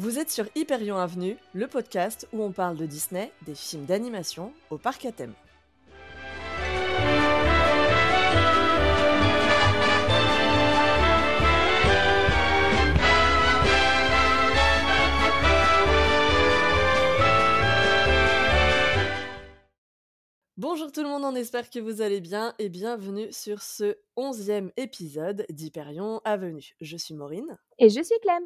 [0.00, 4.52] Vous êtes sur Hyperion Avenue, le podcast où on parle de Disney, des films d'animation
[4.70, 5.34] au parc à thème.
[20.56, 24.70] Bonjour tout le monde, on espère que vous allez bien et bienvenue sur ce onzième
[24.76, 26.76] épisode d'Hyperion Avenue.
[26.80, 27.58] Je suis Maureen.
[27.80, 28.44] Et je suis Clem.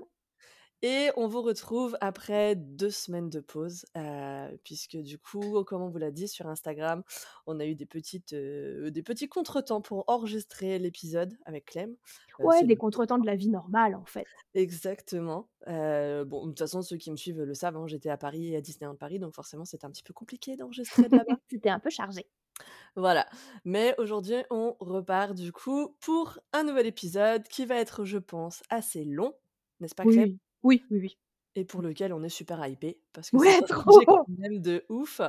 [0.84, 5.88] Et on vous retrouve après deux semaines de pause, euh, puisque du coup, comme on
[5.88, 7.04] vous l'a dit sur Instagram,
[7.46, 11.94] on a eu des, petites, euh, des petits contretemps pour enregistrer l'épisode avec Clem.
[12.40, 14.26] Euh, ouais, des contretemps de la vie normale en fait.
[14.54, 15.48] Exactement.
[15.66, 18.56] bon, de toute façon, ceux qui me suivent le savent, hein, j'étais à Paris et
[18.56, 21.38] à Disneyland Paris, donc forcément, c'était un petit peu compliqué d'enregistrer là-bas.
[21.48, 22.26] c'était un peu chargé.
[22.96, 23.28] Voilà.
[23.64, 28.64] Mais aujourd'hui, on repart du coup pour un nouvel épisode qui va être, je pense,
[28.68, 29.32] assez long,
[29.78, 30.30] n'est-ce pas, Clem?
[30.30, 31.18] Oui, oui, oui.
[31.54, 34.84] Et pour lequel on est super hypé parce que c'est un sujet quand même de
[34.88, 35.20] ouf.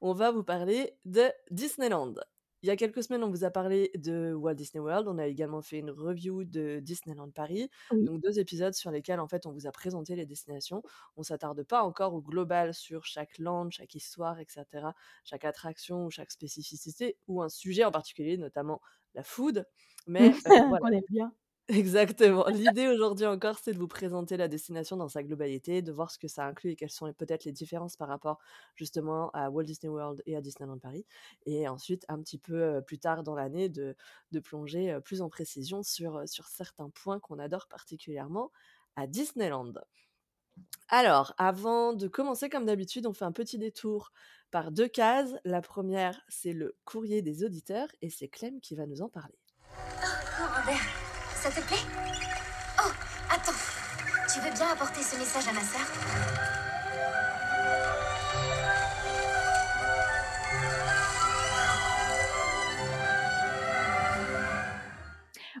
[0.00, 2.14] On va vous parler de Disneyland.
[2.62, 5.06] Il y a quelques semaines, on vous a parlé de Walt Disney World.
[5.08, 7.70] On a également fait une review de Disneyland Paris.
[8.02, 10.82] Donc deux épisodes sur lesquels en fait on vous a présenté les destinations.
[11.16, 14.64] On s'attarde pas encore au global sur chaque land, chaque histoire, etc.
[15.24, 18.80] Chaque attraction ou chaque spécificité ou un sujet en particulier, notamment
[19.14, 19.66] la food.
[20.06, 20.30] Mais
[20.80, 20.80] voilà.
[20.82, 21.32] on aime bien.
[21.68, 22.46] Exactement.
[22.46, 26.18] L'idée aujourd'hui encore, c'est de vous présenter la destination dans sa globalité, de voir ce
[26.18, 28.38] que ça inclut et quelles sont peut-être les différences par rapport
[28.76, 31.04] justement à Walt Disney World et à Disneyland Paris.
[31.44, 33.96] Et ensuite, un petit peu plus tard dans l'année, de,
[34.30, 38.52] de, plonger plus en précision sur, sur certains points qu'on adore particulièrement
[38.94, 39.72] à Disneyland.
[40.88, 44.12] Alors, avant de commencer, comme d'habitude, on fait un petit détour
[44.50, 45.34] par deux cases.
[45.44, 49.38] La première, c'est le courrier des auditeurs et c'est Clem qui va nous en parler.
[50.38, 51.02] Oh,
[51.50, 51.76] ça te plaît
[52.80, 52.90] Oh,
[53.30, 53.52] attends.
[54.32, 55.86] Tu veux bien apporter ce message à ma sœur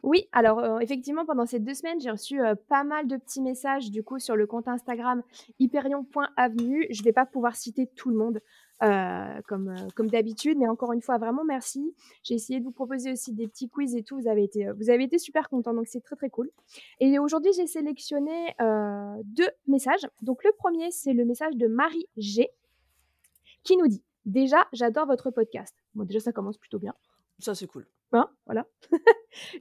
[0.02, 3.40] Oui, alors euh, effectivement, pendant ces deux semaines, j'ai reçu euh, pas mal de petits
[3.40, 5.22] messages du coup sur le compte Instagram
[5.58, 6.86] hyperion.avenue.
[6.90, 8.40] Je ne vais pas pouvoir citer tout le monde,
[8.82, 10.58] euh, comme, euh, comme d'habitude.
[10.58, 11.94] Mais encore une fois, vraiment merci.
[12.22, 14.18] J'ai essayé de vous proposer aussi des petits quiz et tout.
[14.18, 16.50] Vous avez été, euh, vous avez été super contents, donc c'est très très cool.
[17.00, 18.54] Et aujourd'hui, j'ai sélectionné
[19.24, 20.06] deux messages.
[20.22, 22.50] Donc le premier, c'est le message de Marie G
[23.62, 25.74] qui nous dit Déjà, j'adore votre podcast.
[25.94, 26.94] Bon, déjà, ça commence plutôt bien.
[27.38, 27.86] Ça, c'est cool.
[28.12, 28.28] Hein?
[28.44, 28.66] Voilà.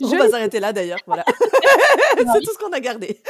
[0.02, 1.00] On va s'arrêter là d'ailleurs.
[1.06, 1.24] Voilà.
[2.18, 3.22] c'est tout ce qu'on a gardé.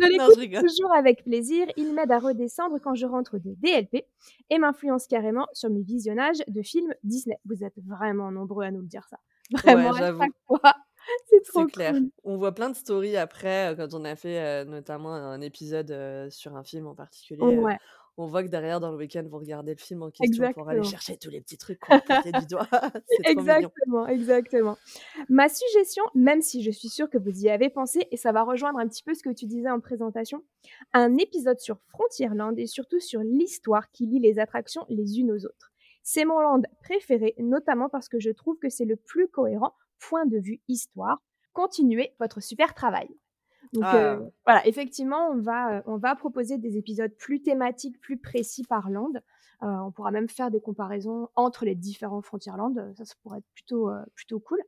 [0.00, 1.66] Je l'écoute toujours avec plaisir.
[1.76, 4.04] Il m'aide à redescendre quand je rentre de DLP
[4.50, 7.38] et m'influence carrément sur mes visionnages de films Disney.
[7.44, 9.18] Vous êtes vraiment nombreux à nous le dire ça.
[9.52, 10.60] Vraiment, à chaque fois.
[11.26, 11.94] C'est trop clair.
[12.24, 15.92] On voit plein de stories après, euh, quand on a fait euh, notamment un épisode
[15.92, 17.42] euh, sur un film en particulier.
[17.42, 17.78] Ouais
[18.18, 20.82] on voit que derrière, dans le week-end, vous regardez le film en question pour aller
[20.82, 22.68] chercher tous les petits trucs qu'on du doigt.
[23.24, 24.76] exactement, exactement.
[25.28, 28.42] Ma suggestion, même si je suis sûre que vous y avez pensé, et ça va
[28.42, 30.42] rejoindre un petit peu ce que tu disais en présentation,
[30.92, 35.44] un épisode sur Frontierland et surtout sur l'histoire qui lie les attractions les unes aux
[35.44, 35.72] autres.
[36.02, 40.26] C'est mon land préféré, notamment parce que je trouve que c'est le plus cohérent point
[40.26, 41.22] de vue histoire.
[41.52, 43.08] Continuez votre super travail.
[43.80, 44.18] Donc ah.
[44.44, 49.12] voilà, effectivement, on va, on va proposer des épisodes plus thématiques, plus précis par land.
[49.60, 52.92] on pourra même faire des comparaisons entre les différents Frontierland.
[52.96, 54.60] Ça, ça pourrait être plutôt, plutôt cool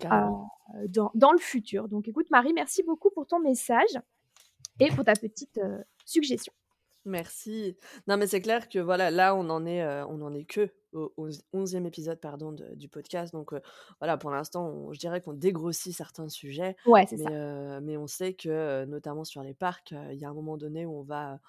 [0.00, 1.88] dans, dans, le futur.
[1.88, 3.98] Donc écoute, Marie, merci beaucoup pour ton message
[4.80, 5.60] et pour ta petite
[6.04, 6.52] suggestion.
[7.04, 7.76] Merci.
[8.06, 11.28] Non, mais c'est clair que voilà, là, on en est, on en est que au,
[11.54, 13.32] 11e épisode pardon, du podcast.
[13.32, 13.52] Donc
[14.00, 16.76] voilà, pour l'instant, je dirais qu'on dégrossit certains sujets.
[16.86, 17.80] Ouais, mais, ça.
[17.80, 20.98] mais on sait que, notamment sur les parcs, il y a un moment donné où
[20.98, 21.40] on va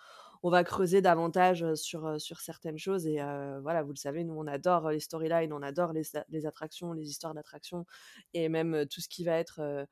[0.45, 3.07] on va creuser davantage sur, sur certaines choses.
[3.07, 3.16] Et
[3.63, 7.09] voilà, vous le savez, nous, on adore les storylines, on adore les, les attractions, les
[7.09, 7.88] histoires d'attractions,
[8.35, 9.88] et même tout ce qui va être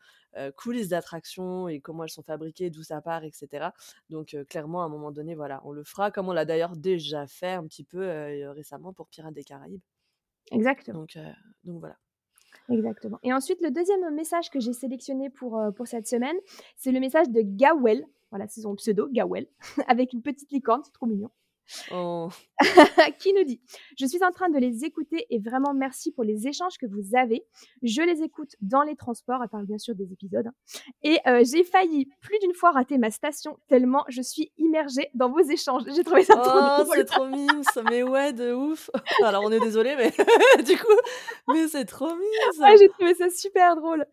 [0.55, 3.69] coulisses d'attractions et comment elles sont fabriquées, d'où ça part, etc.
[4.11, 7.25] Donc, clairement, à un moment donné, voilà, on le fera, comme on l'a d'ailleurs déjà
[7.25, 8.07] fait un petit peu
[8.51, 9.81] récemment pour Pirates des Caraïbes.
[10.51, 10.99] Exactement.
[10.99, 11.17] Donc,
[11.63, 11.97] donc voilà.
[12.69, 13.17] Exactement.
[13.23, 16.35] Et ensuite, le deuxième message que j'ai sélectionné pour, pour cette semaine,
[16.77, 19.45] c'est le message de Gawel voilà, c'est son pseudo, Gawel,
[19.87, 21.29] avec une petite licorne, c'est trop mignon.
[21.91, 22.29] Oh.
[23.19, 23.61] qui nous dit?
[23.97, 27.15] Je suis en train de les écouter et vraiment merci pour les échanges que vous
[27.15, 27.43] avez.
[27.81, 30.47] Je les écoute dans les transports, elle parle bien sûr des épisodes.
[30.47, 30.53] hein.
[31.03, 35.29] Et euh, j'ai failli plus d'une fois rater ma station tellement je suis immergée dans
[35.29, 35.83] vos échanges.
[35.95, 36.95] J'ai trouvé ça trop Oh, drôle.
[36.97, 37.25] c'est trop.
[37.89, 38.89] Mais ouais, de ouf.
[39.23, 40.11] Alors, on est désolé, mais
[40.63, 40.93] du coup,
[41.47, 42.69] mais c'est trop mime, ça.
[42.69, 44.05] Ouais, j'ai trouvé ça super drôle.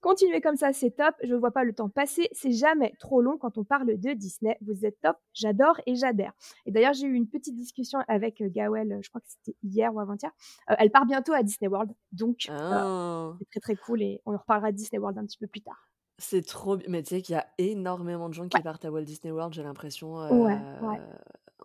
[0.00, 1.14] Continuez comme ça, c'est top.
[1.22, 2.28] Je ne vois pas le temps passer.
[2.32, 4.56] C'est jamais trop long quand on parle de Disney.
[4.60, 5.16] Vous êtes top.
[5.32, 6.32] J'adore et j'adhère.
[6.66, 9.56] Et d'ailleurs, j'ai eu une petite discussion avec euh, Gawel, euh, je crois que c'était
[9.62, 10.30] hier ou avant-hier.
[10.70, 11.92] Euh, elle part bientôt à Disney World.
[12.12, 15.38] Donc, Ah, c'est très très cool et on en reparlera de Disney World un petit
[15.38, 15.88] peu plus tard.
[16.18, 16.86] c'est trop bien.
[16.88, 19.52] Mais tu sais qu'il y a énormément de gens qui partent à Walt Disney World,
[19.52, 21.00] j'ai l'impression, Ouais, ouais.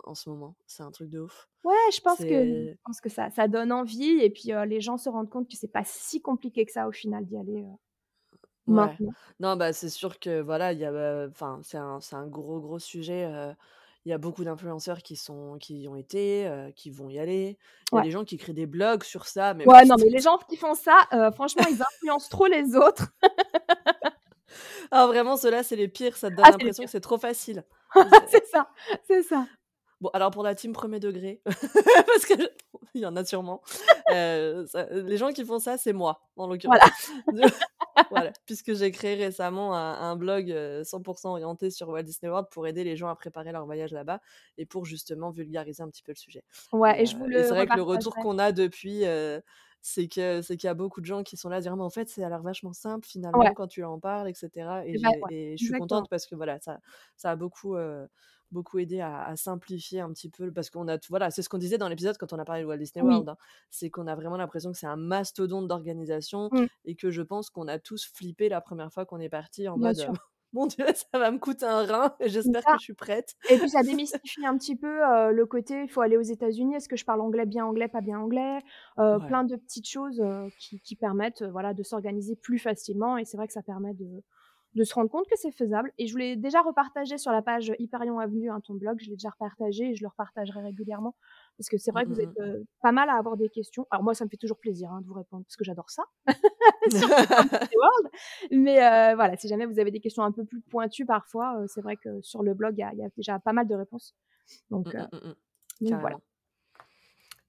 [0.03, 0.55] en ce moment.
[0.67, 1.47] C'est un truc de ouf.
[1.63, 2.25] Ouais, je pense que,
[2.71, 5.47] je pense que ça, ça donne envie et puis euh, les gens se rendent compte
[5.49, 7.75] que c'est pas si compliqué que ça au final d'y aller euh,
[8.67, 9.13] maintenant.
[9.39, 12.59] Non, bah, c'est sûr que voilà, il y a, enfin, c'est un, c'est un gros,
[12.59, 13.53] gros sujet.
[14.05, 17.19] Il y a beaucoup d'influenceurs qui sont, qui y ont été, euh, qui vont y
[17.19, 17.57] aller.
[17.91, 18.03] Il y a Ouais.
[18.03, 20.57] des gens qui créent des blogs sur ça, mais Ouais, non, mais les gens qui
[20.57, 23.11] font ça, euh, franchement, ils influencent trop les autres.
[24.91, 26.17] Ah, vraiment, ceux-là, c'est les pires.
[26.17, 27.63] Ça te donne Ah, les l'impression que c'est trop facile.
[28.29, 28.69] c'est ça,
[29.07, 29.45] c'est ça.
[30.01, 32.33] Bon, alors pour la team premier degré, parce que
[32.95, 33.61] il y en a sûrement.
[34.11, 36.79] euh, ça- les gens qui font ça, c'est moi, en l'occurrence.
[37.93, 38.05] Voilà.
[38.09, 42.47] voilà, puisque j'ai créé récemment un, un blog euh, 100% orienté sur Walt Disney World
[42.49, 44.21] pour aider les gens à préparer leur voyage là-bas
[44.57, 46.43] et pour justement vulgariser un petit peu le sujet.
[46.71, 49.05] Ouais, et Et, je vous euh, le c'est vrai que le retour qu'on a depuis,
[49.05, 49.41] euh,
[49.81, 51.83] c'est que c'est qu'il y a beaucoup de gens qui sont là à dire mais
[51.83, 54.85] en fait ça a l'air vachement simple finalement Ouais, quand tu en parles, etc.
[54.85, 56.79] Et, c'est ouais, je suis contente parce que voilà ça
[57.17, 58.07] ça a beaucoup euh,
[58.51, 61.49] beaucoup aidé à, à simplifier un petit peu parce qu'on a tout- voilà c'est ce
[61.49, 63.13] qu'on disait dans l'épisode quand on a parlé de Walt Disney Oui.
[63.13, 63.37] World, hein,
[63.69, 67.49] c'est qu'on a vraiment l'impression que c'est un mastodonte d'organisation Mm, et que je pense
[67.49, 70.13] qu'on a tous flippé la première fois qu'on est parti en bien mode sûr.
[70.53, 73.35] mon Dieu ça va me coûter un rein j'espère que je suis prête.
[73.49, 76.75] Et puis ça démystifie un petit peu euh, le côté, il faut aller aux États-Unis,
[76.75, 78.59] est-ce que je parle anglais bien anglais, pas bien anglais,
[78.99, 79.27] euh, Ouais.
[79.27, 83.37] plein de petites choses euh, qui, qui permettent voilà, de s'organiser plus facilement et c'est
[83.37, 84.23] vrai que ça permet de,
[84.73, 85.91] de se rendre compte que c'est faisable.
[85.97, 89.15] Et je voulais déjà repartager sur la page Hyperion Avenue, hein, ton blog, je l'ai
[89.15, 91.15] déjà repartagé et je le repartagerai régulièrement
[91.57, 92.41] parce que c'est vrai que vous êtes mm.
[92.41, 93.85] euh, pas mal à avoir des questions.
[93.91, 96.03] Alors moi, ça me fait toujours plaisir hein, de vous répondre parce que j'adore ça.
[97.75, 98.09] World.
[98.51, 101.65] Mais euh, voilà, si jamais vous avez des questions un peu plus pointues parfois, euh,
[101.67, 103.67] c'est vrai que sur le blog, il y, a- il y a déjà pas mal
[103.67, 104.15] de réponses.
[104.69, 105.35] Donc, Mm, euh, mm, mm,
[105.81, 105.89] mm.
[105.89, 106.17] donc voilà.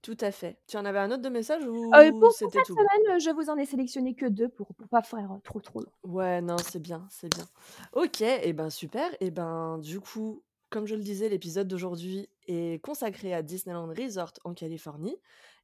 [0.02, 0.58] Tout à fait.
[0.66, 2.74] Tu en avais un autre de message Euh, ou pour, pour c'était cette tout?
[2.74, 5.60] semaine, euh, je vous en ai sélectionné que deux pour pour pas faire euh, trop
[5.60, 5.92] trop long.
[6.04, 7.44] Ouais, non, c'est bien, c'est bien.
[7.92, 9.08] Ok, et ben super.
[9.20, 14.32] Et ben du coup, comme je le disais, l'épisode d'aujourd'hui est consacré à Disneyland Resort
[14.44, 15.16] en Californie.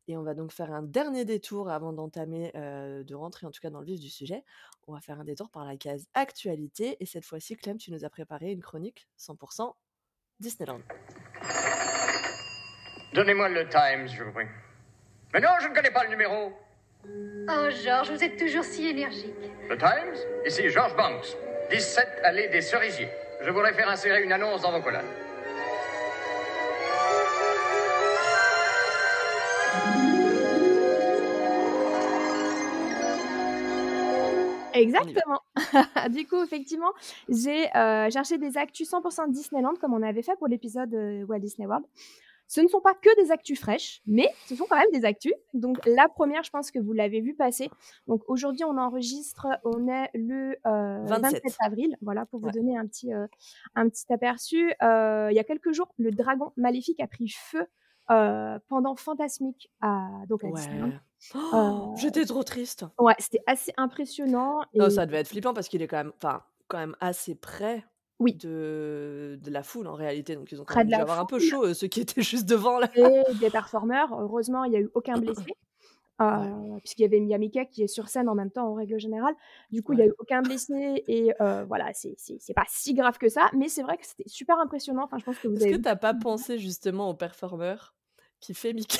[0.07, 3.61] Et on va donc faire un dernier détour avant d'entamer, euh, de rentrer en tout
[3.61, 4.43] cas dans le vif du sujet.
[4.87, 6.97] On va faire un détour par la case actualité.
[7.01, 9.75] Et cette fois-ci, Clem, tu nous as préparé une chronique 100%
[10.41, 10.81] Disneyland.
[13.13, 14.47] Donnez-moi le Times, je vous prie.
[15.33, 16.53] Mais non, je ne connais pas le numéro.
[17.07, 19.35] Oh, Georges, vous êtes toujours si énergique.
[19.69, 20.17] Le Times?
[20.45, 21.37] Ici, George Banks.
[21.71, 23.09] 17 allée des Cerisiers.
[23.41, 25.09] Je voudrais faire insérer une annonce dans vos colonnes.
[34.75, 35.41] Exactement.
[36.11, 36.93] du coup, effectivement,
[37.29, 41.41] j'ai euh, cherché des actus 100% Disneyland comme on avait fait pour l'épisode euh, Walt
[41.41, 41.85] Disney World.
[42.49, 45.35] Ce ne sont pas que des actus fraîches, mais ce sont quand même des actus.
[45.55, 47.71] Donc la première, je pense que vous l'avez vu passer.
[48.07, 51.57] Donc aujourd'hui, on enregistre, on est le euh, 27 27.
[51.61, 51.97] avril.
[52.01, 52.53] Voilà, pour vous Ouais.
[52.53, 53.27] donner un petit, euh,
[53.75, 54.73] un petit aperçu.
[54.83, 57.67] Euh, il y a quelques jours, le dragon maléfique a pris feu
[58.11, 60.49] euh, pendant Fantasmique à, donc à.
[60.49, 60.93] Ouais.
[61.35, 62.87] Oh, J'étais trop triste.
[62.99, 64.63] ouais, c'était assez impressionnant.
[64.73, 67.35] Et Non, ça devait être flippant parce qu'il est quand même, enfin, quand même assez
[67.35, 67.85] près
[68.19, 70.35] oui, de, de la foule en réalité.
[70.37, 71.75] Donc ils ont quand près même de dû la avoir un peu foule chaud, euh,
[71.75, 72.91] ceux qui étaient juste devant là.
[72.95, 74.13] et des performeurs.
[74.21, 75.43] Heureusement, il n'y a eu aucun blessé.
[76.33, 78.99] Ouais, euh, puisqu'il y avait Mickey qui est sur scène en même temps en règle
[79.01, 79.35] générale.
[79.71, 80.13] Du coup, il n'y a ouais.
[80.13, 83.69] eu aucun blessé et euh, voilà, c'est c'est- c'est pas si grave que ça, mais
[83.69, 85.05] c'est vrai que c'était super impressionnant.
[85.05, 85.83] Enfin, je pense que vous Est-ce que avez vu.
[85.83, 87.95] t'as pas pensé justement au performeur
[88.41, 88.99] qui fait Mickey?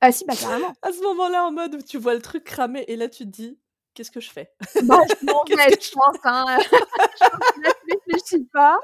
[0.00, 0.72] Ah si, bah carrément.
[0.82, 3.30] à ce moment-là en mode où tu vois le truc cramer et là tu te
[3.30, 3.58] dis
[3.94, 4.50] qu'est-ce que je fais?
[4.84, 6.16] Bah, je m'en vais, que je je pense.
[6.24, 6.58] Hein.
[6.60, 7.24] je
[7.62, 8.78] là, tu réfléchis pas.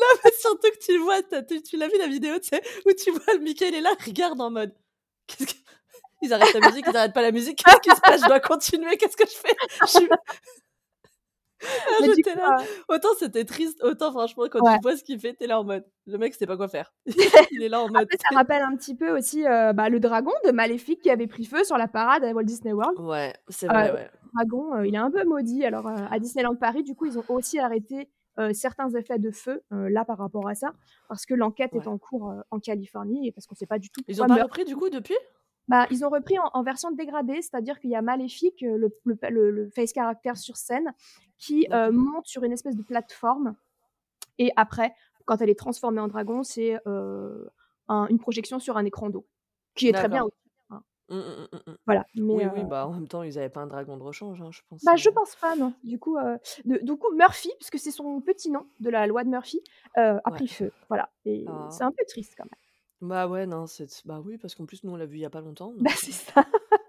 [0.00, 2.62] Non, mais surtout que tu le vois, tu, tu l'as vu la vidéo, tu sais,
[2.86, 4.74] où tu vois le Mickey, il est là, regarde en mode.
[5.26, 5.58] Qu'est-ce que...
[6.22, 8.22] Ils arrêtent la musique, ils arrêtent pas la musique, qu'est-ce qui se passe?
[8.22, 9.54] Je dois continuer, qu'est-ce que je fais?
[9.82, 10.06] Je
[11.62, 12.56] Ah, J'étais coup, là.
[12.60, 14.76] euh, Autant c'était triste, autant franchement, quand ouais.
[14.76, 15.84] tu vois ce qu'il fait, t'es là en mode.
[16.06, 16.92] Le mec sait pas quoi faire.
[17.50, 18.02] Il est là en mode.
[18.02, 21.26] Après, ça rappelle un petit peu aussi euh, bah, le dragon de Maléfique qui avait
[21.26, 22.98] pris feu sur la parade à Walt Disney World.
[23.00, 24.10] Ouais, c'est Euh, vrai, ouais.
[24.36, 25.64] Dragon, euh, il est un peu maudit.
[25.64, 29.30] Alors, euh, à Disneyland Paris, du coup, ils ont aussi arrêté heu, certains effets de
[29.30, 30.74] feu, là, par rapport à ça,
[31.08, 34.02] parce que l'enquête est en cours, en Californie et parce qu'on sait pas du tout
[34.08, 35.16] Ils ont pas repris du coup depuis?
[35.68, 39.16] bah, ils ont repris en en version dégradée, c'est-à-dire qu'il y a Maléfique, le le
[39.16, 40.92] p le le face character sur scène
[41.38, 43.56] qui, monte sur une espèce de plateforme
[44.38, 46.76] et après, quand elle est transformée en dragon, c'est,
[47.88, 49.26] un une projection sur un écran d'eau,
[49.74, 50.45] qui est très bien aussi.
[51.08, 51.76] Mmh mh, mmh, mmh.
[51.86, 54.40] Voilà, mais Oui, oui, bah, en même temps, ils avaient pas un dragon de rechange,
[54.42, 55.74] hein, je pense, Bah, je pense pas non.
[55.82, 56.16] Du coup,
[56.64, 59.60] de du coup Murphy, puisque c'est son petit nom de la loi de Murphy,
[59.98, 60.32] heu, a Ouais.
[60.32, 61.84] pris feu, voilà et c'est Ah.
[61.84, 62.50] un peu triste quand même.
[63.02, 65.24] Bah, ouais, non, c'est bah, oui, parce qu'en plus, nous, on l'a vu il y
[65.26, 66.46] a pas longtemps, Bah, c'est ça.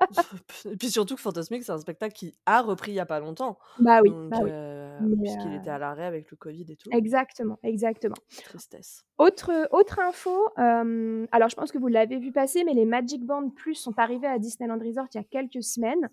[0.72, 3.20] et puis surtout que Fantasmic, c'est un spectacle qui a repris il y a pas
[3.20, 4.52] longtemps, Bah, oui, donc bah, oui,
[5.22, 8.16] puisqu'il était heu à l'arrêt avec le covid et tout, Exactement, exactement.
[8.44, 9.04] tristesse.
[9.18, 13.26] Autre, autre info, hem, alors je pense que vous l'avez vu passer, mais les Magic
[13.26, 16.10] Band Plus sont arrivés à Disneyland Resort il y a quelques semaines.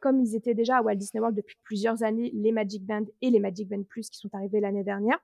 [0.00, 3.30] Comme ils étaient déjà à Walt Disney World depuis plusieurs années, les Magic Band et
[3.30, 5.18] les Magic Band Plus qui sont arrivés l'année dernière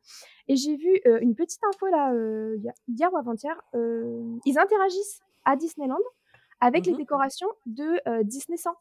[0.48, 2.12] et j'ai vu, une petite info là,
[2.88, 3.56] hier ou avant-hier,
[4.44, 5.98] ils interagissent à Disneyland
[6.60, 6.96] avec Mmh les mh.
[6.96, 8.72] décorations de, Disney 100,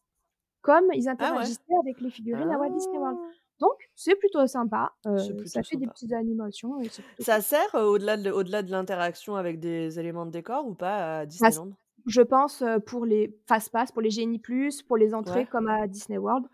[0.62, 1.50] comme ils Ah ouais?
[1.50, 3.20] interagissaient avec les figurines à Walt Disney World.
[3.60, 7.06] Donc c'est plutôt sympa, heu, ça fait des petites animations et cool.
[7.20, 11.20] Ça sert, heu, au-delà de au-delà de l'interaction avec des éléments de décor ou pas
[11.20, 11.74] à Disneyland?
[12.06, 14.42] je pense, heu, pour les fast pass, pour les Genie+,
[14.88, 15.48] pour les entrées Ouais.
[15.48, 16.46] comme à Disney World,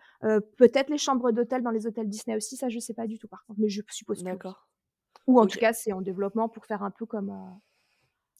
[0.57, 3.27] peut-être les chambres d'hôtel dans les hôtels Disney aussi, ça je sais pas du tout
[3.27, 4.35] par contre, mais je suppose que.
[4.35, 4.55] D'accord.
[5.27, 7.31] Ou en tout cas, c'est en développement pour faire un peu comme,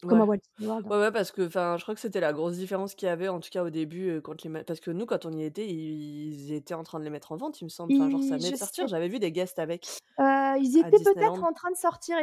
[0.06, 0.26] comme à Ouais.
[0.26, 0.88] Walt Disney World.
[0.90, 3.30] Ouais, ouais, parce que enfin, je crois que c'était la grosse différence qu'il y avait
[3.30, 5.44] en tout cas au début, heu, quand les ma parce que nous, quand on y
[5.44, 8.24] était, ils étaient en train de les mettre en vente, il me semble, enfin, genre
[8.24, 10.92] ça Ils venait je de sortir, sais j'avais vu des guests avec, Heu, ils à
[10.92, 11.44] étaient peut-être Disneyland.
[11.44, 12.18] en train de sortir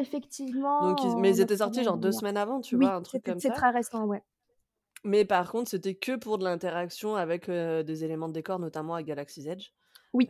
[0.80, 2.20] Donc ils effectivement mais en ils étaient sortis genre 2 dernière.
[2.20, 2.90] semaines avant, tu vois?
[2.90, 3.52] Oui, Un truc c'était comme c'est ça.
[3.52, 4.22] très récent, ouais.
[5.04, 8.94] Mais par contre, c'était que pour de l'interaction avec, heu, des éléments de décor, notamment
[8.94, 9.70] à Galaxy's Edge.
[10.12, 10.28] Oui.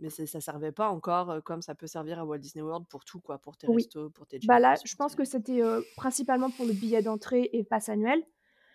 [0.00, 3.20] Mais ça servait pas encore, comme ça peut servir à Walt Disney World pour tout
[3.20, 3.84] quoi, pour tes Oui.
[3.84, 5.60] restos, pour tes Bah, là, je pense que c'était,
[5.96, 8.22] principalement pour le billet d'entrée et pass annuel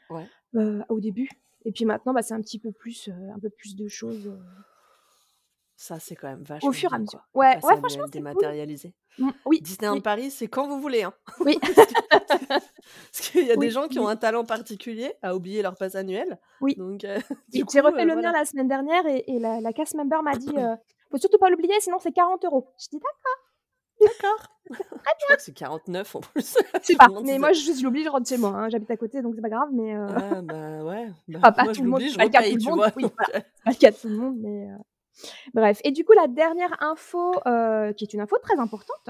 [0.10, 0.28] Ouais.
[0.90, 1.30] au début
[1.66, 4.32] et puis maintenant, bah, c'est un petit peu plus, un peu plus de choses,
[5.76, 7.22] Ça, c'est quand même au vachement fur et à mesure.
[7.34, 8.10] Ouais, ouais, franchement, c'est cool.
[8.12, 8.94] dématérialisé.
[9.20, 10.02] Mmh, oui, Disneyland oui.
[10.02, 11.14] Paris, c'est quand vous voulez, hein.
[11.46, 11.60] Oui.
[13.12, 15.96] Parce qu'il y a des gens qui ont un talent particulier à oublier leur pass
[15.96, 16.76] annuel, Oui.
[16.78, 17.00] donc
[17.50, 18.32] du J'ai refait heu, le mien voilà.
[18.40, 20.76] la semaine dernière et et la la cast member m'a dit, heu:
[21.12, 22.66] «Faut surtout pas l'oublier sinon c'est 40 €».
[22.78, 23.38] J'ai dit: D'accord.
[24.02, 24.48] «D'accord».
[24.70, 25.26] Très Je bien.
[25.26, 26.58] crois que c'est 49 en plus.
[26.76, 28.92] Je Je me pas, mais c'est moi je l'oublie, je rentre chez moi, hein, j'habite
[28.92, 31.78] à côté donc c'est pas grave, mais heu Ah bah, ouais, bah, pas moi je
[31.80, 33.64] tout le monde, c'est je pas le cas de tout le monde, oui, voilà, c'est
[33.64, 34.68] pas le cas de tout le monde, mais
[35.54, 37.32] bref et du coup la dernière info,
[37.96, 39.10] qui est une info très importante,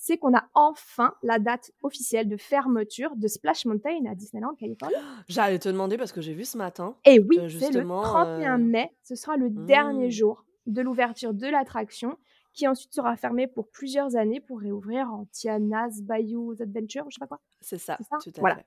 [0.00, 4.94] c'est qu'on a enfin la date officielle de fermeture de Splash Mountain à Disneyland Californie.
[5.28, 8.58] J'allais te demander parce que j'ai vu ce matin, Et oui, c'est le justement, 31
[8.58, 10.12] heu mai, ce sera le dernier mmh.
[10.12, 12.16] jour de l'ouverture de l'attraction
[12.54, 17.16] qui ensuite sera fermée pour plusieurs années pour réouvrir en Tiana's Bayou's Adventure ou je
[17.16, 17.40] sais pas quoi.
[17.60, 18.66] C'est ça, tout à Voilà fait.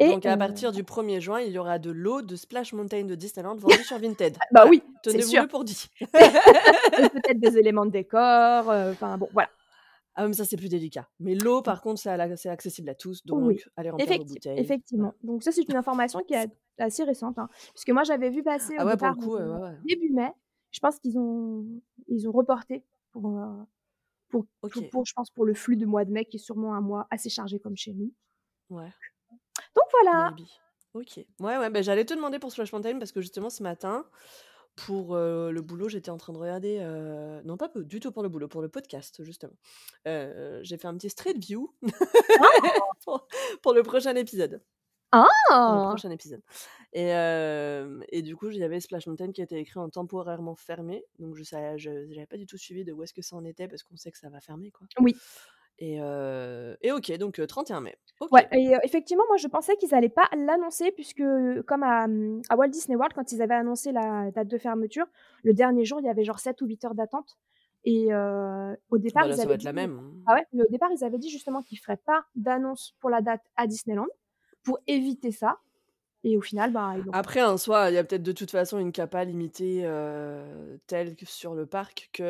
[0.00, 1.08] et Donc à partir du voilà.
[1.08, 4.36] 1er juin, il y aura de l'eau de Splash Mountain de Disneyland vendue sur Vinted.
[4.52, 5.88] Bah oui, c'est tenez-vous pour dit.
[6.12, 9.48] Peut-être des éléments de décor, heu, enfin bon, voilà.
[10.18, 11.08] Ah mais ça, c'est plus délicat.
[11.20, 14.74] Mais l'eau par contre, c'est accessible à tous, Oui, donc allez remplir vos effecti bouteilles,
[14.94, 15.14] effectivement.
[15.22, 18.78] Donc ça, c'est une information qui est assez récente, hein, puisque moi j'avais vu passer
[18.78, 19.78] au Ah pour le départ, coup, heu, heu, ouais, ouais.
[19.82, 20.30] début mai.
[20.70, 21.66] Je pense qu'ils ont
[22.08, 23.64] ils ont reporté pour, heu,
[24.28, 24.90] pour pour OK.
[24.90, 27.06] pour je pense pour le flux du mois de mai qui est sûrement un mois
[27.10, 28.12] assez chargé comme chez nous.
[28.70, 28.94] Ouais.
[29.74, 30.32] Donc voilà!
[30.32, 30.46] Maybe.
[30.94, 31.18] OK.
[31.40, 34.06] Ouais, ouais, bah, j'allais te demander pour Splash Mountain parce que justement ce matin,
[34.76, 36.78] pour, le boulot, j'étais en train de regarder,
[37.44, 39.56] non pas du tout pour le boulot, pour le podcast justement.
[40.04, 41.82] J'ai fait un petit street view Oh!
[43.04, 43.26] pour
[43.62, 44.62] pour le prochain épisode.
[45.10, 46.42] Pour le prochain épisode
[46.96, 51.36] et du coup, il y avait Splash Mountain qui était écrit en temporairement fermé, donc
[51.36, 53.82] je sa je pas du tout suivi de où est-ce que ça en était parce
[53.82, 55.14] qu'on sait que ça va fermer quoi Oui.
[55.78, 55.96] Et
[56.82, 57.96] et OK, donc heu, 31 mai.
[58.32, 61.22] Ouais et effectivement, moi je pensais qu'ils allaient pas l'annoncer puisque,
[61.66, 65.06] comme à, mmh, à Walt Disney World, quand ils avaient annoncé la date de fermeture,
[65.44, 67.36] le dernier jour, il y avait genre 7 ou 8 heures d'attente
[67.84, 68.08] et
[68.90, 70.12] au départ, Bah, ils ça va avaient être la dit même, hein.
[70.26, 70.44] ah ouais?
[70.52, 73.66] Mais au départ, ils avaient dit justement qu'ils feraient pas d'annonce pour la date à
[73.68, 74.06] Disneyland,
[74.64, 75.58] pour éviter ça
[76.26, 77.30] et au final, bah, ils l'ont fait.
[77.30, 81.16] Après en soi, il y a peut-être de toute façon une capa limitée, heu, telle
[81.16, 82.22] que sur le parc que,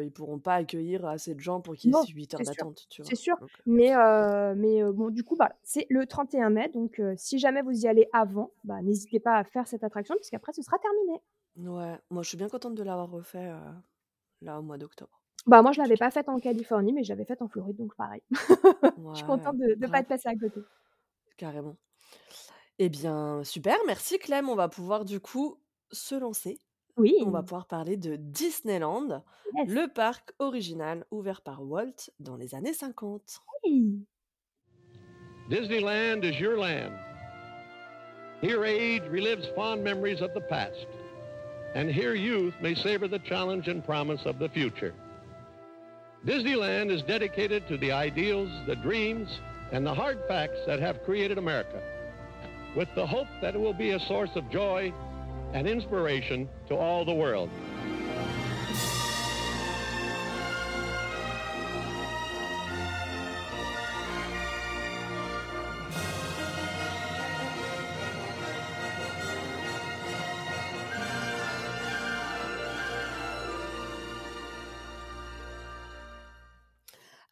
[0.00, 2.32] heu, ils pourront pas accueillir assez de gens pour qu'il y ait Non, ces 8
[2.34, 5.52] heures c'est sûr, d'attente, tu c'est sûr, Donc mais heu, mais bon, du coup, bah,
[5.62, 9.44] c'est le 31 mai donc si jamais vous y allez avant, bah, n'hésitez pas à
[9.44, 11.20] faire cette attraction puisqu'après ce sera terminé.
[11.56, 13.50] Ouais, moi je suis bien contente de l'avoir refait,
[14.42, 17.10] là au mois d'octobre, Bah, moi je tout l'avais pas faite en Californie, mais je
[17.10, 18.22] l'avais faite en Floride, donc pareil.
[19.12, 20.00] Je suis Ouais, contente de de pas grave.
[20.00, 20.66] être passée à côté.
[21.36, 21.78] Carrément.
[22.78, 25.60] Et bien, super, merci Clem, on va pouvoir du coup
[25.92, 26.58] se lancer
[26.96, 27.14] Oui.
[27.24, 29.22] on va pouvoir parler de Disneyland,
[29.56, 29.68] Yes.
[29.68, 33.40] le parc original ouvert par Walt dans les années 50.
[33.64, 34.04] Oui.
[35.48, 36.92] Disneyland is your land.
[38.42, 40.86] Here age relives fond memories of the past.
[41.76, 44.92] And here youth may savor the challenge and promise of the future.
[46.26, 49.28] Disneyland is dedicated to the ideals, the dreams,
[49.72, 51.80] and the hard facts that have created America,
[52.76, 54.92] with the hope that it will be a source of joy
[55.52, 57.48] and inspiration to all the world.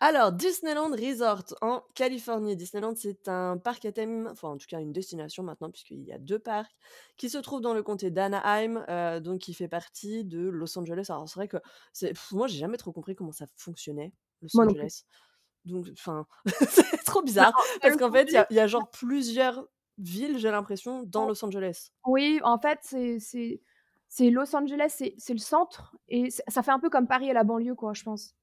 [0.04, 2.56] Alors, Disneyland Resort en Californie.
[2.56, 6.10] Disneyland, c'est un parc à thème, enfin en tout cas une destination maintenant, puisqu'il y
[6.10, 6.74] a deux parcs,
[7.16, 11.06] qui se trouvent dans le comté d'Anaheim, euh, donc qui fait partie de Los Angeles.
[11.10, 11.58] Alors c'est vrai que
[12.00, 14.64] pff, moi j'ai jamais trop compris comment ça fonctionnait, Los Moi.
[14.64, 15.04] Angeles.
[15.66, 16.26] Donc, enfin,
[16.68, 19.68] c'est trop bizarre, parce qu'en fait, il y a, il y a genre plusieurs
[19.98, 21.26] villes, j'ai l'impression, dans.
[21.26, 21.92] Los Angeles.
[22.06, 23.18] Oui, en fait, c'est
[24.08, 27.44] c'est Los Angeles, c'est le centre et ça fait un peu comme Paris et la
[27.44, 28.34] banlieue, quoi, je pense.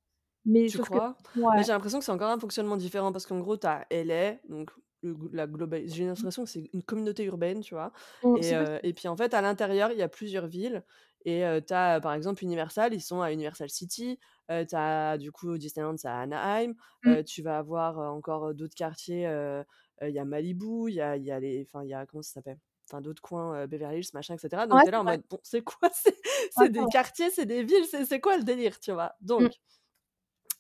[0.46, 1.18] Mais Tu sauf que crois?
[1.54, 1.64] Mais ouais.
[1.64, 4.70] j'ai l'impression que c'est encore un fonctionnement différent parce qu'en gros, tu as LA, donc
[5.02, 7.92] le la global j'ai l'impression que c'est une communauté urbaine, tu vois?
[8.22, 8.80] Mmh, Et c'est heu possible.
[8.84, 10.84] et puis en fait, à l'intérieur, il y a plusieurs villes
[11.26, 14.20] et heu, tu as, par exemple, Universal, ils sont à Universal City,
[14.52, 17.20] heu, tu as du coup Disneyland, c'est à Anaheim, Mmh.
[17.20, 19.64] heu, tu vas avoir, heu, encore, heu, d'autres quartiers, heu
[20.02, 21.94] heu, il y a Malibu, il y a il y a les enfin, il y
[21.94, 22.60] a comment ça s'appelle?
[22.92, 24.68] Enfin, d'autres coins, heu, Beverly Hills, machin et cetera.
[24.68, 25.16] Donc Ouais, tu es là c'est en vrai.
[25.16, 25.90] mode: «Bon, c'est quoi?
[25.94, 26.16] C'est
[26.56, 26.90] Ouais, c'est c'est des vrai.
[26.90, 29.14] quartiers, c'est des villes, c'est c'est quoi le délire?» tu vois?
[29.38, 29.50] Mmh.
[29.50, 29.54] Donc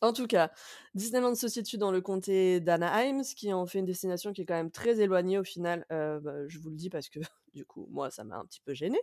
[0.01, 0.51] en tout cas,
[0.96, 4.46] Disneyland se situe dans le comté d'Anaheim, ce qui en fait une destination qui est
[4.46, 5.86] quand même très éloignée au final.
[5.91, 7.20] Heu, bah, je vous le dis parce que
[7.53, 9.01] du coup, moi, ça m'a un petit peu gênée.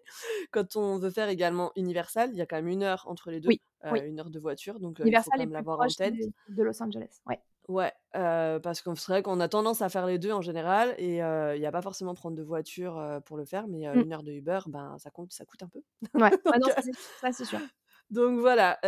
[0.53, 3.41] Quand on veut faire également Universal, il y a quand même 1 heure entre les
[3.41, 4.05] 2, Oui, heu, oui.
[4.07, 6.29] 1 heure de voiture, donc heu, il faut Universal quand est même l'avoir en tête.
[6.49, 7.41] de Los Angeles, ouais.
[7.69, 11.15] Ouais, heu, parce qu'on vrai qu'on a tendance à faire les 2 en général et
[11.17, 14.03] il y a pas forcément prendre de voiture, pour le faire, mais Mmh.
[14.03, 15.83] 1 heure de Uber, ben, ça compte ça coûte un peu.
[16.15, 16.71] Ouais, Donc ah non,
[17.17, 17.61] ça c'est sûr.
[18.10, 18.78] Donc voilà,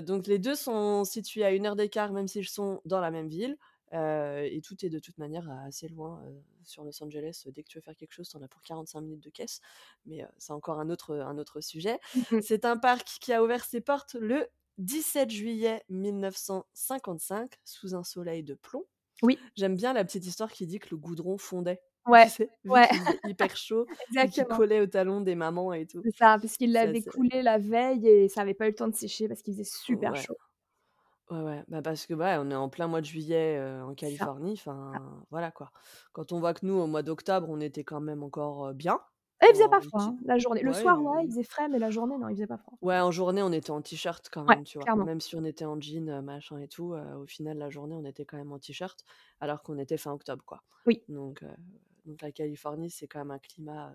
[0.00, 3.28] donc les 2 sont situés à 1 heure d'écart, même s'ils sont dans la même
[3.28, 3.56] ville,
[3.92, 6.22] et tout est de toute manière assez loin,
[6.62, 7.44] sur Los Angeles.
[7.46, 9.60] Dès que tu veux faire quelque chose, tu en as pour 45 minutes de caisse,
[10.06, 11.98] mais c'est encore un autre, un autre sujet.
[12.42, 14.46] C'est un parc qui a ouvert ses portes le
[14.78, 18.84] 17 juillet 1955 sous un soleil de plomb.
[19.22, 19.38] Oui.
[19.56, 21.82] J'aime bien la petite histoire qui dit que le goudron fondait,
[22.18, 22.50] tu Ouais, sais?
[22.64, 22.88] Vu ouais.
[23.24, 23.88] hyper chaud
[24.22, 24.46] et Exactement.
[24.46, 26.04] collait aux talons des mamans et tout.
[26.04, 28.88] C'est ça, parce qu'il l'avait coulé la veille et ça avait pas eu le temps
[28.88, 30.16] de sécher parce qu'il faisait super Ouais.
[30.16, 30.36] chaud.
[31.30, 33.94] Ouais, ouais, bah, parce que, ouais, on est en plein mois de juillet, heu, en.
[33.94, 35.70] Californie, enfin, voilà, quoi.
[36.12, 39.00] Quand on voit que nous, au mois d'octobre, on était quand même encore, bien,
[39.40, 40.62] Ah, il faisait pas froid, hein, la journée.
[40.62, 42.78] Le ouais, soir, ouais, il faisait frais, mais la journée, non, il faisait pas froid.
[42.82, 44.88] Ouais, en journée, on était en t-shirt quand Ouais, même, tu vois?
[44.88, 45.06] clairement.
[45.06, 48.24] Même si on était en jean, machin et tout, au final, la journée, on était
[48.24, 49.04] quand même en t-shirt,
[49.40, 50.62] alors qu'on était fin octobre, quoi.
[50.86, 51.02] Oui.
[51.08, 51.44] Donc
[52.10, 53.94] donc la Californie, c'est quand même un climat,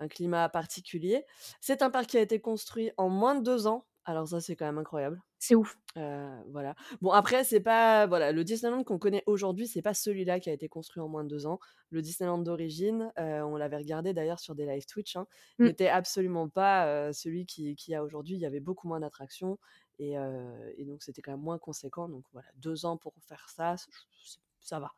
[0.00, 1.26] un climat particulier.
[1.60, 4.56] C'est un parc qui a été construit en moins de 2 ans, alors ça, c'est
[4.56, 5.22] quand même incroyable.
[5.38, 5.76] C'est ouf.
[5.96, 6.76] Heu, voilà.
[7.00, 10.52] Bon après, c'est pas voilà, le Disneyland qu'on connaît aujourd'hui, c'est pas celui-là qui a
[10.52, 11.58] été construit en moins de 2 ans.
[11.90, 15.26] Le Disneyland d'origine, heu, on l'avait regardé d'ailleurs sur des live Twitch, hein,
[15.58, 15.74] Mmh.
[15.74, 18.36] n'était absolument pas, heu, celui qui qu'il y a aujourd'hui.
[18.36, 19.58] Il y avait beaucoup moins d'attractions
[19.98, 20.14] et
[20.86, 22.08] donc c'était quand même moins conséquent.
[22.08, 23.86] Donc voilà, 2 ans pour faire ça, c
[24.24, 24.92] c ça va.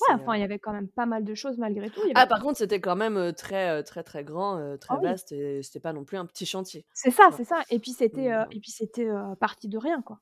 [0.00, 2.02] Ouais, enfin, il y heu avait quand même pas mal de choses malgré tout.
[2.06, 5.16] Il y Ah par contre, c'était quand même, très, très, très grand, Ah très oui.
[5.16, 7.92] vaste et c'était pas non plus un petit chantier, C'est ça, c'est ça et puis
[7.92, 9.06] c'était, et puis c'était,
[9.38, 10.20] parti de rien, quoi.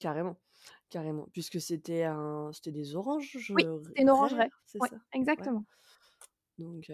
[0.00, 0.36] Carrément,
[0.90, 4.50] carrément, puisque c'était un c'était des oranges Oui, c'était une orangerie.
[4.66, 4.96] c'est Ouais, ça?
[5.38, 5.52] Ouais.
[5.52, 5.64] exactement.
[6.58, 6.90] Donc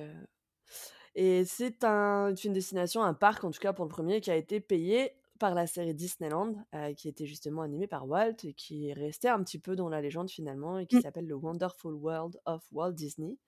[1.14, 4.36] et c'est un une destination, un parc, en tout cas pour le 1er, qui a
[4.36, 8.88] été payé par la série Disneyland, heu, qui était justement animée par Walt et qui
[8.88, 11.00] est resté un petit peu dans la légende finalement et qui Mmh.
[11.00, 13.38] s'appelle The Wonderful World of Walt Disney,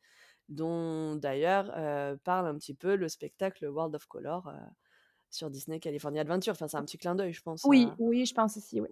[0.48, 4.54] dont d'ailleurs, heu, parle un petit peu le spectacle World of Color, heu,
[5.30, 6.52] sur Disney California Adventure.
[6.52, 8.88] Enfin, c'est un petit clin d'œil, je pense, Oui, à oui, je pense aussi, oui.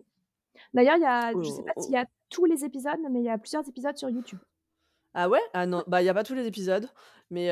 [0.74, 3.00] D'ailleurs, il y a je sais au pas s'il y au a tous les épisodes,
[3.10, 4.40] mais il y a plusieurs épisodes sur YouTube.
[5.14, 5.40] Ah ouais?
[5.54, 6.88] Ah non, bah, il y a pas tous les épisodes,
[7.30, 7.50] mais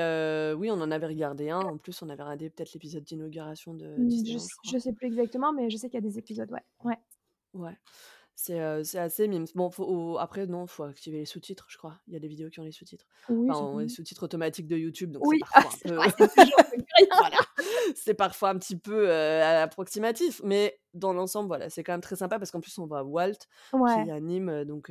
[0.55, 1.61] oui, on en avait regardé un.
[1.61, 4.93] En plus, on avait regardé peut-être l'épisode d'inauguration de Mmh, je Disneyland, je je sais
[4.95, 6.65] plus exactement, mais je sais qu'il y a des épisodes, ouais.
[6.85, 6.99] Ouais.
[7.55, 7.77] Ouais,
[8.35, 9.47] c'est, c'est assez mimes.
[9.55, 12.01] Bon, faut après non, faut activer les sous-titres, je crois.
[12.07, 13.07] Il y a des vidéos qui ont les sous-titres.
[13.29, 15.79] Oui, Enfin, on les sous-titres automatiques de YouTube, donc Oui, parfois
[17.97, 22.17] c'est parfois un petit peu, heu, approximatif, mais dans l'ensemble, voilà, c'est quand même très
[22.17, 23.39] sympa parce qu'en plus, on voit Walt
[23.73, 24.07] Ouais.
[24.07, 24.91] qui anime, donc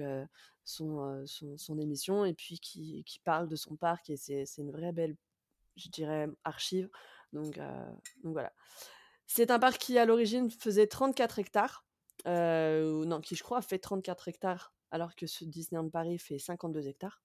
[0.65, 4.91] son, son émission et puis qui qui parle de son parc et c'est une vraie
[4.91, 5.15] belle,
[5.77, 6.89] je dirais, archive,
[7.31, 7.57] donc
[8.23, 8.51] donc voilà.
[9.27, 11.85] C'est un parc qui, à l'origine, faisait 34 hectares.
[12.25, 17.21] Non, qui, je crois, fait 34 hectares, alors que ce Disneyland Paris fait 52 hectares.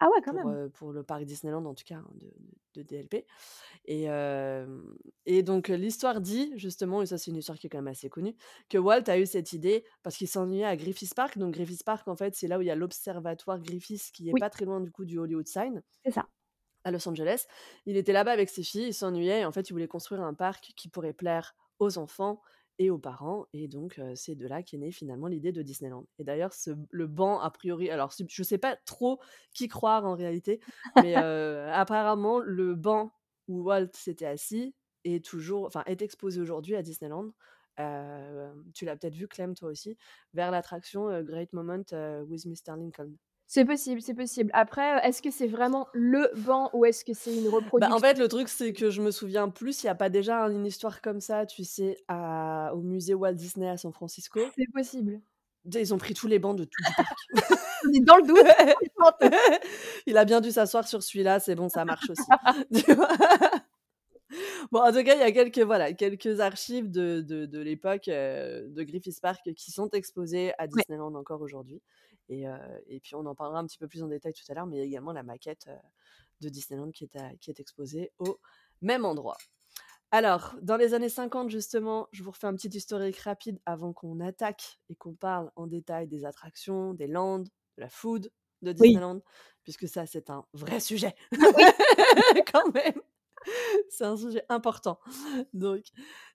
[0.00, 0.48] Ah ouais, quand pour, même.
[0.48, 2.10] euh, pour le parc Disneyland, en tout cas, hein,
[2.74, 3.26] de, DLP.
[3.86, 4.80] Et, euh,
[5.26, 8.08] et donc, l'histoire dit, justement, et ça, c'est une histoire qui est quand même assez
[8.08, 8.36] connue,
[8.68, 11.36] que Walt a eu cette idée parce qu'il s'ennuyait à Griffith Park.
[11.38, 14.34] Donc, Griffith Park, en fait, c'est là où il y a l'observatoire Griffith, qui est
[14.34, 16.26] Oui, pas très loin, du coup, du Hollywood Sign c'est ça.
[16.84, 17.46] à Los Angeles.
[17.86, 20.34] Il était là-bas avec ses filles, il s'ennuyait et en fait, il voulait construire un
[20.34, 22.40] parc qui pourrait plaire aux enfants
[22.80, 23.46] et aux parents.
[23.52, 26.06] Et donc, c'est de là qu'est née finalement l'idée de Disneyland.
[26.18, 26.52] Et d'ailleurs,
[26.90, 29.20] le banc, a priori, alors je sais pas trop
[29.52, 30.60] qui croire en réalité,
[30.96, 33.12] mais apparemment, le banc
[33.48, 37.30] où Walt s'était assis est toujours, enfin, est exposé aujourd'hui à Disneyland.
[37.76, 39.98] Tu l'as peut-être vu, Clem, toi aussi,
[40.32, 41.84] vers l'attraction Great Moment
[42.26, 42.76] with Mr.
[42.78, 43.12] Lincoln.
[43.52, 44.48] C'est possible, c'est possible.
[44.54, 47.98] Après, est-ce que c'est vraiment le banc ou est-ce que c'est une Bah, reproduction en
[47.98, 50.64] fait, le truc, c'est que je me souviens plus, il n'y a pas déjà une
[50.64, 54.38] histoire comme ça, tu sais, à- au musée Walt Disney à San Francisco.
[54.56, 55.20] C'est possible.
[55.64, 57.16] Ils ont pris tous les bancs de tout du parc.
[57.88, 58.38] On est dans le doute.
[60.06, 62.22] Il a bien dû s'asseoir sur celui-là, c'est bon, ça marche aussi.
[64.70, 68.06] Bon, en tout cas, il y a quelques, voilà, quelques archives de, de, de l'époque
[68.06, 70.68] euh, de Griffith Park qui sont exposées à Ouais.
[70.76, 71.82] Disneyland encore aujourd'hui.
[72.30, 72.44] Et,
[72.86, 74.76] et puis, on en parlera un petit peu plus en détail tout à l'heure, mais
[74.76, 75.68] il y a également la maquette
[76.40, 78.38] de Disneyland qui est, à- qui est exposée au
[78.80, 79.36] même endroit.
[80.12, 84.18] Alors, dans les années 50, justement, je vous refais un petit historique rapide avant qu'on
[84.20, 88.30] attaque et qu'on parle en détail des attractions, des lands, de la food
[88.62, 88.88] de Oui.
[88.88, 89.20] Disneyland,
[89.62, 91.14] puisque ça, c'est un vrai sujet.
[92.52, 93.00] Quand même.
[93.88, 94.98] C'est un sujet important.
[95.54, 95.84] Donc,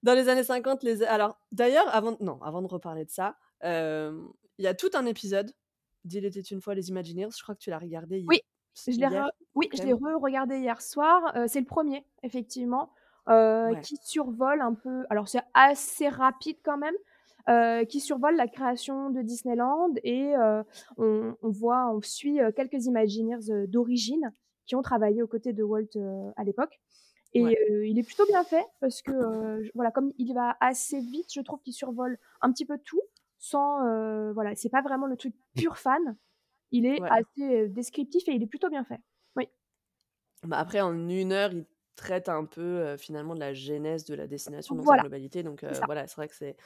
[0.03, 1.03] dans les années 50, les...
[1.03, 4.21] alors d'ailleurs, avant, non, avant de reparler de ça, euh,
[4.57, 5.51] il y a tout un épisode
[6.05, 7.29] d'Il était une fois les Imagineers.
[7.35, 8.39] Je crois que tu l'as regardé hi- Oui,
[8.75, 9.11] Je l'ai hier.
[9.25, 10.15] re- oui, je l'ai Clem.
[10.15, 11.35] re-regardé hier soir.
[11.35, 12.91] Euh, c'est le premier, effectivement,
[13.29, 13.81] euh, Ouais.
[13.81, 15.05] qui survole un peu.
[15.09, 16.95] Alors, c'est assez rapide quand même.
[17.47, 20.33] euh, qui survole la création de Disneyland et
[20.97, 24.33] on, on voit, on suit quelques Imagineers d'origine
[24.65, 25.95] qui ont travaillé aux côtés de Walt
[26.37, 26.79] à l'époque.
[27.35, 27.55] Et Ouais.
[27.69, 30.99] euh, il est plutôt bien fait parce que euh, je- voilà, comme il va assez
[31.01, 33.01] vite, je trouve qu'il survole un petit peu tout
[33.45, 36.17] sans euh, voilà, c'est pas vraiment le truc pur fan.
[36.71, 37.09] Il est Ouais.
[37.09, 38.99] assez euh, descriptif et il est plutôt bien fait.
[39.37, 39.47] Oui.
[40.43, 44.15] Bah, après, en une heure, il traite un peu euh, finalement de la genèse de
[44.15, 45.43] la destination dans sa globalité.
[45.43, 46.57] Donc euh, voilà, c'est vrai que c'est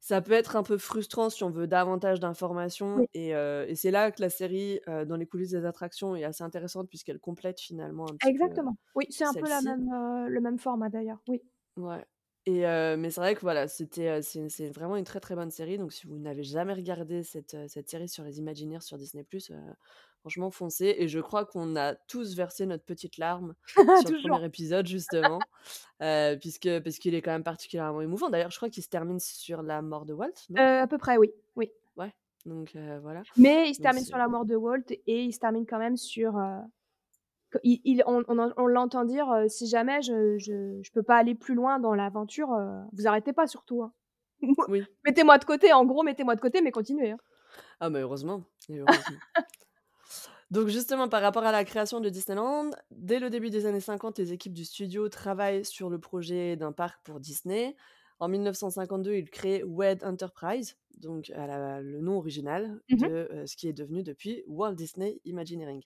[0.00, 3.00] ça peut être un peu frustrant si on veut davantage d'informations.
[3.00, 3.06] Oui.
[3.14, 6.24] Et, euh, et c'est là que la série, euh, dans les coulisses des attractions, est
[6.24, 8.76] assez intéressante puisqu'elle complète finalement un petit peu euh, Exactement.
[8.94, 9.88] Oui, c'est un peu la même,
[10.28, 11.22] le même format d'ailleurs.
[11.28, 11.42] Oui.
[11.76, 12.04] Ouais.
[12.44, 15.36] Et euh, mais c'est vrai que voilà, c'était euh, c'est c'est vraiment une très très
[15.36, 15.78] bonne série.
[15.78, 19.24] Donc si vous n'avez jamais regardé cette, euh, cette série sur les Imagineers sur Disney+,
[19.52, 19.56] euh,
[20.22, 20.96] franchement foncez.
[20.98, 24.30] Et je crois qu'on a tous versé notre petite larme sur le Toujours.
[24.30, 25.38] premier épisode justement,
[26.02, 28.28] euh, puisque parce qu'il est quand même particulièrement émouvant.
[28.28, 30.60] D'ailleurs, je crois qu'il se termine sur la mort de Walt, non?
[30.60, 31.30] Euh, à peu près, oui.
[31.54, 31.70] oui.
[31.96, 32.12] Ouais.
[32.44, 33.22] Donc euh, voilà.
[33.36, 35.64] Mais il se Donc termine c'est sur la mort de Walt et il se termine
[35.64, 36.36] quand même sur.
[36.36, 36.58] euh,
[37.64, 41.02] il, il- on on, en- on l'entend dire euh, si jamais je, je, je peux
[41.02, 43.82] pas aller plus loin dans l'aventure, euh, vous arrêtez pas surtout.
[43.82, 43.92] hein.
[44.68, 44.84] Oui.
[45.04, 47.12] mettez-moi de côté, en gros, mettez-moi de côté, mais continuez.
[47.12, 47.18] hein.
[47.80, 48.44] Ah mais heureusement.
[50.50, 54.18] Donc justement, par rapport à la création de Disneyland, dès le début des années 50,
[54.18, 57.74] les équipes du studio travaillent sur le projet d'un parc pour Disney.
[58.18, 62.98] En 1952, ils créent WED Enterprise, donc à la- le nom original Mhm.
[62.98, 65.82] de euh, ce qui est devenu depuis Walt Disney Imagineering.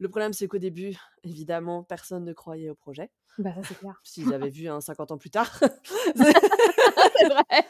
[0.00, 3.10] Le problème, c'est qu'au début, évidemment, personne ne croyait au projet.
[3.38, 4.00] Bah, ça, c'est clair.
[4.04, 5.60] S'ils avaient vu un 50 ans plus tard.
[6.16, 7.66] c'est vrai.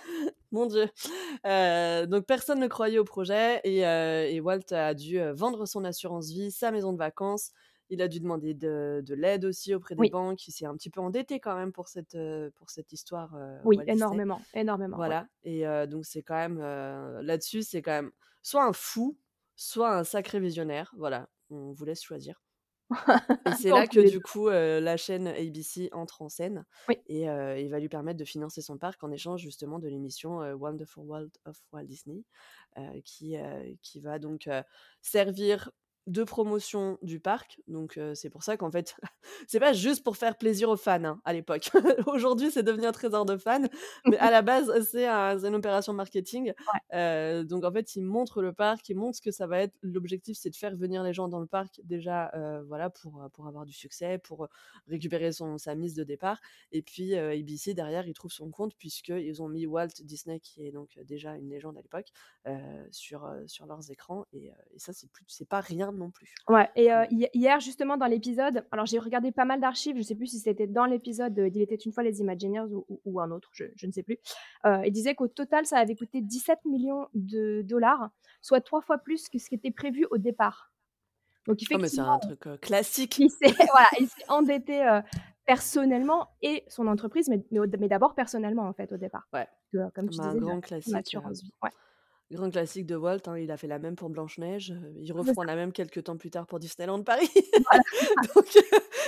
[0.52, 0.88] Mon Dieu.
[1.46, 5.66] Euh, donc personne ne croyait au projet et, euh, et Walt a dû euh, vendre
[5.66, 7.50] son assurance vie, sa maison de vacances.
[7.88, 10.10] Il a dû demander de, de l'aide aussi auprès des Oui.
[10.10, 10.46] banques.
[10.46, 12.16] Il s'est un petit peu endetté quand même pour cette,
[12.56, 13.34] pour cette histoire.
[13.34, 13.96] euh, Oui, Walt Disney.
[13.98, 14.40] énormément.
[14.54, 14.96] Énormément.
[14.98, 15.06] ouais.
[15.06, 15.26] Voilà.
[15.42, 16.60] Et donc c'est quand même
[17.22, 18.10] là-dessus, c'est quand même
[18.42, 19.18] soit un fou,
[19.56, 20.92] soit un sacré visionnaire.
[20.96, 22.42] Voilà, on vous laisse choisir.
[22.90, 22.96] Et
[23.60, 26.96] c'est là que du coup euh, la chaîne ABC entre en scène Oui.
[27.06, 30.42] et euh, il va lui permettre de financer son parc en échange justement de l'émission
[30.42, 32.24] euh, Wonderful World of Walt Disney
[33.04, 33.36] qui,
[33.82, 34.48] qui va donc
[35.02, 35.70] servir
[36.06, 37.60] de promotion du parc.
[37.68, 38.96] Donc euh, c'est pour ça qu'en fait,
[39.46, 41.70] c'est pas juste pour faire plaisir aux fans hein, à l'époque.
[42.06, 43.62] Aujourd'hui, c'est devenu un trésor de fans,
[44.06, 46.46] mais à la base, c'est un- c'est une opération marketing.
[46.48, 46.80] Ouais.
[46.98, 49.74] Euh, donc en fait, il montre le parc, il montre ce que ça va être.
[49.82, 53.46] L'objectif, c'est de faire venir les gens dans le parc déjà, euh, voilà, pour, pour
[53.46, 54.48] avoir du succès, pour
[54.88, 56.40] récupérer son, sa mise de départ.
[56.72, 60.72] Et puis ABC derrière, il trouve son compte puisqu'ils ont mis Walt Disney, qui est
[60.72, 62.08] donc déjà une légende à l'époque,
[62.90, 64.26] sur, sur leurs écrans.
[64.32, 66.34] Et, et ça, c'est plus, c'est pas rien non plus.
[66.48, 70.02] Ouais et heu, hi hier justement dans l'épisode, alors j'ai regardé pas mal d'archives, je
[70.02, 73.20] sais plus si c'était dans l'épisode, d'Il était une fois les Imagineers ou ou ou
[73.20, 74.18] un autre, je je ne sais plus.
[74.66, 78.10] Heu, il disait qu'au total ça avait coûté 17 000 000 $,
[78.42, 80.72] soit 3 fois plus que ce qui était prévu au départ.
[81.46, 83.18] Donc Oh mais c'est effectivement, un truc, heu, classique.
[83.18, 85.00] il s'est voilà, il endetté,
[85.46, 89.28] personnellement et son entreprise, mais mais au mais d'abord personnellement en fait au départ.
[89.32, 91.16] Ouais, Que, comme tu un disais, la grand la classique.
[91.62, 91.70] Ouais.
[92.30, 95.12] Grand classique de Walt, hein, il a fait la même pour Blanche Neige, heu, ils
[95.12, 97.30] referont la même quelques temps plus tard pour Disneyland Paris.
[97.56, 97.82] Voilà.
[98.34, 98.62] Donc heu,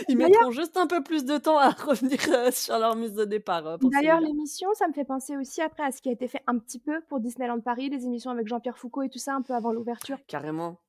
[0.09, 3.15] ils D'ailleurs mettront juste un peu plus de temps à revenir, heu, sur leur mise
[3.15, 4.21] de départ, pour d'ailleurs celui-là.
[4.21, 6.79] l'émission, ça me fait penser aussi après à ce qui a été fait un petit
[6.79, 9.73] peu pour Disneyland Paris, les émissions avec Jean-Pierre Foucault et tout ça un peu avant
[9.73, 10.19] l'ouverture.
[10.27, 10.81] Carrément,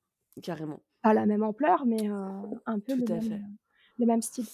[0.41, 0.81] carrément.
[1.01, 3.41] Pas la même ampleur, mais un peu Tout le à fait.
[3.99, 4.45] le même style.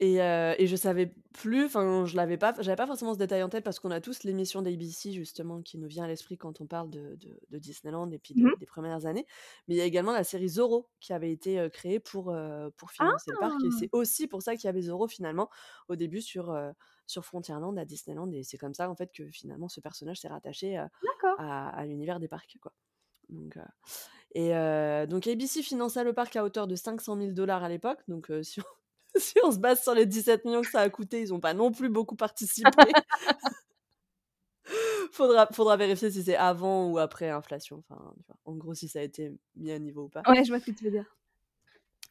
[0.00, 3.42] Et heu et je savais plus, enfin je l'avais pas j'avais pas forcément ce détail
[3.42, 6.60] en tête parce qu'on a tous l'émission d'ABC justement qui nous vient à l'esprit quand
[6.60, 9.26] on parle de de de Disneyland et puis Mmh des 1res années.
[9.66, 12.70] Mais il y a également la série Zorro qui avait été, heu, créée pour, heu,
[12.76, 13.72] pour financer le parc et Ah!
[13.72, 15.50] c'est aussi pour ça qu'il y avait Zorro finalement
[15.88, 16.70] au début sur, heu,
[17.08, 20.28] sur Frontierland à Disneyland et c'est comme ça en fait que finalement ce personnage s'est
[20.28, 20.88] rattaché, à
[21.70, 22.72] à l'univers des parcs quoi.
[23.30, 23.58] Donc
[24.34, 24.50] et
[25.08, 28.60] donc ABC finança le parc à hauteur de 500 000 $ à l'époque, donc si
[28.60, 28.64] on
[29.16, 31.40] si on se base sur les 17 000 000 que ça a coûté, ils ont
[31.40, 32.94] pas non plus beaucoup participé.
[35.12, 38.14] Faudra faudra vérifier si c'est avant ou après inflation, enfin?
[38.44, 40.26] En gros, si ça a été mis à niveau ou pas.
[40.26, 41.14] Ouais, je vois ce que tu veux dire.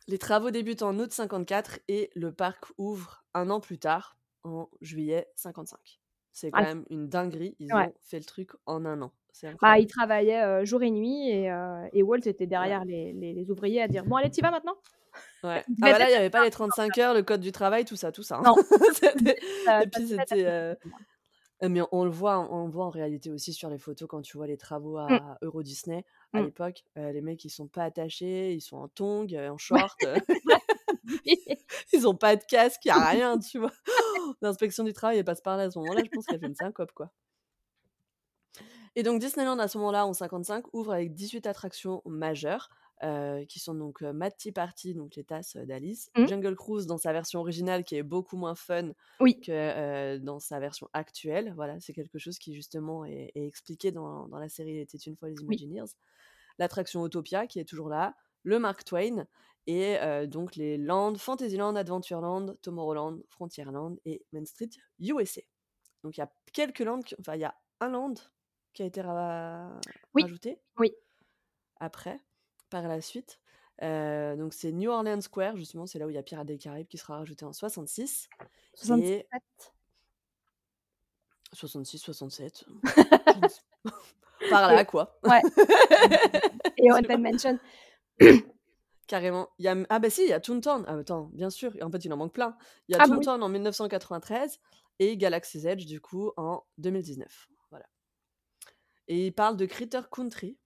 [0.10, 4.70] Les travaux débutent en août 54 et le parc ouvre 1 an plus tard, en
[4.80, 6.00] juillet 55.
[6.32, 7.90] C'est quand Ah c même une dinguerie, ils ouais.
[7.90, 9.12] ont fait le truc en 1 an.
[9.62, 9.88] Bah, il incroyable.
[9.88, 11.50] travaillait, heu, jour et nuit et
[11.94, 12.78] et Walt était Ouais.
[12.78, 14.78] derrière les les les ouvriers à dire: «Bon allez, tu y vas maintenant?»
[15.44, 15.66] Ouais.
[15.82, 17.86] Ah bah, là, il y être avait pas les 35 heures, le code du travail,
[17.86, 18.46] tout ça, tout ça, hein.
[18.46, 18.56] Non.
[19.80, 20.76] Et puis c'était, heu
[21.64, 24.22] heu, mais on le voit on le voit en réalité aussi sur les photos quand
[24.24, 25.20] tu vois les travaux Mmh.
[25.22, 26.44] à Euro Disney à Mmh.
[26.44, 30.06] l'époque, heu, les mecs ils sont pas attachés, ils sont en tongs, en short,
[31.94, 33.74] ils ont pas de casque, il y a rien, tu vois?
[34.42, 36.56] L'inspection du travail, elle passe par là à ce moment-là, je pense qu'elle fait une
[36.56, 37.12] syncope, quoi.
[38.96, 42.70] Et donc Disneyland à ce moment-là, en 55, ouvre avec 18 attractions majeures,
[43.04, 46.28] heu, qui sont donc, heu, Mad Tea Party, donc les tasses, heu, d'Alice, Mmh.
[46.28, 49.42] Jungle Cruise dans sa version originale qui est beaucoup moins fun Oui.
[49.46, 51.54] que, dans sa version actuelle.
[51.56, 54.98] Voilà, c'est quelque chose qui justement est est expliqué dans dans la série Il était
[55.00, 55.64] une fois les Oui.
[55.64, 55.86] Imagineers.
[56.60, 59.28] L'attraction Autopia qui est toujours là, le Mark Twain
[59.68, 65.42] et donc les lands Fantasyland, Adventureland, Tomorrowland, Frontierland et Main Street USA.
[66.04, 68.16] Donc il y a quelques lands qui enfin il y a un land
[68.74, 70.94] qui a été ra Oui, rajouté oui.
[71.80, 72.20] après,
[72.70, 73.40] par la suite.
[73.84, 76.58] Heu, donc c'est New Orleans Square justement, c'est là où il y a Pirates des
[76.58, 78.28] Caraïbes qui sera rajouté en 66
[78.98, 79.74] et 67.
[81.56, 83.62] 66-67, je ne sais
[84.50, 85.20] par là Et quoi.
[85.24, 85.42] ouais.
[86.78, 87.18] Et Haunted pas.
[87.18, 87.60] Mansion.
[89.08, 89.50] Carrément.
[89.58, 90.84] Il y a ah bah si, il y a Toontown.
[90.88, 92.58] Ah attends, bien sûr, en fait, il en manque plein.
[92.88, 93.26] Il y a Ah bah oui.
[93.26, 94.60] Toontown en 1993
[95.00, 97.48] et Galaxy's Edge du coup en 2019.
[97.70, 97.86] Voilà.
[99.08, 100.58] Et il parle de Critter Country,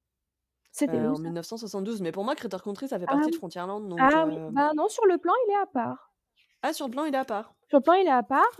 [0.73, 1.31] C'était où en ça?
[1.31, 2.01] 1972.
[2.01, 3.31] Mais pour moi, Critter Country, ça fait Ah partie de.
[3.31, 4.39] Frontierland donc Ah oui.
[4.39, 6.11] heu Bah non, sur le plan, il est à part.
[6.63, 7.55] Ah sur le plan, il est à part?
[7.69, 8.59] Sur le plan, il est à part,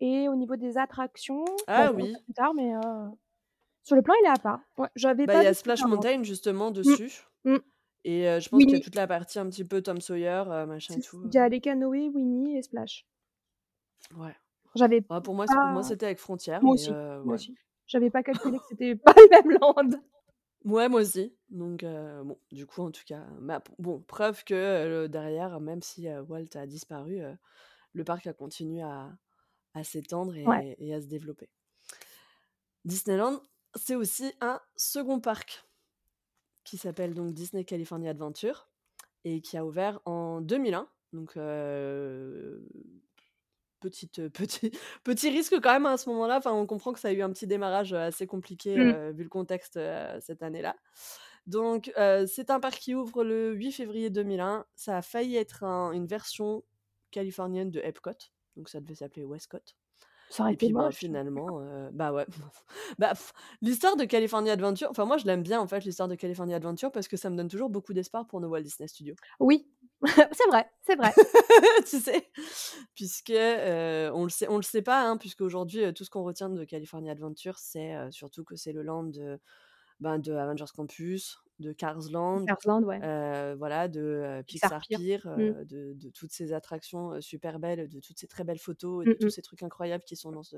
[0.00, 2.18] et au niveau des attractions, Ah oui.
[2.24, 2.80] plus tard, mais heu,
[3.84, 4.60] sur le plan, il est à part.
[4.78, 6.96] Ouais, j'avais Bah, il pas y a Splash Critter Mountain justement Mmh.
[6.96, 7.58] dessus Mmh.
[8.04, 10.44] et heu, je pense qu'il y a toute la partie un petit peu Tom Sawyer,
[10.68, 13.04] machin et tout, il y a les canoës, Winnie et Splash.
[14.14, 14.34] Ouais.
[14.74, 17.40] J'avais Bah, pour moi c pour moi, pas c'était avec Frontier moi mais aussi, ouais.
[17.40, 17.58] aussi.
[17.86, 20.02] J'avais pas calculé que c'était pas le même land.
[20.68, 21.34] Ouais, moi aussi.
[21.50, 23.26] Donc heu, bon, du coup, en tout cas,
[23.78, 24.54] bon, preuve que,
[25.04, 27.20] heu, derrière, même si, heu, Walt a disparu,
[27.94, 29.16] le parc a continué à
[29.74, 30.62] à s'étendre Ouais.
[30.78, 31.50] et à se développer.
[32.84, 33.40] Disneyland,
[33.74, 35.64] c'est aussi un 2nd parc
[36.64, 38.70] qui s'appelle donc Disney California Adventure
[39.24, 40.88] et qui a ouvert en 2001.
[41.12, 42.68] Donc heu,
[43.80, 44.70] petite, heu, petit
[45.04, 46.38] petit risque quand même à ce moment-là.
[46.38, 48.94] Enfin, on comprend que ça a eu un petit démarrage, assez compliqué, Mmh.
[49.12, 49.78] vu le contexte,
[50.20, 50.76] cette année-là.
[51.46, 51.92] Donc
[52.26, 54.66] c'est un parc qui ouvre le 8 février 2001.
[54.76, 56.64] Ça a failli être un une version
[57.10, 58.12] californienne de Epcot,
[58.56, 59.76] donc ça devait s'appeler Westcott
[60.30, 60.92] Ça aurait et été puis, bah, moche.
[60.92, 62.26] finalement, heu, bah, ouais,
[62.98, 63.12] bah,
[63.62, 66.92] l'histoire de California Adventure enfin moi, je l'aime bien en fait l'histoire de California Adventure
[66.92, 69.16] parce que ça me donne toujours beaucoup d'espoir pour nos Walt Disney Studios.
[69.40, 69.68] Oui,
[70.32, 71.14] c'est vrai, c'est vrai.
[71.88, 72.30] Tu sais?
[72.94, 76.24] Puisque, heu, on le sait on le sait pas, hein, puisqu'aujourd'hui, heu, tout ce qu'on
[76.24, 79.10] retient de California Adventure, c'est, surtout que c'est le land
[80.00, 83.04] ben, de Avengers Campus, de Cars Land, Cars Land, ouais.
[83.04, 84.00] heu, voilà, de,
[84.40, 84.98] heu, Pixar Pixar Pier.
[85.36, 85.54] Mmh.
[85.60, 89.04] heu, de de toutes ces attractions, heu, super belles, de toutes ces très belles photos
[89.04, 90.56] et Mmh de tous ces trucs incroyables qui sont dans ce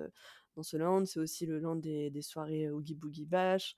[0.57, 1.05] dans ce land.
[1.07, 3.77] C'est aussi le land des des soirées Oogie Boogie Bash,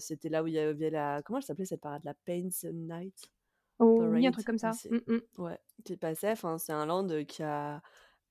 [0.00, 2.02] c'était là où il y avait la comment elle s'appelait cette parade?
[2.04, 3.30] La Paint Night
[3.80, 4.78] Oh oui, un truc comme ça.
[4.88, 5.18] Mmh mh.
[5.38, 6.32] ouais, qui passait.
[6.32, 7.82] Enfin, c'est un land, qui a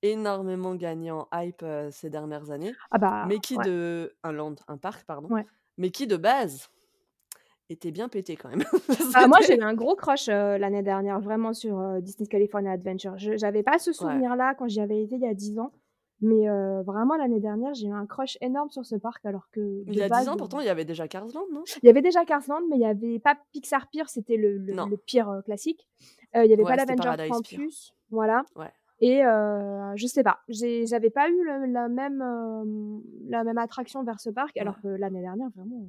[0.03, 3.67] énormément gagné en hype, ces dernières années, Ah bah, mais qui ouais.
[3.67, 5.47] de un land, un parc pardon, Ouais.
[5.77, 6.69] Mais qui de base
[7.69, 8.63] était bien pété quand même.
[9.13, 12.71] Bah, moi, j'ai eu un gros crush, heu, l'année dernière, vraiment sur, heu, Disney's California
[12.71, 13.17] Adventure.
[13.17, 14.21] Je j'avais pas ce Ouais.
[14.33, 15.71] souvenir-là quand j'y avais été il y a 10 ans,
[16.21, 19.85] mais heu, vraiment l'année dernière, j'ai eu un crush énorme sur ce parc alors que
[19.87, 21.67] Il y a 10 base, ans heu pourtant, il y avait déjà Cars Land, non?
[21.83, 24.57] il y avait déjà Cars Land, mais il y avait pas Pixar Pier, c'était le
[24.57, 25.87] le pire, heu, classique.
[26.35, 27.61] Il y avait pas Ouais, l'Avenger Paradise Pier.
[27.61, 28.73] Campus, voilà Ouais.
[28.99, 34.03] Et heu, je sais pas, j'avais pas eu le la même, hem, la même attraction
[34.03, 35.87] vers ce parc alors que l'année dernière, vraiment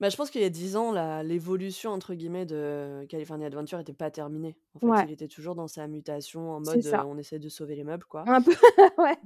[0.00, 3.92] Bah, je pense qu'il y a 10 ans, «l'évolution» entre guillemets de California Adventure était
[3.92, 4.56] pas terminée.
[4.74, 5.04] En fait, Ouais.
[5.04, 8.26] il était toujours dans sa mutation en mode, on essaie de sauver les meubles, quoi.
[8.26, 8.52] Un peu,
[8.98, 9.18] ouais.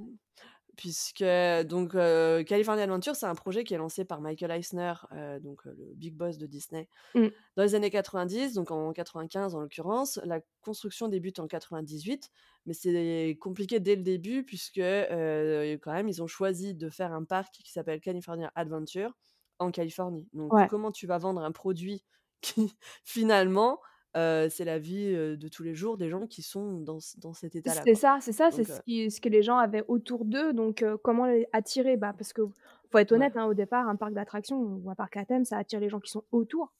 [0.77, 1.23] Puisque
[1.67, 4.95] donc California Adventure, c'est un projet qui est lancé par Michael Eisner,
[5.43, 7.33] donc le big boss de Disney, Mmh.
[7.57, 10.21] dans les années 90, donc en 95 en l'occurrence.
[10.25, 12.31] La construction débute en 98,
[12.67, 17.25] mais c'est compliqué dès le début puisque, quand même, ils ont choisi de faire un
[17.25, 19.13] parc qui s'appelle California Adventure
[19.61, 20.29] en Californie.
[20.33, 20.69] Donc Ouais.
[20.69, 22.05] comment tu vas vendre un produit
[22.43, 23.81] qui finalement,
[24.15, 27.83] c'est la vie, de tous les jours des gens qui sont dans dans cet état-là,
[27.85, 30.85] C'est ça, c'est ça, c'est ce qui ce que les gens avaient autour d'eux, donc
[31.03, 31.97] comment les attirer?
[31.97, 32.43] Bah, parce que
[32.91, 33.17] faut être Ouais.
[33.17, 35.89] honnête, hein, au départ, un parc d'attractions ou un parc à thème, ça attire les
[35.89, 36.75] gens qui sont autour.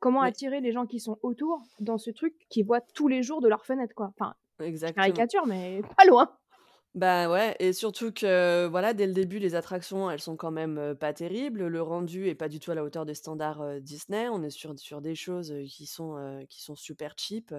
[0.00, 3.40] Comment attirer les gens qui sont autour dans ce truc qu'ils voient tous les jours
[3.40, 4.12] de leur fenêtre, quoi?
[4.18, 5.04] Enfin, Exactement.
[5.04, 6.28] caricature, mais pas loin.
[6.94, 10.94] Bah, ouais et surtout que, voilà, dès le début, les attractions, elles sont quand même,
[11.00, 11.66] pas terribles.
[11.66, 14.28] Le rendu est pas du tout à la hauteur des standards, Disney.
[14.28, 17.54] On est sur sur des choses, qui sont, qui sont super cheap,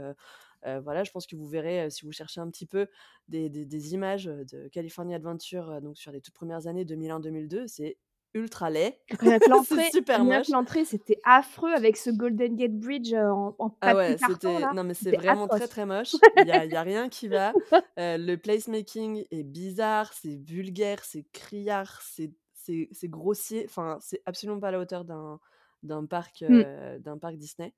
[0.83, 2.87] voilà, je pense que vous verrez, si vous cherchez un petit peu
[3.27, 7.97] des des images, de California Adventure, donc sur les toutes premières années 2001-2002, c'est
[8.33, 8.99] ultra laid.
[9.19, 9.49] Rien que
[9.81, 10.51] super moche.
[10.51, 14.83] l'entrée, c'était affreux avec ce Golden Gate Bridge, heu, en en Ah ouais, c'était non
[14.85, 15.67] mais c'est vraiment très, atroce.
[15.67, 16.23] très moche.
[16.35, 17.57] Il y a rien qui va.
[17.99, 23.65] Heu, le placemaking est bizarre, c'est vulgaire, c'est criard, c'est c'est c'est grossier.
[23.67, 25.39] Enfin, c'est absolument pas à la hauteur d'un
[25.83, 26.63] d'un parc, Mmh.
[26.63, 27.73] heu, d'un parc Disney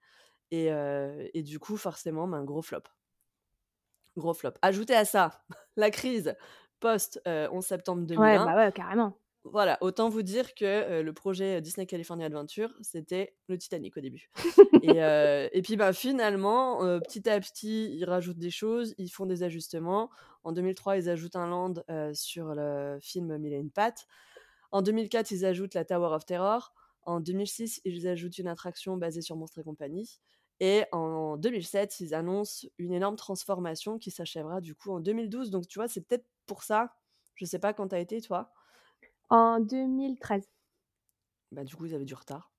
[0.52, 2.82] et heu et du coup, forcément, ben, gros flop.
[4.18, 4.54] Gros flop.
[4.62, 5.46] Ajoutez à ça
[5.78, 6.36] la crise
[6.80, 8.40] post, heu, 11 septembre Ouais, 2001.
[8.40, 9.18] bah, ouais, carrément.
[9.46, 14.30] Voilà, autant vous dire que, le projet Disney California Adventure, c'était le Titanic au début
[14.82, 20.10] et puis, bah, finalement, petit à petit, ils rajoutent des choses, ils font des ajustements.
[20.44, 21.74] En 2003, ils ajoutent un land,
[22.14, 24.08] sur le film Mille et pattes.
[24.72, 26.74] En 2004, ils ajoutent la Tower of Terror.
[27.04, 30.20] En 2006, ils ajoutent une attraction basée sur Monstres et compagnie
[30.60, 35.52] et en 2007, ils annoncent une énorme transformation qui s'achèvera du coup en 2012.
[35.52, 36.96] Donc tu vois, c'est peut-être pour ça,
[37.36, 38.52] je sais pas quand tu as été toi?
[39.30, 40.46] En 2013.
[41.52, 42.52] Bah, du coup, ils avaient du retard.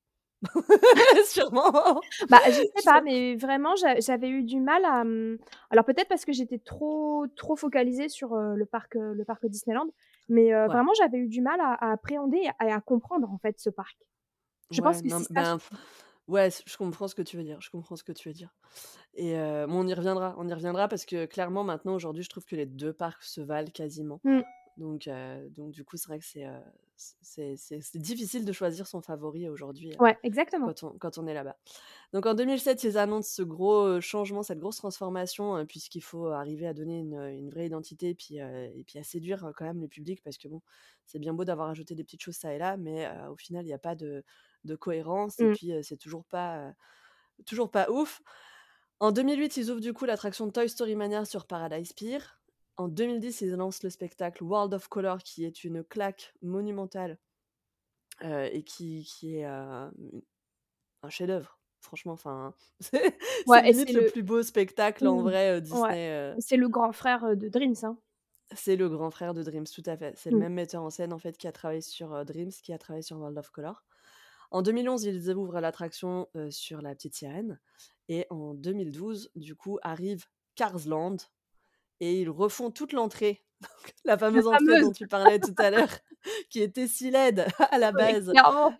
[1.26, 2.00] Sûrement.
[2.29, 5.38] Bah, je sais pas, mais vraiment j'a j'avais eu du mal à, mmh
[5.70, 9.87] alors peut-être parce que j'étais trop trop focalisée sur, le parc, le parc Disneyland,
[10.29, 10.66] mais Ouais.
[10.68, 13.96] vraiment j'avais eu du mal à à appréhender et à comprendre, en fait, ce parc.
[14.70, 15.76] Je pense Ouais, que non, c'est ça ben, surtout.
[16.29, 18.35] ouais, c je comprends ce que tu veux dire, je comprends ce que tu veux
[18.35, 18.55] dire
[19.14, 19.35] et
[19.68, 22.57] bon, on y reviendra, on y reviendra parce que clairement, maintenant, aujourd'hui, je trouve que
[22.57, 24.20] les 2 parcs se valent quasiment.
[24.24, 24.42] Mmh.
[24.77, 25.09] Donc
[25.51, 26.47] donc du coup, c'est vrai que c'est,
[26.97, 30.73] c'est c'est c'est difficile de choisir son favori aujourd'hui, Ouais, exactement.
[30.73, 31.59] quand on quand on est là-bas.
[32.12, 36.67] Donc en 2007, ils annoncent ce gros, changement, cette grosse transformation, heu, puisqu'il faut arriver
[36.67, 39.89] à donner une, une vraie identité puis, heu et puis à séduire quand même le
[39.89, 40.62] public parce que bon,
[41.07, 43.71] c'est bien beau d'avoir ajouté des petites choses ça et là, mais au final, il
[43.71, 44.25] y a pas de
[44.65, 45.57] de cohérence et Mmh.
[45.57, 46.73] puis, c'est toujours pas,
[47.47, 48.23] toujours pas ouf.
[49.01, 52.19] En 2008, ils ouvrent du coup l'attraction Toy Story Mania sur Paradise Pier.
[52.77, 57.19] En 2010, ils lancent le spectacle World of Color qui est une claque monumentale
[58.23, 60.21] heu et qui qui est, heu, mmh,
[61.05, 61.61] un chef-d'œuvre.
[61.83, 66.57] Franchement, enfin, c'est Ouais le le plus beau spectacle en mmh, vrai, ouais, Disney, c'est
[66.57, 67.99] le grand frère, de Dreams, hein.
[68.55, 70.15] C'est le grand frère de Dreams, tout à fait.
[70.17, 70.39] C'est le Mmh.
[70.39, 73.19] même metteur en scène, en fait, qui a travaillé sur, Dreams, qui a travaillé sur
[73.19, 73.85] World of Color.
[74.53, 77.61] En 2011, ils ouvrent l'attraction, sur La Petite Sirène
[78.09, 81.17] et en 2012, du coup, arrive Cars Land
[82.01, 83.45] et ils refont toute l'entrée,
[84.05, 84.85] la La fameuse entrée fameuse!
[84.87, 85.99] dont tu parlais tout à l'heure,
[86.51, 88.33] qui était si laide à la base.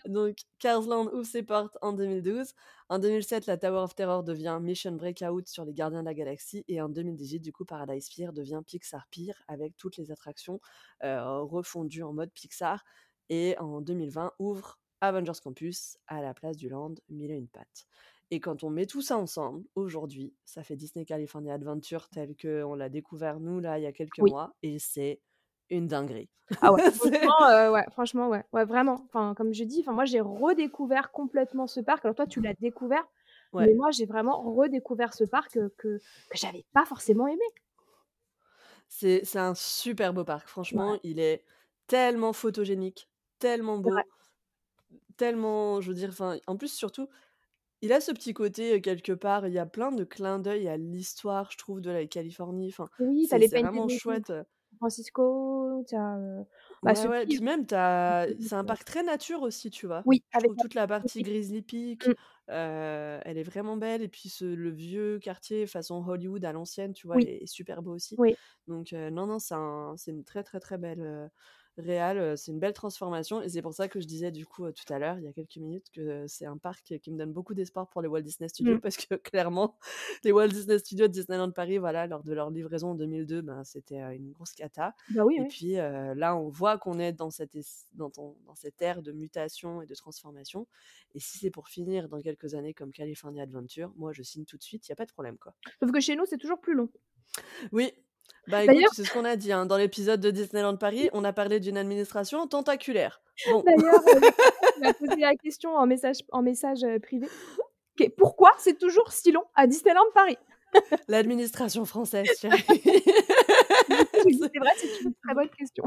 [0.07, 2.53] Donc Cars Land ouvre ses portes en 2012.
[2.89, 6.65] En 2007, la Tower of Terror devient Mission Breakout sur les Gardiens de la Galaxie
[6.69, 10.61] et en 2018, du coup, Paradise Pier devient Pixar Pier avec toutes les attractions,
[11.03, 12.85] heu, refondues en mode Pixar
[13.29, 17.87] et en 2020, ouvre Avengers Campus à la place du land Mille et une pattes
[18.31, 22.75] et quand on met tout ça ensemble, aujourd'hui, ça fait Disney California Adventure tel qu'on
[22.75, 24.31] l'a découvert nous, là, il y a quelques Oui.
[24.31, 25.23] mois et c'est
[25.71, 26.31] une dinguerie.
[26.61, 28.95] Ah ouais, C'est franchement, heu, ouais, franchement, ouais, ouais, vraiment.
[29.07, 32.05] Enfin, comme je dis, enfin, moi, j'ai redécouvert complètement ce parc.
[32.05, 33.05] Alors toi, tu l'as découvert,
[33.59, 35.99] mais moi, j'ai vraiment redécouvert ce parc, heu, que
[36.31, 37.45] que j'avais pas forcément aimé.
[38.89, 40.49] C'est un super beau parc.
[40.71, 41.45] Ouais, Franchement, il est
[41.87, 43.09] tellement photogénique,
[43.39, 44.09] tellement beau,
[45.17, 47.09] tellement je veux dire, enfin, en plus, surtout,
[47.83, 50.69] il a ce petit côté, heu, quelque part, il y a plein de clins d'œil
[50.69, 52.69] à l'histoire, je trouve, de la Californie.
[52.69, 56.45] Enfin, Oui, tu as c'est les c'est vraiment chouette, heu San Francisco, tu as, heu,
[56.83, 57.75] bah, Ouais, ce ouais, pic puis même tu
[58.39, 60.05] c'est un parc très nature aussi, tu vois?
[60.05, 61.23] oui, Je avec trouve la toute la partie.
[61.23, 62.15] Grizzly Peak, Mmh,
[62.51, 66.93] heu, elle est vraiment belle et puis ce le vieux quartier façon Hollywood à l'ancienne,
[66.93, 67.21] tu vois?
[67.21, 68.19] oui, Est est super beau aussi.
[68.19, 68.37] oui.
[68.67, 71.29] Donc heu, non, non, c'est un c'est une très, très, très belle, heu,
[71.79, 74.71] réal, heu, c'est une belle transformation et c'est pour ça que je disais du coup,
[74.73, 77.33] tout à l'heure, il y a quelques minutes, que c'est un parc qui me donne
[77.33, 78.81] beaucoup d'espoir pour les Walt Disney Studios Mmh.
[78.81, 79.79] parce que clairement,
[80.25, 83.65] les Walt Disney Studios de Disneyland Paris, voilà, lors de leur livraison en 2002, ben,
[83.65, 84.95] c'était, une grosse cata.
[85.09, 85.49] Bah, oui, Et oui.
[85.49, 87.57] puis, là, on voit qu'on est dans cette
[87.93, 90.67] dans ton dans cette ère de mutation et de transformation
[91.15, 94.57] et si c'est pour finir dans quelques années comme California Adventure, moi, je signe tout
[94.57, 95.55] de suite, il y a pas de problème, quoi.
[95.81, 96.91] Sauf que chez nous, c'est toujours plus long.
[97.73, 97.93] Oui,
[98.47, 101.33] bah, écoute, c'est ce qu'on a dit, hein, dans l'épisode de Disneyland Paris, on a
[101.33, 103.21] parlé d'une administration tentaculaire.
[103.47, 104.31] Bon, d'ailleurs, quelqu'un
[104.75, 107.29] qui m'a posé la question en message en message, heu, privé.
[108.01, 110.39] OK, pourquoi c'est toujours si long à Disneyland Paris?
[111.09, 112.65] l'administration française, chérie.
[112.69, 115.85] C'est «C'est vrai, c'est une très bonne question».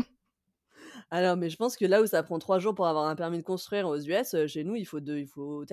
[1.11, 3.37] alors mais je pense que là où ça prend 3 jours pour avoir un permis
[3.39, 5.63] de construire aux US, heu, chez nous, il faut 2 il faut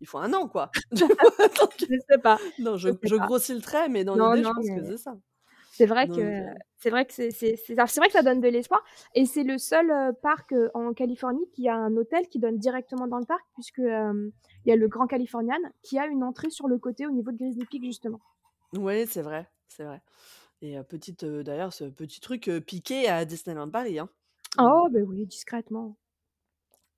[0.00, 0.70] il faut 1 an, quoi.
[1.78, 4.70] Je sais pas, non, je je je grossis le trait, mais dans l'idée, je pense
[4.74, 5.16] que mais c'est ça.
[5.82, 6.44] C'est vrai que
[6.76, 7.30] c'est vrai que c'est
[7.96, 8.82] vrai que ça donne de l'espoir
[9.14, 12.58] et c'est le seul, heu, parc, heu, en Californie qui a un hôtel qui donne
[12.58, 14.32] directement dans le parc puisque, hem,
[14.64, 17.32] il y a le Grand Californian qui a une entrée sur le côté au niveau
[17.32, 18.20] de Grizzly Peak justement.
[18.74, 20.02] Ouais, c'est vrai, c'est vrai
[20.62, 24.10] et petite, d'ailleurs, ce petit truc, piqué à Disneyland Paris, hein.
[24.56, 25.98] Donc Oh, heu, beh, oui, discrètement.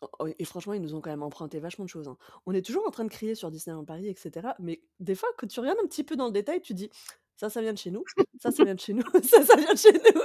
[0.02, 2.18] oh oh et franchement, ils nous ont quand même emprunté vachement de choses, hein.
[2.46, 5.28] On est toujours en train de crier sur Disneyland Paris et cetera, mais des fois,
[5.38, 6.90] quand tu regardes un petit peu dans le détail, tu dis:
[7.36, 8.04] «Ça, ça vient de chez nous,
[8.40, 10.22] ça, ça vient de chez nous, ça, ça vient de chez nous».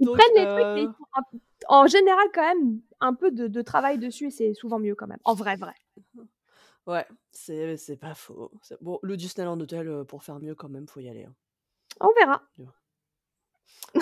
[0.00, 2.80] Ils Donc prennent les trucs et heu, ils font un p en général quand même
[3.00, 5.74] un peu de de travail dessus et c'est souvent mieux quand même, en vrai, vrai.
[6.86, 8.50] ouais, c'est c'est pas faux.
[8.62, 11.34] C'est bon, le Disneyland Hotel, heu, pour faire mieux quand même, faut y aller, hein.
[12.00, 12.42] On verra.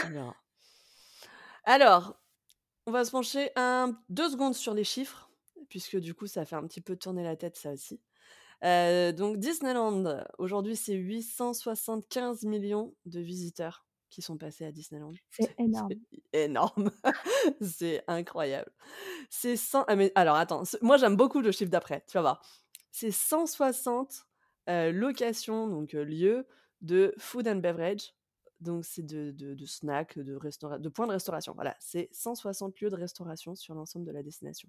[0.03, 0.35] On verra.
[1.65, 2.17] Alors
[2.87, 5.31] On va se pencher un 2 secondes sur les chiffres,
[5.71, 8.01] puisque du coup, ça fait un petit peu tourner la tête, ça aussi.
[8.63, 15.19] Heu, donc Disneyland, aujourd'hui, c'est 875 millions de visiteurs qui sont passés à Disneyland.
[15.31, 16.05] C'est C'est énorme.
[16.33, 16.91] énorme,
[17.61, 18.71] c'est incroyable.
[19.31, 22.43] C'est 100 ah mais alors attends, moi j'aime beaucoup le chiffre d'après, tu vas voir.
[22.93, 24.27] C'est 160,
[24.71, 26.47] heu, locations, donc heu, lieux
[26.83, 28.15] de food and beverage,
[28.61, 31.77] donc c'est de de de snacks, de restaura de points de restauration, voilà.
[31.81, 34.69] C'est 160 lieux de restauration sur l'ensemble de la destination.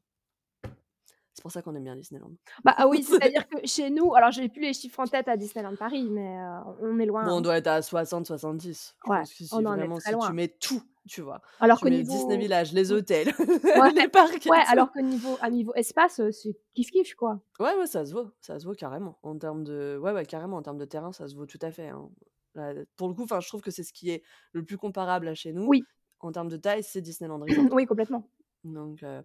[1.35, 2.31] C'est pour ça qu'on aime bien Disneyland.
[2.63, 5.27] Bah, ah oui, C'est c'est-à-dire que chez nous alors j'ai plus les chiffres en tête
[5.27, 7.41] à Disneyland Paris, mais heu, on est loin, bon, on hein.
[7.41, 8.95] doit être à 60-70.
[9.03, 11.41] Je Ouais, pense que si on en est très si tu mets tout, tu vois?
[11.59, 13.33] Alors qu'au mets Disney niveau Village, les hôtels,
[13.75, 17.41] ouais, les parcs ouais, alors qu'au niveau à niveau espace, heu, c'est kiff kiff, quoi.
[17.59, 19.17] Ouais, ouais, ça se vaut, ça se vaut carrément.
[19.23, 21.71] En termes de ouais, ouais, carrément, en termes de terrain, ça se vaut tout à
[21.71, 22.11] fait, hein.
[22.53, 24.23] Là, pour le coup, enfin, je trouve que c'est ce qui est
[24.53, 25.67] le plus comparable à chez nous.
[25.67, 25.87] Oui,
[26.19, 27.73] En termes de taille, c'est Disneyland Resort.
[27.73, 28.29] oui, complètement.
[28.63, 29.23] Donc, heu,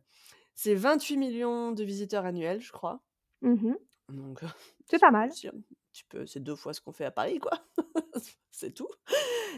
[0.55, 3.03] c'est 28 millions de visiteurs annuels, je crois.
[3.43, 3.81] Mmh mh.
[4.09, 4.49] Donc, heu,
[4.87, 5.33] C'est tu pas peux mal.
[5.33, 5.53] aussi un
[5.93, 7.53] petit peu c'est 2 fois ce qu'on fait à Paris, quoi.
[8.51, 8.89] C'est tout.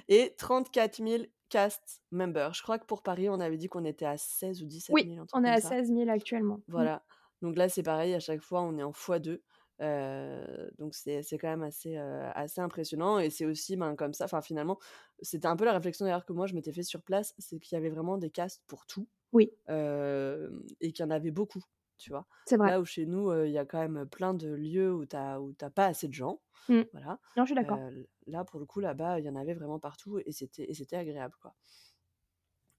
[0.09, 2.55] Et 34 000 cast members.
[2.55, 5.05] Je crois que pour Paris, on avait dit qu'on était à 16 ou 17 Oui,
[5.05, 5.75] 000, un truc on est à ça.
[5.77, 6.61] 16 000 actuellement.
[6.77, 6.87] Mmh.
[6.87, 7.05] Voilà.
[7.43, 9.43] Donc là, c'est pareil, à chaque fois, on est en x2.
[9.83, 14.27] Heu, donc c'est quand même assez, heu, assez impressionnant et c'est aussi, ben, comme ça
[14.27, 14.79] enfin, finalement,
[15.23, 17.77] c'était un peu la réflexion d'ailleurs que moi je m'étais fait sur place, c'est qu'il
[17.77, 21.65] y avait vraiment des castes pour tout, Oui, hem et qu'il y en avait beaucoup,
[21.99, 22.27] tu vois?
[22.47, 22.73] c'est vrai.
[22.73, 25.41] Là où chez nous, il y a quand même plein de lieux où tu as
[25.41, 26.85] où tu pas assez de gens, Mmh.
[26.93, 27.21] voilà.
[27.37, 27.81] Non, je suis d'accord.
[28.27, 31.55] Là, pour le coup, là-bas, il y en avait vraiment partout et c'était agréable, quoi.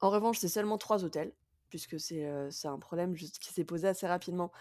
[0.01, 1.33] En revanche, c'est seulement 3 hôtels,
[1.69, 4.51] puisque c'est un problème juste qui s'est posé assez rapidement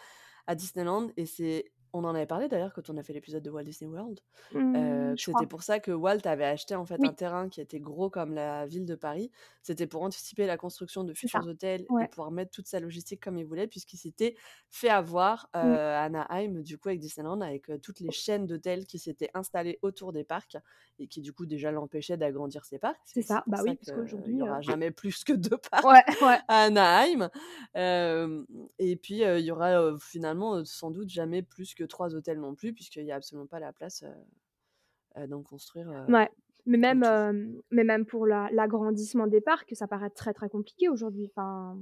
[0.46, 3.50] à Disneyland et c'est on en avait parlé d'ailleurs quand on a fait l'épisode de
[3.50, 4.20] Walt Disney World,
[4.52, 7.80] Mmh, je c'était pour ça que Walt avait acheté en fait un terrain qui était
[7.80, 9.30] gros comme la ville de Paris.
[9.62, 13.36] C'était pour anticiper la construction de futurs hôtels et pouvoir mettre toute sa logistique comme
[13.38, 14.36] il voulait puisqu'il s'était
[14.70, 15.74] fait avoir, Mmh.
[15.74, 20.12] à Anaheim du coup avec Disneyland avec, toutes les chaînes d'hôtels qui s'étaient installées autour
[20.12, 20.56] des parcs
[20.98, 23.00] et qui du coup déjà l'empêchaient d'agrandir ses parcs.
[23.04, 23.42] C'est ça.
[23.46, 26.38] Bah ça oui, parce qu'aujourd'hui, heu aura jamais plus que 2 parcs ouais, ouais.
[26.48, 27.30] à Anaheim.
[28.78, 32.72] Et puis, il y aura, finalement, sans doute jamais plus que 3 hôtels non plus,
[32.72, 34.04] puisqu'il y a absolument pas la place,
[35.28, 35.90] d'en construire.
[36.66, 40.88] Mais même, hem, mais même pour la l'agrandissement des parcs, ça paraît très, très compliqué
[40.88, 41.76] aujourd'hui, enfin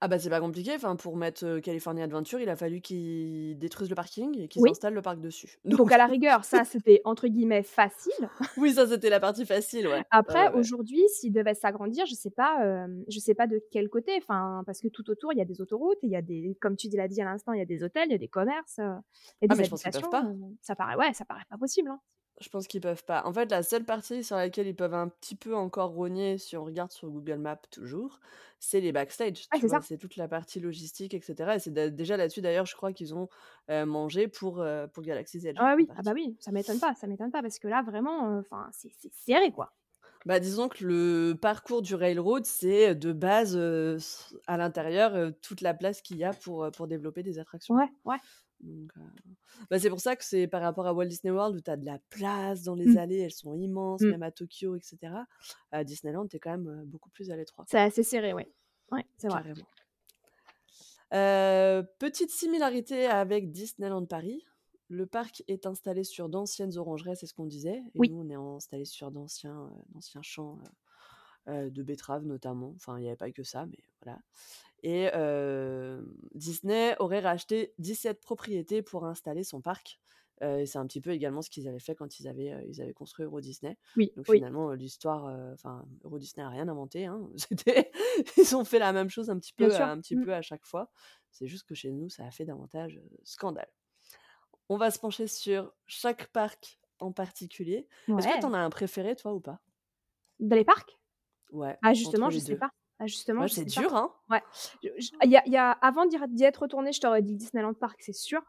[0.00, 3.58] Ah bah, c'est pas compliqué, enfin pour mettre, heu, California Adventure, il a fallu qu'ils
[3.58, 4.70] détruisent le parking et qu'ils Oui.
[4.70, 5.58] installent le parc dessus.
[5.64, 8.12] Donc Donc à la rigueur, ça, c'était entre guillemets «facile».
[8.56, 10.06] oui, ça c'était la partie facile, ouais.
[10.10, 10.54] Après ouais, ouais.
[10.54, 14.62] aujourd'hui, s'ils devaient s'agrandir, je sais pas, hem, je sais pas de quel côté, enfin,
[14.66, 16.88] parce que tout autour, il y a des autoroutes, il y a des comme tu
[16.90, 19.42] l'as dit à l'instant, il y a des hôtels, il y a des commerces, il
[19.42, 20.34] y a Ah des mais je pense habitations, pas.
[20.62, 22.00] ça paraît ouais, ça paraît pas possible, hein.
[22.40, 23.22] Je pense qu'ils peuvent pas.
[23.26, 26.56] En fait, la seule partie sur laquelle ils peuvent un petit peu encore rogner, si
[26.56, 28.18] on regarde sur Google Maps toujours,
[28.58, 29.80] c'est les backstage, Ouais, tu c'est vois?
[29.80, 29.84] ça.
[29.84, 32.92] C'est toute la partie logistique et cetera et c'est dé déjà là-dessus d'ailleurs, je crois
[32.92, 33.28] qu'ils ont,
[33.68, 36.94] mangé pour, heu, pour Galaxy's Edge, Ah en oui, ah bah oui, ça m'étonne pas,
[36.94, 39.72] ça m'étonne pas parce que là vraiment, enfin, c'est c'est serré, quoi.
[40.24, 45.74] Bah, disons que le parcours du railroad, c'est, de base, s à l'intérieur, toute la
[45.74, 47.76] place qu'il y a pour, pour développer des attractions.
[47.76, 48.18] Ouais, ouais.
[48.64, 48.92] Donc,
[49.70, 51.76] bah, c'est pour ça que c'est par rapport à Walt Disney World où tu as
[51.76, 52.96] de la place dans les Mmh.
[52.96, 54.10] allées, elles sont immenses, Mmh.
[54.10, 55.26] même à Tokyo et cetera.
[55.72, 58.48] À Disneyland, tu es quand même, beaucoup plus à l'étroit, C'est assez serré, ouais.
[58.90, 59.44] Ouais, c'est vrai.
[61.98, 64.42] Petite similarité avec Disneyland Paris,
[64.88, 68.08] le parc est installé sur d'anciennes orangeries, c'est ce qu'on disait et Oui.
[68.08, 70.58] nous, on est installés sur d'anciens, d'anciens champs,
[71.48, 72.72] heu, de betteraves notamment.
[72.76, 74.20] Enfin, il y avait pas que ça, mais voilà
[74.84, 80.00] et hem, Disney aurait racheté 17 propriétés pour installer son parc,
[80.42, 82.92] et c'est un petit peu également ce qu'ils avaient fait quand ils avaient, ils avaient
[82.92, 83.78] construit Euro Disney.
[83.96, 84.44] Oui, Donc oui.
[84.44, 85.24] finalement, l'histoire,
[85.54, 87.30] enfin, Euro Disney a rien inventé, hein.
[88.36, 90.24] Ils ont fait la même chose un petit peu, un petit Mmh.
[90.24, 90.90] peu à chaque fois.
[91.30, 93.70] C'est juste que chez nous, ça a fait davantage, scandale.
[94.68, 97.88] On va se pencher sur chaque parc en particulier.
[98.18, 99.62] Est-ce que tu en as un préféré toi ou pas?
[100.38, 101.00] Dans les parcs?
[101.50, 102.56] Ouais, Ah justement, je sais 2.
[102.56, 102.70] pas.
[103.00, 104.12] Ah justement, Ouais, c'est dur, hein?
[104.30, 104.42] Ouais.
[104.82, 107.34] Je je il y a il y a avant d'y être retournée, je t'aurais dit
[107.34, 108.42] Disneyland Park, c'est sûr.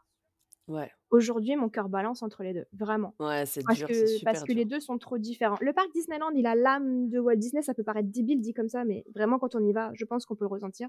[0.68, 0.96] Ouais.
[1.10, 3.14] Aujourd'hui, mon cœur balance entre les 2, vraiment.
[3.20, 4.64] Ouais, c'est Parce dur, c'est que parce que les.
[4.64, 5.58] 2 sont trop différents.
[5.60, 8.68] Le parc Disneyland, il a l'âme de Walt Disney, ça peut paraître débile dit comme
[8.68, 10.88] ça, mais vraiment quand on y va, je pense qu'on peut le ressentir.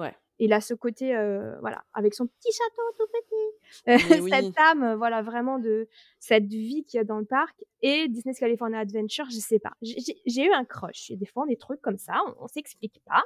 [0.00, 0.16] Ouais.
[0.38, 3.56] Il a ce côté, heu, voilà, avec son petit château tout petit,
[4.30, 5.86] cette âme, voilà, vraiment de
[6.18, 9.72] cette vie qu'il y a dans le parc et Disney's California Adventure, je sais pas.
[9.82, 11.10] J'ai eu un crush.
[11.10, 13.22] A des fois des trucs comme ça, on on s'explique pas.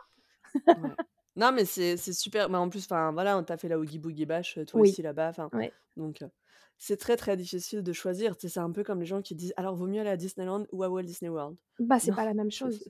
[0.72, 0.96] Ouais.
[1.36, 2.48] Non, mais c'est super.
[2.48, 4.80] Bah, en plus, enfin, voilà, on tu as fait la Oogie Boogie Bash, heu, toi
[4.80, 4.80] Oui.
[4.80, 5.74] aussi là-bas, Ouais.
[5.96, 6.30] donc heu,
[6.78, 8.34] c'est très, très difficile de choisir.
[8.38, 10.82] C'est un peu comme les gens qui disent: «Alors, vaut mieux aller à Disneyland ou
[10.84, 12.84] à Walt Disney World?» Bah, c'est pas la même chose.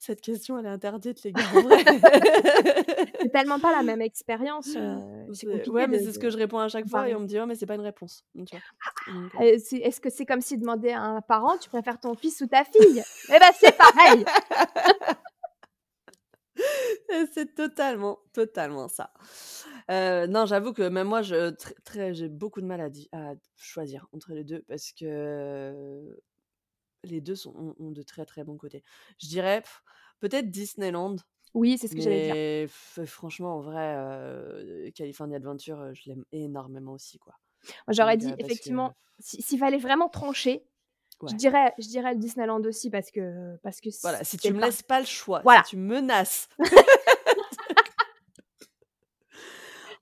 [0.00, 1.42] Cette question, elle est interdite, les gars.
[3.20, 4.70] C'est tellement pas la même expérience,
[5.34, 7.26] C'est ouais, mais de c'est ce que je réponds à chaque fois et on me
[7.26, 8.48] dit: «Ouais, mais c'est pas une réponse», donc
[9.40, 12.40] Heu, c'est est-ce que c'est comme si demander à un parent: «Tu préfères ton fils
[12.40, 14.24] ou ta fille?» Eh bah, c'est pareil!
[17.32, 19.12] C'est totalement, totalement ça.
[19.90, 22.80] Heu, non, j'avoue que même moi, je très très j'ai beaucoup de mal
[23.12, 25.74] à choisir entre les 2 parce que
[27.04, 28.82] les 2 sont ont ont de très, très bons côtés.
[29.20, 29.62] Je dirais
[30.20, 31.16] peut-être Disneyland,
[31.54, 32.34] Oui, c'est ce que j'allais dire.
[32.34, 37.34] mais f franchement, en vrai, heu, California Adventure, heu, je l'aime énormément aussi, quoi.
[37.88, 40.64] J'aurais dit parce que effectivement, si s'il fallait vraiment trancher,
[41.26, 44.60] je dirais je dirais le Disneyland aussi parce que parce que Voilà, si tu me
[44.60, 45.62] laisses pas le choix, si voilà.
[45.62, 46.48] tu me menaces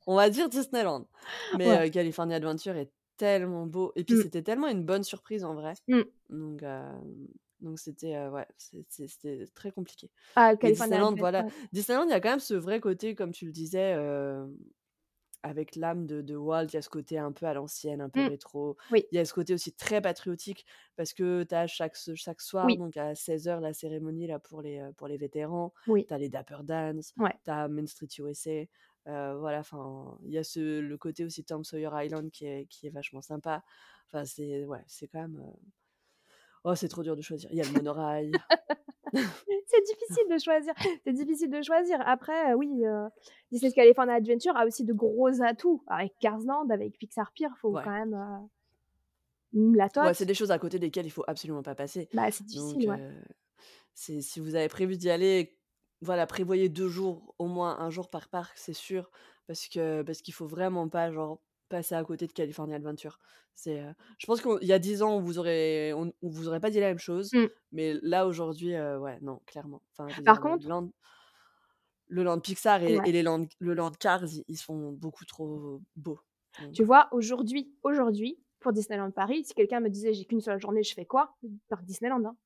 [0.07, 1.07] on va dire Disneyland.
[1.53, 1.91] Mais Ouais.
[1.91, 4.23] California Adventure est tellement beau et puis Mmh.
[4.23, 5.75] c'était tellement une bonne surprise en vrai.
[5.89, 6.09] Mmh.
[6.31, 6.63] Donc
[7.61, 8.47] donc c'était, ouais,
[8.89, 10.11] c'était très compliqué.
[10.37, 11.51] Ah, Disneyland, voilà, ouais.
[11.73, 13.95] Disneyland, il y a quand même ce vrai côté, comme tu le disais,
[15.45, 18.09] avec l'âme de de Walt, il y a ce côté un peu à l'ancienne, un
[18.11, 18.29] peu Mmh.
[18.29, 18.77] rétro.
[18.91, 19.09] Oui.
[19.13, 20.67] Il y a ce côté aussi très patriotique
[20.97, 22.77] parce que tu as chaque chaque soir, Oui.
[22.77, 25.73] donc à 16:00, la cérémonie là pour les, pour les vétérans.
[25.87, 26.09] Oui.
[26.09, 26.57] Tu as les Dapper
[27.17, 27.35] Ouais.
[27.45, 28.67] tu as Main Street USA,
[29.39, 32.87] voilà, enfin, il y a ce le côté aussi Tom Sawyer Island qui est qui
[32.87, 33.65] est vachement sympa.
[34.07, 35.69] Enfin, c'est ouais, c'est quand même, heu
[36.65, 37.51] oh, c'est trop dur de choisir.
[37.53, 38.43] Il y a le monorail.
[39.67, 41.99] C'est difficile de choisir, c'est difficile de choisir.
[42.07, 43.09] Après, heu, oui, heu,
[43.51, 47.79] Disney's California Adventure a aussi de gros atouts avec Cars Land, avec Pixar Pier, faut
[47.83, 48.49] quand même, heu
[49.53, 52.09] mmh, la Ouais, c'est des choses à côté desquelles il faut absolument pas passer.
[52.13, 53.01] Bah, c'est Donc difficile, ouais.
[53.95, 55.58] c'est si vous avez prévu d'y aller,
[56.03, 59.11] voilà, prévoyez 2 jours, au moins 1 jour par parc, c'est sûr,
[59.47, 63.19] parce que parce qu'il faut vraiment pas, genre, passer à côté de California Adventure.
[63.55, 63.83] C'est,
[64.19, 66.71] je pense qu'il y a 10 ans, on vous aurait on on vous aurait pas
[66.71, 67.49] dit la même chose, Mmh.
[67.73, 69.83] mais là, aujourd'hui, ouais, non, clairement.
[69.97, 70.91] Enfin, dire Par le contre land
[72.11, 73.09] le land Pixar et Ouais.
[73.09, 76.21] et les land le land Cars, ils sont beaucoup trop beaux,
[76.59, 80.61] donc Tu vois, aujourd'hui aujourd'hui, pour Disneyland Paris, si quelqu'un me disait: «J'ai qu'une seule
[80.61, 81.37] journée, je fais quoi?»
[81.69, 82.37] parc Disneyland, hein.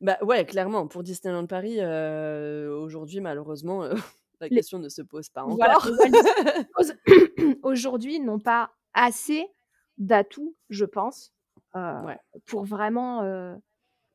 [0.00, 3.94] Bah, ouais, clairement, pour Disneyland Paris, aujourd'hui, malheureusement, heu,
[4.40, 5.86] la Les question ne se pose pas voilà, encore.
[6.76, 6.92] Studios
[7.62, 9.46] aujourd'hui n'ont pas assez
[9.98, 11.34] d'atouts, je pense,
[12.00, 12.18] Ouais.
[12.46, 13.22] pour vraiment,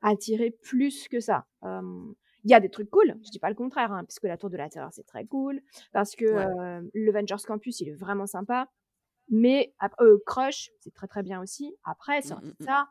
[0.01, 1.47] attiré plus que ça.
[1.63, 4.37] Il y a des trucs cool, je dis pas le contraire, hein, parce que la
[4.37, 5.61] Tour de la Terreur, c'est très cool,
[5.93, 6.57] parce que, Ouais.
[6.93, 8.69] le Vengers Campus, il est vraiment sympa,
[9.29, 9.73] mais
[10.27, 11.75] Crush, c'est très, très bien aussi.
[11.85, 12.67] Après, Mmh, sorti de mh.
[12.71, 12.89] ça,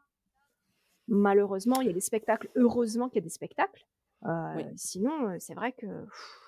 [1.08, 3.84] malheureusement, il y a des spectacles heureusement qu'il y a des spectacles.
[4.24, 4.64] Oui.
[4.76, 5.86] sinon, heu, c'est vrai que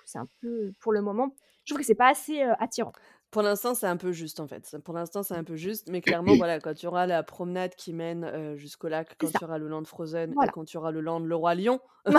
[0.05, 1.33] c'est un peu pour le moment,
[1.65, 2.91] je trouve que c'est pas assez, heu, attirant.
[3.31, 4.75] Pour l'instant, c'est un peu juste, en fait.
[4.83, 7.75] Pour l'instant, c'est un peu juste, mais clairement, voilà, quand il y aura la promenade
[7.75, 9.33] qui mène, jusqu'au lac, quand ça.
[9.39, 10.51] il y aura le land Frozen et Voilà.
[10.51, 11.79] quand il y aura le land Le Roi Lion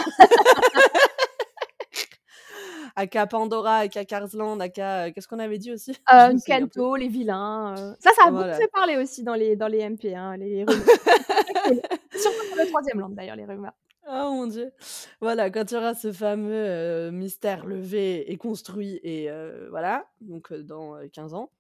[2.97, 5.93] aka Pandora, aka Cars Land, aka, qu'est-ce qu'on avait dit aussi?
[5.95, 6.03] Plus.
[6.09, 10.15] Encanto, les vilains, ça, ça a beaucoup fait parler aussi dans les dans les MP,
[10.15, 10.85] hein, les rumeurs.
[10.87, 11.81] C'est très cool.
[12.15, 13.75] Surtout pour le 3e land d'ailleurs, les rumeurs.
[14.07, 14.73] Oh mon Dieu!
[15.21, 20.11] Voilà, quand il y aura ce fameux, heu, mystère levé et construit et heu, voilà,
[20.23, 21.53] donc heu, dans, heu, 15 ans,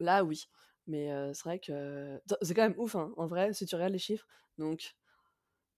[0.00, 0.46] là, oui.
[0.86, 3.98] Mais c'est vrai que c'est quand même ouf, hein, en vrai, si tu regardes les
[3.98, 4.26] chiffres.
[4.58, 4.94] Donc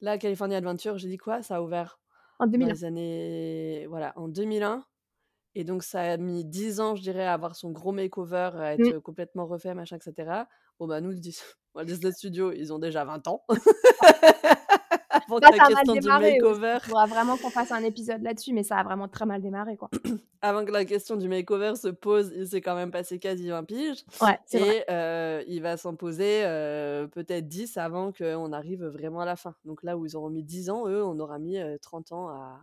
[0.03, 1.43] là, California Adventure, j'ai dit quoi?
[1.43, 2.01] Ça a ouvert
[2.41, 2.69] En dans 2001.
[2.69, 4.87] les années voilà, en 2001
[5.57, 8.75] et donc ça a mis 10 ans, je dirais, à avoir son gros makeover, à
[8.75, 8.95] être, Mmh.
[8.95, 10.49] heu, complètement refait, machin et cetera.
[10.79, 11.13] Bon, bah, nous,
[11.75, 13.45] Walt Disney Studios, ils ont déjà 20 ans.
[15.11, 18.23] Avant Là, que la ça question du makeover Il faudra vraiment qu'on fasse un épisode
[18.23, 19.91] là-dessus, mais ça a vraiment très mal démarré, quoi.
[20.43, 23.65] avant que la question du makeover se pose, il s'est quand même passé quasi 20
[23.65, 24.77] piges Ouais, c'est vrai.
[24.79, 29.37] et heu, il va s'en poser, heu, peut-être 10 avant qu'on arrive vraiment à la
[29.37, 29.55] fin.
[29.65, 32.29] Donc là où ils auront mis 10 ans, eux, on aura mis, heu, 30 ans
[32.29, 32.61] à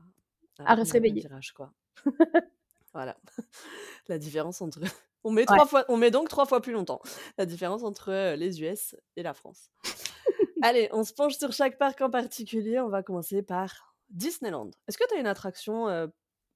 [0.59, 1.21] à À se réveiller.
[1.21, 1.71] virage, quoi.
[2.93, 3.17] Voilà,
[4.07, 4.79] la différence entre
[5.25, 5.59] on met Ouais.
[5.59, 7.01] 3 fois on met donc 3 fois plus longtemps,
[7.39, 9.71] la différence entre, heu, les US et la France.
[10.61, 12.79] Allez, on se penche sur chaque parc en particulier.
[12.79, 14.71] On va commencer par Disneyland.
[14.87, 16.11] Est-ce que tu as une attraction, heu,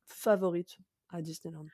[0.06, 0.78] favorite
[1.10, 1.68] à Disneyland?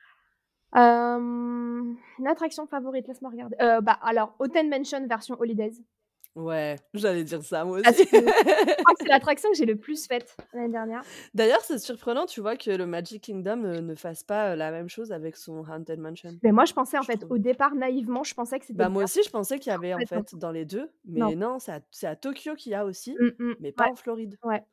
[0.74, 3.56] Hem, une attraction favorite, laisse-moi regarder.
[3.60, 5.82] Heu, bah, alors Haunted Mansion version Holidays.
[6.36, 8.06] Ouais, j'allais dire ça moi Parce aussi.
[8.12, 11.06] je crois que c'est l'attraction que j'ai le plus faite l'année dernière.
[11.34, 14.70] D'ailleurs, c'est surprenant, tu vois, que le Magic Kingdom, heu, ne fasse pas, heu, la
[14.70, 16.38] même chose avec son Haunted Mansion.
[16.42, 17.30] Mais moi, je pensais en Je fait, trouve.
[17.30, 19.94] au départ, naïvement, je pensais que c'était Bah, moi aussi, je pensais qu'il y avait,
[19.94, 21.32] en fait, dans les 2, Non.
[21.32, 23.54] mais non, c'est à Tokyo qu'il y a aussi, Mmh mh.
[23.58, 24.38] mais pas Ouais, en Floride.
[24.44, 24.64] ouais.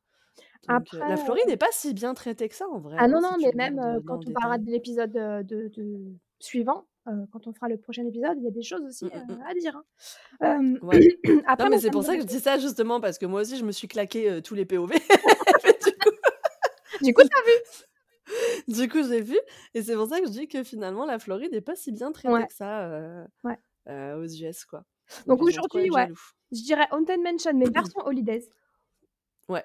[0.63, 3.17] Donc Après, la Floride est pas si bien traitée que ça, en vrai, Ah non,
[3.17, 7.47] hein, si non, mais même, quand on parlera de l'épisode, de de suivant, heu, quand
[7.47, 9.43] on fera le prochain épisode, il y a des choses aussi, Mmh, mmh heu, mh.
[9.47, 9.85] à dire, hein.
[10.41, 11.05] Hem, Ouais.
[11.59, 13.57] Non, après mais c'est pour ça que je dis ça, justement, parce que moi aussi,
[13.57, 14.91] je me suis claqué, tous les POV.
[15.81, 16.11] Du coup
[17.01, 17.53] Du coup, tu as vu?
[18.67, 19.37] du coup, j'ai vu
[19.73, 22.11] et c'est pour ça que je dis que finalement la Floride est pas si bien
[22.11, 22.47] traitée Ouais.
[22.47, 22.89] que ça,
[23.43, 23.59] Ouais.
[23.87, 24.85] aux US, quoi.
[25.27, 26.09] Donc aujourd'hui, ouais,
[26.51, 28.49] je dirais Haunted Mansion, mais version Holidays.
[29.49, 29.63] Ouais.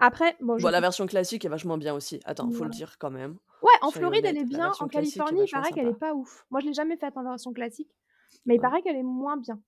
[0.00, 2.20] Après, bon, je Bon, la peux version classique est vachement bien aussi.
[2.24, 2.70] Attends, faut le Ouais.
[2.70, 3.38] dire quand même.
[3.62, 4.74] Ouais, en Soyons Floride, elle est bien.
[4.80, 6.46] En Californie, il paraît qu'elle est pas ouf.
[6.50, 7.90] Moi, je l'ai jamais faite en version classique,
[8.46, 8.60] mais il Ouais.
[8.60, 9.62] paraît qu'elle est moins bien.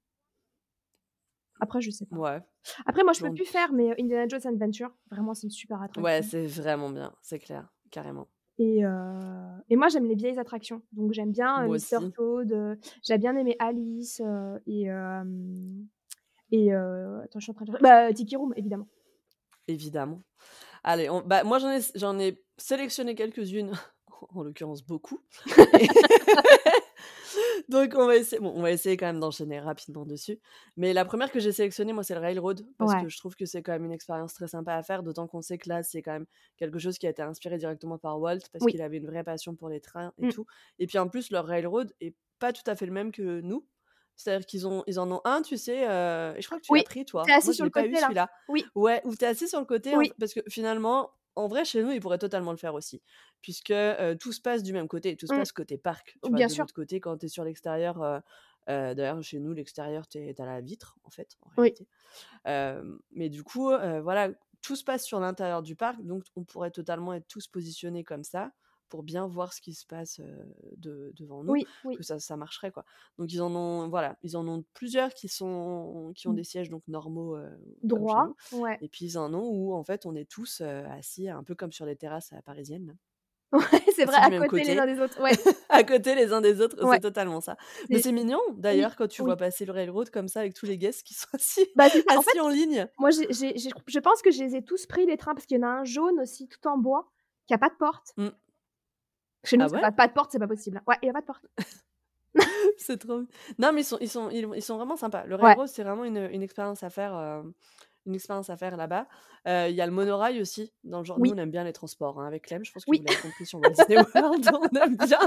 [1.61, 2.17] Après, je sais pas.
[2.17, 2.43] Ouais.
[2.87, 5.83] Après, moi, je peux J'en plus faire, mais Indiana Jones Adventure, vraiment, c'est une super
[5.97, 6.23] Ouais, attraction.
[6.23, 8.29] c'est vraiment bien, c'est clair, carrément.
[8.59, 8.91] Et heu
[9.69, 10.83] et moi, j'aime les vieilles attractions.
[10.93, 12.15] Donc j'aime bien, Mister aussi.
[12.15, 14.89] Toad, heu, j'ai bien aimé Alice, heu et
[16.53, 18.89] et heu, attends, je suis en train de bah, Tiki Room, évidemment.
[19.69, 20.23] Évidemment.
[20.85, 23.73] Allez, on bah, moi, j'en ai j'en ai sélectionné quelques-unes,
[24.31, 25.21] en l'occurrence beaucoup
[27.71, 30.39] donc on va essayer bon, on va essayer quand même d'enchaîner rapidement dessus.
[30.77, 32.97] Mais la 1re que j'ai sélectionnée, moi, c'est le Railroad parce Ouais.
[32.97, 35.43] que je trouve que c'est quand même une expérience très sympa à faire, d'autant qu'on
[35.43, 36.27] sait que là, c'est quand même
[36.59, 38.67] quelque chose qui a été inspiré directement par Walt parce Oui.
[38.67, 40.29] qu'il avait une vraie passion pour les trains et Mmh.
[40.29, 40.47] tout
[40.79, 43.67] et puis, en plus, leur Railroad est pas tout à fait le même que nous.
[44.17, 46.73] C'est-à-dire qu'ils ont ils en ont un, tu sais, heu et je crois que tu
[46.75, 47.35] l'as pris, toi.
[47.35, 48.15] assis Moi, je sur le pas eu côté là.
[48.15, 48.31] celui-là.
[48.49, 48.73] Oui.
[48.75, 51.83] Ouais, où tu es assis sur le côté, en parce que finalement, en vrai, chez
[51.83, 53.03] nous, ils pourraient totalement le faire aussi
[53.43, 55.35] puisque, heu, tout se passe du même côté, tout se Mmh.
[55.35, 56.19] passe côté parc.
[56.23, 56.67] Tu Bien de sûr.
[56.67, 58.21] l'autre côté, quand tu es sur l'extérieur, heu,
[58.69, 61.77] d'ailleurs, chez nous, l'extérieur, tu es tu as la vitre, en fait, en Oui.
[61.77, 61.89] réalité.
[63.13, 63.71] Mais du coup,
[64.03, 64.31] voilà,
[64.63, 68.25] tout se passe sur l'intérieur du parc, donc on pourrait totalement être tous positionnés comme
[68.25, 68.53] ça
[68.89, 70.21] pour bien voir ce qui se passe,
[70.77, 71.97] de devant nous, Oui, oui.
[71.97, 72.85] que ça ça marcherait, quoi.
[73.19, 76.37] Donc ils en ont voilà, ils en ont plusieurs qui sont qui ont Mmh.
[76.37, 77.49] des sièges donc normaux, heu,
[77.91, 78.79] comme chez Droit, nous ouais.
[78.81, 81.73] et puis ils en ont où, en fait, on est tous, assis un peu comme
[81.73, 82.93] sur les terrasses à la parisienne, là.
[83.53, 85.31] Ouais, c'est vrai, à côté les uns des autres, ouais.
[85.71, 86.97] à côté les uns des autres, Ouais.
[86.97, 87.57] c'est totalement ça.
[87.89, 89.27] Mais C'est mignon, oui, d'ailleurs, quand tu oui.
[89.27, 91.87] vois passer le Railroad comme ça avec tous les guests qui sont assis Bah.
[91.87, 92.89] En fait, assis en ligne.
[92.99, 93.55] moi, j'ai j'ai
[93.87, 95.71] je pense que je les ai tous pris les trains parce qu'il y en a
[95.71, 97.09] un jaune aussi, tout en bois,
[97.47, 98.13] qui a pas de porte.
[98.17, 98.29] Mmh.
[99.47, 99.81] Chez nous, Ah ouais?
[99.81, 100.83] pas pas de porte, c'est pas possible.
[100.87, 101.45] Ouais, il y a pas de porte.
[102.79, 103.23] C'est trop
[103.59, 105.25] non, mais ils sont ils sont ils ils sont vraiment sympas.
[105.25, 105.41] Le Ouais.
[105.49, 107.53] Railroad, c'est vraiment une, une expérience à faire, hem,
[108.07, 109.07] une expérience à faire là-bas.
[109.49, 111.73] Heu, il y a le monorail aussi, dans le genre nous, on aime bien les
[111.73, 112.99] transports, hein, avec Clem, je pense que Oui.
[112.99, 115.19] vous l'avez compris sur Walt Disney World, on aime bien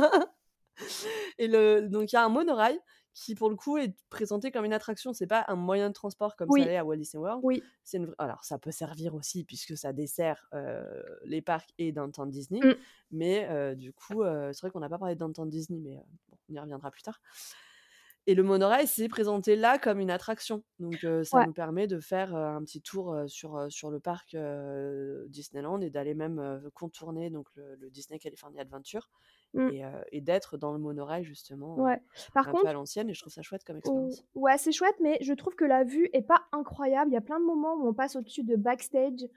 [1.40, 2.80] Et le donc il y a un monorail
[3.14, 5.14] qui, pour le coup, est présenté comme une attraction.
[5.14, 7.44] C'est pas un moyen de transport comme ça l'est à Walt Disney World.
[7.44, 7.70] Oui.
[7.84, 10.86] C'est une vr alors ça peut servir aussi puisque ça dessert, heu,
[11.26, 12.64] les parcs et Downtown Disney.
[12.64, 12.90] Mmh.
[13.12, 15.98] Mais, heu, du coup, heu, c'est vrai qu'on n'a pas parlé de Downtown Disney, mais,
[16.30, 17.20] bon, on y reviendra plus tard.
[18.28, 20.64] Et le monorail, c'est présenté là comme une attraction.
[20.80, 21.46] Donc, ça Ouais.
[21.46, 24.36] nous permet de faire, un petit tour, sur, sur le parc,
[25.28, 29.10] Disneyland et d'aller même, contourner donc le le Disney California Adventure
[29.54, 29.70] Mmh.
[30.12, 32.00] et d'être dans le monorail justement, Ouais.
[32.36, 34.24] Par un peu à contre l'ancienne et je trouve ça chouette comme expérience.
[34.36, 37.10] ouais, c'est chouette, mais je trouve que la vue est pas incroyable.
[37.10, 39.28] Il y a plein de moments où on passe au-dessus de backstage,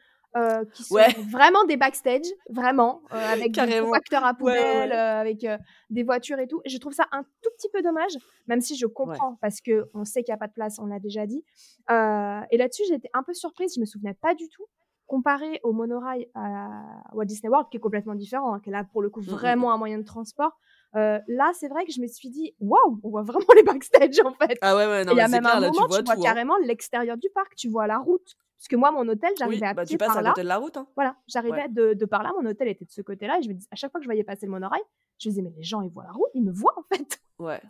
[0.74, 1.08] qui sont Ouais.
[1.30, 4.96] vraiment des backstage, vraiment, avec des compacteurs à ouais, poubelle, ouais.
[4.96, 5.46] avec,
[5.88, 6.60] des voitures et tout.
[6.66, 8.12] Je trouve ça un tout petit peu dommage,
[8.48, 11.00] même si je comprends parce qu'on sait qu'il y a pas de place, on l'a
[11.00, 11.42] déjà dit.
[11.88, 14.66] Et là-dessus, été un peu surprise, je me souvenais pas du tout.
[15.12, 18.82] Comparé au monorail à Walt Disney World, qui est complètement différent, hein, qui est là
[18.82, 19.72] pour le coup Mmh, mmh, vraiment mmh.
[19.74, 20.52] un moyen de transport.
[20.96, 24.20] Heu, là, c'est vrai que je me suis dit: «Waouh, on voit vraiment les backstage
[24.24, 24.58] en fait».
[24.62, 26.14] Ah ouais, ouais, non il y a même un là, tu moment, vois tu vois
[26.14, 26.24] tout, hein.
[26.24, 28.36] carrément l'extérieur du parc, tu vois la route.
[28.56, 30.30] Parce que moi, mon hôtel, Oui, j'arrivais à bah, pied tu passes par à là.
[30.30, 30.86] côté de la route, hein.
[30.94, 31.68] Voilà, j'arrivais Ouais.
[31.68, 33.76] de de par là, mon hôtel était de ce côté-là et je me dis à
[33.76, 34.80] chaque fois que je voyais passer le monorail,
[35.18, 37.20] je me disais: «Mais les gens, ils voient la route, ils me voient en fait».
[37.38, 37.60] Ouais.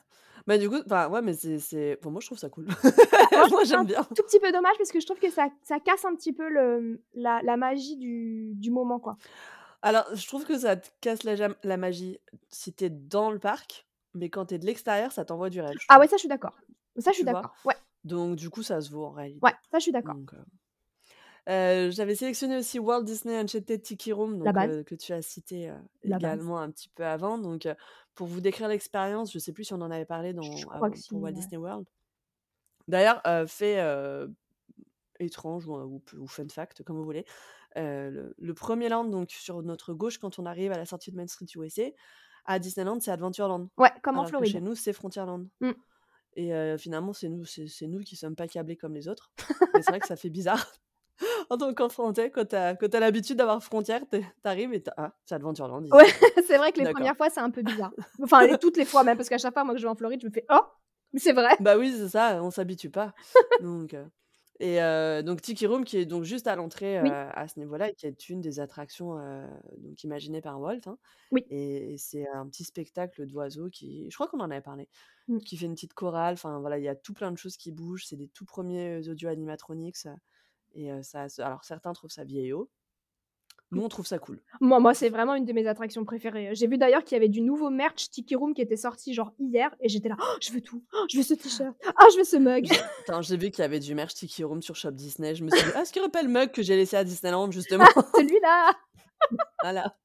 [0.46, 2.66] Bah, du coup, enfin, ouais, mais c'est c'est enfin, moi, je trouve ça cool.
[2.66, 2.90] Bah, moi,
[3.32, 4.02] je Moi, trouve ça j'aime un bien.
[4.14, 6.48] tout petit peu dommage parce que je trouve que ça ça casse un petit peu
[6.48, 9.16] le la la magie du du moment, quoi.
[9.82, 12.18] Alors, je trouve que ça te casse la jam la magie
[12.48, 15.60] si tu es dans le parc, mais quand tu es de l'extérieur, ça t'envoie du
[15.60, 16.56] rêve, je Ah ouais, ça, je suis d'accord.
[16.98, 17.40] Ça, je suis Tu vois?
[17.40, 17.54] d'accord.
[17.64, 17.74] Ouais.
[18.04, 19.40] Donc du coup, ça se vaut en réalité.
[19.42, 20.14] Ouais, ça, je suis d'accord.
[20.14, 20.44] Donc, heu
[21.48, 25.72] heu, j'avais sélectionné aussi Walt Disney Enchanted Tiki Room, donc que tu as cité,
[26.04, 26.18] base.
[26.18, 27.38] également un petit peu avant.
[27.38, 27.66] Donc
[28.14, 30.80] pour vous décrire l'expérience, je sais plus si on en avait parlé dans si, pour
[30.80, 31.32] Walt ouais.
[31.32, 31.86] Disney World.
[32.88, 33.80] D'ailleurs, fait,
[35.18, 37.24] étrange ou, fun fact, comme vous voulez,
[37.76, 41.16] le le 1er land donc sur notre gauche quand on arrive à la sortie de
[41.16, 41.84] Main Street USA,
[42.44, 43.68] à Disneyland, c'est Adventureland.
[43.78, 44.64] Ouais, comme en Alors que chez Floride.
[44.64, 45.48] nous, c'est Frontierland.
[45.60, 45.70] Mmh.
[46.34, 49.32] Et finalement, c'est nous c'est nous qui sommes pas câblés comme les autres.
[49.74, 50.66] C'est vrai que ça fait bizarre
[51.50, 54.26] en tant qu'enfant, tu sais, quand tu as quand l'habitude d'avoir Frontier, tu es tu
[54.44, 55.92] arrives et tu «Ah, c'est Adventureland ici».
[55.92, 56.06] Ouais,
[56.46, 57.12] c'est vrai que les D'accord.
[57.12, 57.92] 1res fois, c'est un peu bizarre.
[58.22, 59.94] Enfin, et toutes les fois même, parce qu'à chaque fois, moi, que je vais en
[59.96, 60.60] Floride, je me fais: «Oh,
[61.12, 61.56] mais c'est vrai».
[61.58, 63.14] Bah oui, c'est ça, on s'habitue pas.
[63.58, 64.10] Donc heu
[64.60, 67.22] et heu, donc Tiki Room qui est donc juste à l'entrée, Oui.
[67.34, 69.16] à ce niveau-là et qui est une des attractions,
[69.78, 70.98] donc imaginées par Walt, hein.
[71.30, 71.46] Oui.
[71.50, 74.88] Et et c'est un petit spectacle d'oiseaux qui je crois qu'on en avait parlé,
[75.28, 75.42] Mmh.
[75.46, 76.34] qui fait une petite chorale.
[76.34, 78.06] Enfin voilà, il y a tout plein de choses qui bougent.
[78.06, 79.98] C'est des tout premiers audio animatronics,
[80.74, 82.70] et ça alors certains trouvent ça vieillot.
[83.70, 83.84] Nous, Mmh.
[83.84, 84.42] on trouve ça cool.
[84.60, 86.54] Moi moi, c'est vraiment une de mes attractions préférées.
[86.54, 89.32] J'ai vu d'ailleurs qu'il y avait du nouveau merch Tiki Room qui était sorti genre
[89.38, 90.84] hier et j'étais là: «Oh, je veux tout!
[90.92, 91.74] Oh, je veux ce t-shirt!
[91.96, 92.66] Ah, je veux ce mug!»
[93.22, 95.34] J'ai vu qu'il y avait du merch Tiki Room sur Shop Disney.
[95.34, 96.96] Je me suis dit: «Ah, est-ce qu'il y aurait pas le mug que j'ai laissé
[96.96, 98.72] à Disneyland justement?» Celui-là!
[99.62, 99.96] Voilà.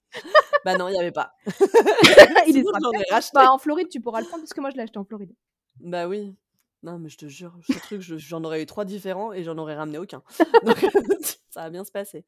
[0.63, 1.33] Bah non, il y avait pas.
[2.47, 2.63] Il est
[3.33, 5.33] bah, en Floride, tu pourras le prendre parce que moi, je l'ai acheté en Floride.
[5.79, 6.35] Bah oui.
[6.87, 9.57] Non, mais je te jure, ce truc, je j'en aurais eu 3 différents et j'en
[9.57, 10.23] aurais ramené aucun.
[10.61, 10.77] Donc
[11.49, 12.25] ça va bien se passer.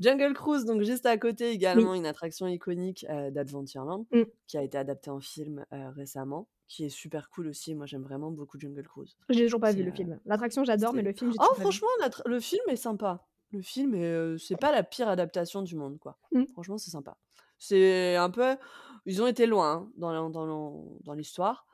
[0.00, 4.24] Jungle Cruise, donc juste à côté également, une attraction iconique, heu, d'Adventureland Mmh.
[4.46, 7.74] qui a été adaptée en film, heu, récemment, qui est super cool aussi.
[7.74, 9.18] Moi, j'aime vraiment beaucoup Jungle Cruise.
[9.30, 10.20] J'ai toujours pas vu C'est, le heu, film.
[10.26, 11.70] L'attraction, j'adore, mais c'est le film, j'ai oh toujours pas vu.
[11.70, 13.28] franchement, l'attra le film est sympa.
[13.52, 16.18] Le film est, heu, c'est pas la pire adaptation du monde, quoi.
[16.32, 16.48] Mmh.
[16.52, 17.18] Franchement, c'est sympa.
[17.58, 18.56] C'est un peu
[19.06, 21.66] ils ont été loin, hein, dans l'en dans l'en dans l'histoire,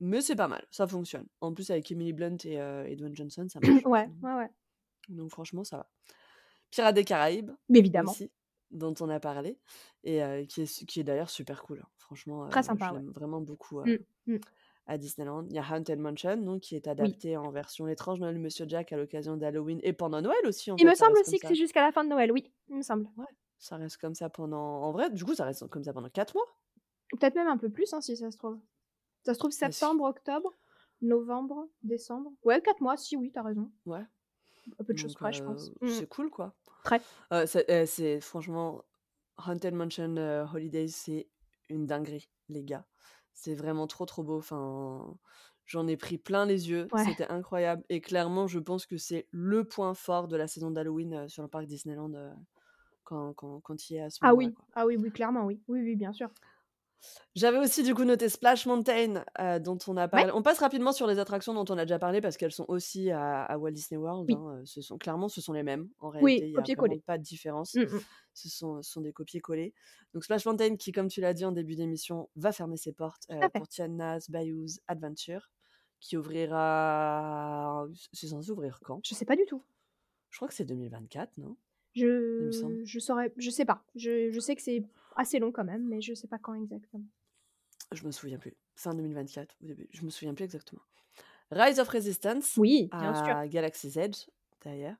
[0.00, 1.26] mais c'est pas mal, ça fonctionne.
[1.40, 2.54] En plus, avec Emily Blunt et
[2.90, 3.86] et Dwayne Johnson, ça marche.
[3.86, 4.50] Ouais, ouais, ouais.
[5.08, 5.90] donc franchement, ça va.
[6.70, 8.18] Pirates des Caraïbes, Mais évidemment.
[8.18, 8.32] aussi,
[8.70, 9.60] dont on a parlé
[10.04, 11.88] et heu, qui est qui est d'ailleurs super cool, hein.
[11.98, 13.02] Franchement, Très heu, sympa, ouais.
[13.06, 13.98] vraiment beaucoup, Mmh.
[13.98, 14.40] heu, Mmh.
[14.86, 15.46] à Disneyland.
[15.50, 17.14] Il y a Haunted Mansion, donc qui est Oui.
[17.14, 20.70] adapté en version L'étrange Noël de Monsieur Jack à l'occasion d'Halloween et pendant Noël aussi,
[20.72, 22.76] en Il me fait, semble aussi que c'est jusqu'à la fin de Noël, oui, il
[22.76, 23.08] me semble.
[23.16, 23.26] Ouais,
[23.58, 26.34] ça reste comme ça pendant en vrai, du coup, ça reste comme ça pendant 4
[26.34, 26.46] mois?
[27.12, 28.60] Peut-être même un peu plus, hein, si ça se trouve.
[29.24, 30.52] Ça se trouve septembre, octobre,
[31.02, 32.32] novembre, décembre.
[32.44, 33.70] Ouais, 4 mois, si, oui, tu as raison.
[33.86, 34.04] Ouais.
[34.78, 35.70] À peu de choses près, je pense.
[35.80, 35.90] Mmh mh.
[35.90, 36.54] c'est cool, quoi.
[36.84, 37.00] Très.
[37.46, 38.84] C'est eh, c'est franchement
[39.46, 40.16] Haunted Mansion,
[40.52, 41.28] Holidays, c'est
[41.68, 42.86] une dinguerie, les gars.
[43.32, 44.38] C'est vraiment trop, trop beau.
[44.38, 45.16] Enfin,
[45.66, 47.04] j'en ai pris plein les yeux, Ouais.
[47.04, 51.28] c'était incroyable et clairement, je pense que c'est le point fort de la saison d'Halloween,
[51.28, 52.12] sur le parc Disneyland,
[53.04, 54.66] quand quand quand tu y es à ce Ah moment-là, oui, quoi.
[54.74, 55.60] ah oui, oui, clairement, oui.
[55.68, 56.30] Oui, oui, bien sûr.
[57.34, 60.24] J'avais aussi du coup noté Splash Mountain, heu, dont on a Ouais.
[60.24, 62.64] parlé on passe rapidement sur les attractions dont on a déjà parlé parce qu'elles sont
[62.68, 64.32] aussi à à Walt Disney World, Oui.
[64.32, 65.88] hein, heu, ce sont clairement, ce sont les mêmes.
[65.98, 67.74] En réalité, Oui, il y a pas de différence.
[67.74, 68.04] Mmh mh.
[68.34, 69.74] Ce sont des copier-coller.
[70.12, 73.26] Donc Splash Mountain qui, comme tu l'as dit en début d'émission, va fermer ses portes,
[73.40, 73.52] fait.
[73.54, 75.50] pour Tiana's Bayou's Adventure,
[76.00, 79.02] qui ouvrira c'est censé ouvrir quand?
[79.04, 79.62] Je sais pas du tout.
[80.28, 81.56] Je crois que c'est 2024, non?
[82.38, 82.76] Il me semble.
[82.76, 83.84] Je je saurais je sais pas.
[83.94, 84.82] Je je sais que c'est
[85.16, 87.04] assez long quand même, mais je sais pas quand exactement.
[87.92, 88.56] Je me souviens plus.
[88.76, 90.82] Fin 2024 au début, je me souviens plus exactement.
[91.52, 93.36] Rise of Resistance Oui, bien sûr.
[93.36, 94.26] à Galaxy's Edge,
[94.64, 94.96] d'ailleurs.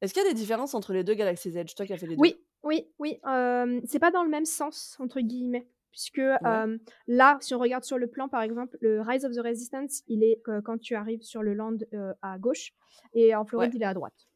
[0.00, 1.74] Est-ce qu'il y a des différences entre les 2 Galaxy's Edge?
[1.76, 2.32] Toi qui as fait les 2?
[2.32, 6.64] Oui, oui, oui, hem, c'est pas dans le même sens entre guillemets, puisque, Ouais.
[7.06, 10.22] là, si on regarde sur le plan, par exemple, le Rise of the Resistance, il
[10.22, 12.72] est, heu, quand tu arrives sur le land, heu, à gauche
[13.14, 13.74] et en Floride, Ouais.
[13.74, 14.26] il est à droite.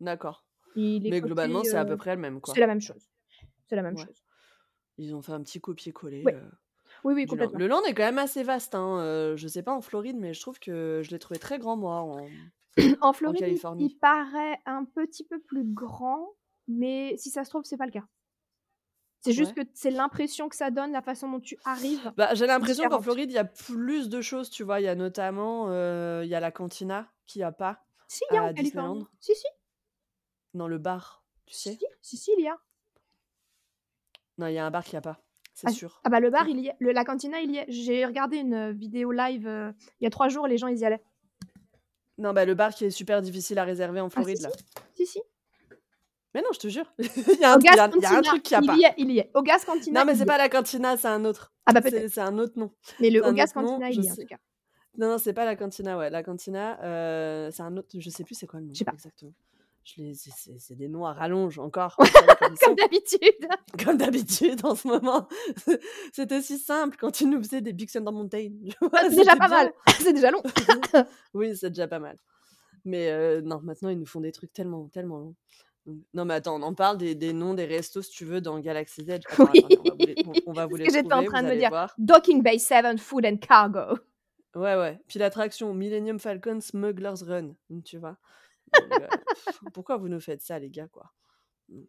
[0.00, 0.44] D'accord.
[1.06, 2.54] Mais côté, globalement, c'est à peu heu, près le même, quoi?
[2.54, 3.10] c'est la même chose.
[3.68, 4.08] C'est la même Ouais.
[4.08, 4.22] chose.
[4.98, 6.32] Ils ont fait un petit copier-coller, Ouais.
[6.32, 6.50] heu,
[7.04, 7.50] Oui, oui, du land.
[7.50, 7.54] complètement.
[7.54, 10.34] Le land est quand même assez vaste, hein, heu, je sais pas en Floride, mais
[10.34, 12.32] je trouve que je l'ai trouvé très grand moi en
[13.00, 13.90] En en Floride, il Californie.
[13.90, 16.34] il paraît un petit peu plus grand,
[16.66, 18.06] mais si ça se trouve, c'est pas le cas.
[19.20, 22.46] C'est juste que c'est l'impression que ça donne, la façon dont tu arrives Bah, j'ai
[22.46, 23.02] l'impression qu'en différente.
[23.02, 24.80] Floride, il y a plus de choses, tu vois?
[24.80, 28.22] Il y a notamment, heu, il y a la cantina qu'il y a pas Si,
[28.32, 28.98] il y a en à Disneyland.
[28.98, 29.08] Californie.
[29.20, 29.46] Si, si.
[30.52, 31.80] Non, le bar, tu sais?
[31.80, 32.58] Si, si, si, il y a.
[34.38, 35.20] Non, il y a un bar qu'il y a pas,
[35.54, 36.02] c'est Ah, sûr.
[36.04, 36.76] ah bah le bar, il y est.
[36.78, 37.66] Le la cantina, il y est.
[37.68, 40.78] J'ai regardé une, heu, vidéo live, heu, il y a 3 jours, les gens, ils
[40.78, 41.02] y allaient.
[42.18, 44.42] Non, bah, le bar qui est super difficile à réserver en Ah si, Floride, si.
[44.42, 44.50] là.
[44.94, 45.20] Si, si.
[46.34, 46.92] Mais non, je te jure.
[46.98, 48.76] Il y a un y a y a truc qu'il y a il pas.
[48.78, 49.30] y est, il y est.
[49.34, 51.52] Au Gas Cantina, Non, mais c'est pas la cantina, c'est un autre.
[51.66, 52.08] Ah bah peut-être.
[52.10, 52.72] C'est un autre nom.
[52.98, 54.36] Mais le au Gas nom, Cantina, il y est en tout cas.
[54.98, 56.10] non, non, c'est pas la cantina, ouais.
[56.10, 58.84] La cantina, heu, c'est un autre je sais plus c'est quoi le nom Je sais
[58.84, 58.94] pas.
[58.94, 59.32] exactement.
[59.96, 61.96] C'est c'est c'est des noms à rallonge encore,
[62.62, 63.48] comme d'habitude.
[63.84, 65.28] Comme d'habitude en ce moment.
[66.12, 68.50] C'était si simple quand ils nous faisaient des Big Thunder Mountain?
[68.92, 69.72] Ah, c'est déjà pas mal.
[69.98, 70.42] C'est déjà long.
[71.34, 72.16] Oui, c'est déjà pas mal.
[72.84, 75.34] Mais heu, non, maintenant, ils nous font des trucs tellement, tellement longs.
[76.12, 78.58] Non, mais attends, on en parle des des noms des restos, si tu veux, dans
[78.58, 79.24] Galaxy's Edge.
[79.30, 79.64] Attends, Oui.
[79.66, 81.42] on va vous les on on va vous C'est les ce que j'étais en train
[81.42, 81.70] de me dire.
[81.70, 81.94] voir.
[81.98, 83.98] Docking Bay 7 Food and Cargo.
[84.54, 84.98] Ouais, ouais.
[85.08, 88.16] Puis l'attraction Millennium Falcon Smuggler's Run, tu vois?
[89.72, 91.12] Pourquoi vous nous faites ça, les gars, quoi?
[91.68, 91.82] Mmh.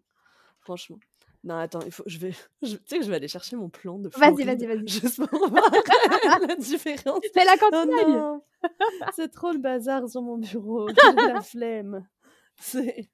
[0.61, 0.99] Franchement.
[1.43, 3.69] Non, attends, il faut je vais je tu sais que je vais aller chercher mon
[3.69, 4.87] plan de Vas-y, vas-y, vas-y.
[4.87, 5.71] juste pour voir
[6.47, 7.21] la différence.
[7.35, 8.11] Mais la Oh est.
[8.11, 8.43] non!
[9.15, 12.05] C'est trop le bazar sur mon bureau, j'ai la flemme.
[12.59, 13.09] C'est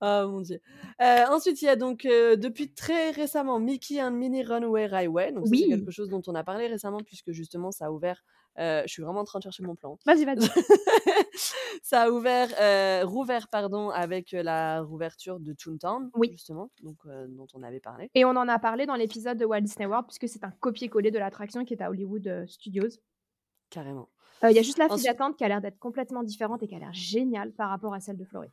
[0.00, 0.60] oh mon Dieu.
[1.00, 5.30] Heu, ensuite, il y a donc, depuis très récemment, Mickey and Minnie Runaway Railway.
[5.30, 8.24] Donc c'est quelque chose dont on a parlé récemment puisque justement ça a ouvert,
[8.58, 9.98] heu, je suis vraiment en train de chercher mon plan.
[10.06, 10.38] Vas-y, vas-y.
[11.82, 16.30] Ça a ouvert, heu, rouvert pardon, avec, heu, la rouverture de Toontown, Oui.
[16.32, 18.10] justement, donc dont on avait parlé.
[18.14, 21.10] Et on en a parlé dans l'épisode de Walt Disney World puisque c'est un copier-coller
[21.10, 22.88] de l'attraction qui est à Hollywood, Studios.
[23.70, 24.08] Carrément.
[24.42, 26.68] Il y a juste la file Ensuite d'attente qui a l'air d'être complètement différente et
[26.68, 28.52] qui a l'air géniale par rapport à celle de Floride.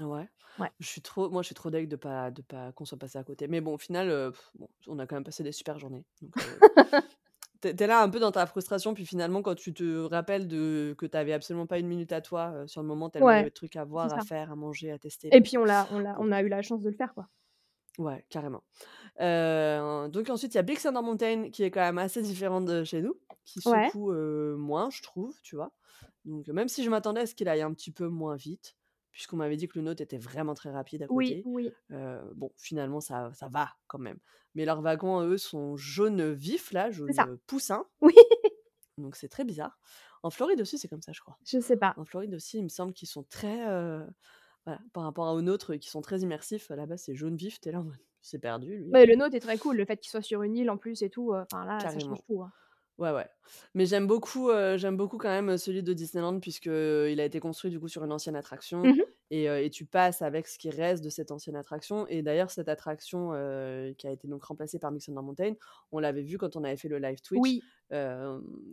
[0.00, 0.28] Ouais.
[0.58, 0.70] Ouais.
[0.80, 3.18] Je suis trop moi, je suis trop deg de pas de pas qu'on soit passé
[3.18, 3.46] à côté.
[3.48, 6.04] Mais bon, au final, bon, on a quand même passé des super journées.
[6.20, 6.32] Donc
[7.60, 10.04] tu es tu es là un peu dans ta frustration, puis finalement, quand tu te
[10.04, 13.32] rappelles de que tu avais absolument pas une minute à toi, sur le moment, tellement
[13.32, 14.22] il y Ouais, avait de trucs à c'est voir, à ça.
[14.22, 16.20] faire, à manger, à tester et puis on l'a on l'a Bon.
[16.20, 17.28] on a eu la chance de le faire, quoi.
[17.98, 18.62] Ouais, carrément.
[19.18, 22.84] Donc ensuite, il y a Big Thunder Mountain qui est quand même assez différente de
[22.84, 23.90] chez nous, qui Ouais.
[23.90, 25.72] secoue, moins, je trouve, tu vois?
[26.24, 28.76] Donc même si je m'attendais à ce qu'il aille un petit peu moins vite,
[29.12, 31.76] puisqu'on m'avait dit que le nôtre était vraiment très rapide à Oui, côté, oui.
[31.92, 34.18] heu, bon, finalement, ça ça va quand même.
[34.54, 38.14] Mais leurs wagons, eux, sont jaune vif, là, C'est jaune, poussin, Oui.
[38.98, 39.78] donc c'est très bizarre.
[40.22, 41.38] En Floride aussi, c'est comme ça, je crois.
[41.44, 41.96] Je sais pas.
[41.96, 43.64] En Floride aussi, il me semble qu'ils sont très,
[44.66, 47.72] voilà, par rapport aux nôtres qui sont très immersifs, là-bas, c'est jaune vif, tu es
[47.72, 48.92] là en mode: «Il s'est perdu, lui».
[48.92, 51.02] Mais le nôtre est très cool, le fait qu'il soit sur une île en plus
[51.02, 52.52] et tout, enfin là, ça change tout, hein.
[52.98, 53.28] Ouais, ouais.
[53.74, 56.70] Mais j'aime beaucoup, heu, j'aime beaucoup quand même, celui de Disneyland puisqu'il
[57.20, 59.10] a été construit, du coup, sur une ancienne attraction Mmh mh.
[59.32, 63.30] et tu passes avec ce qui reste de cette ancienne attraction et d'ailleurs, cette attraction,
[63.96, 65.54] qui a été donc remplacée par Big Thunder Mountain,
[65.92, 67.54] on l'avait vu quand on avait fait le live Twitch.
[67.54, 67.70] Oui.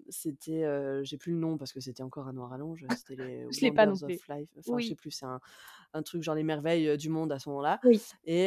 [0.10, 3.16] C'était, heu, j'ai plus le nom parce que c'était encore à noir à longe, c'était
[3.16, 4.20] les Je l'ai pas non Wonders plus.
[4.20, 4.96] of Life, enfin, je sais Oui.
[4.96, 5.40] plus, c'est un
[5.94, 8.08] un truc genre les merveilles, du monde à ce moment-là Oui.
[8.26, 8.46] et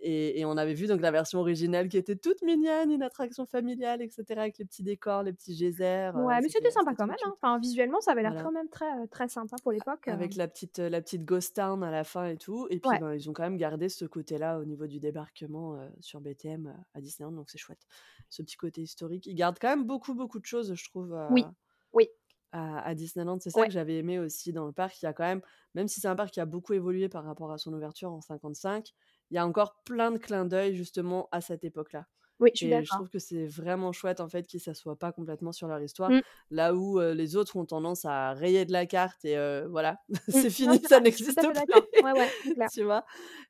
[0.00, 3.46] et et on avait vu donc la version originale qui était toute mignonne, une attraction
[3.46, 6.94] familiale et cetera, avec les petits décors, les petits geysers, heu, Ouais, mais c'était sympa
[6.94, 7.32] quand même, hein.
[7.34, 8.42] Enfin, visuellement, ça avait l'air Voilà.
[8.42, 10.10] quand même très, heu, très sympa pour l'époque, heu.
[10.10, 12.98] Avec la petite, la petite ghost town à la fin et tout et puis, Ouais.
[12.98, 17.00] ben, ils ont quand même gardé ce côté-là au niveau du débarquement, sur BTM, à
[17.02, 17.86] Disneyland, donc c'est chouette.
[18.30, 19.26] Ce petit côté historique.
[19.26, 21.52] Ils gardent quand même beaucoup, beaucoup de choses, je trouve, Oui.
[21.92, 22.08] Oui.
[22.52, 23.38] à à Disneyland.
[23.40, 23.68] C'est ça Ouais.
[23.68, 25.00] que j'avais aimé aussi dans le parc.
[25.02, 25.42] Il y a quand même
[25.74, 28.20] même si c'est un parc qui a beaucoup évolué par rapport à son ouverture en
[28.20, 28.92] 55,
[29.30, 32.06] il y a encore plein de clins d'œil justement à cette époque-là
[32.40, 35.66] Oui, je suis trouve que c'est vraiment chouette, en fait, qu'ils s'assoient pas complètement sur
[35.68, 36.10] leur histoire.
[36.10, 36.22] Mmh.
[36.50, 39.36] Là où, les autres ont tendance à rayer de la carte et
[39.68, 40.30] voilà, Mmh.
[40.30, 42.02] c'est fini, ça n'existe plus.
[42.04, 42.28] Ouais, ouais.
[42.72, 43.04] Tu vois?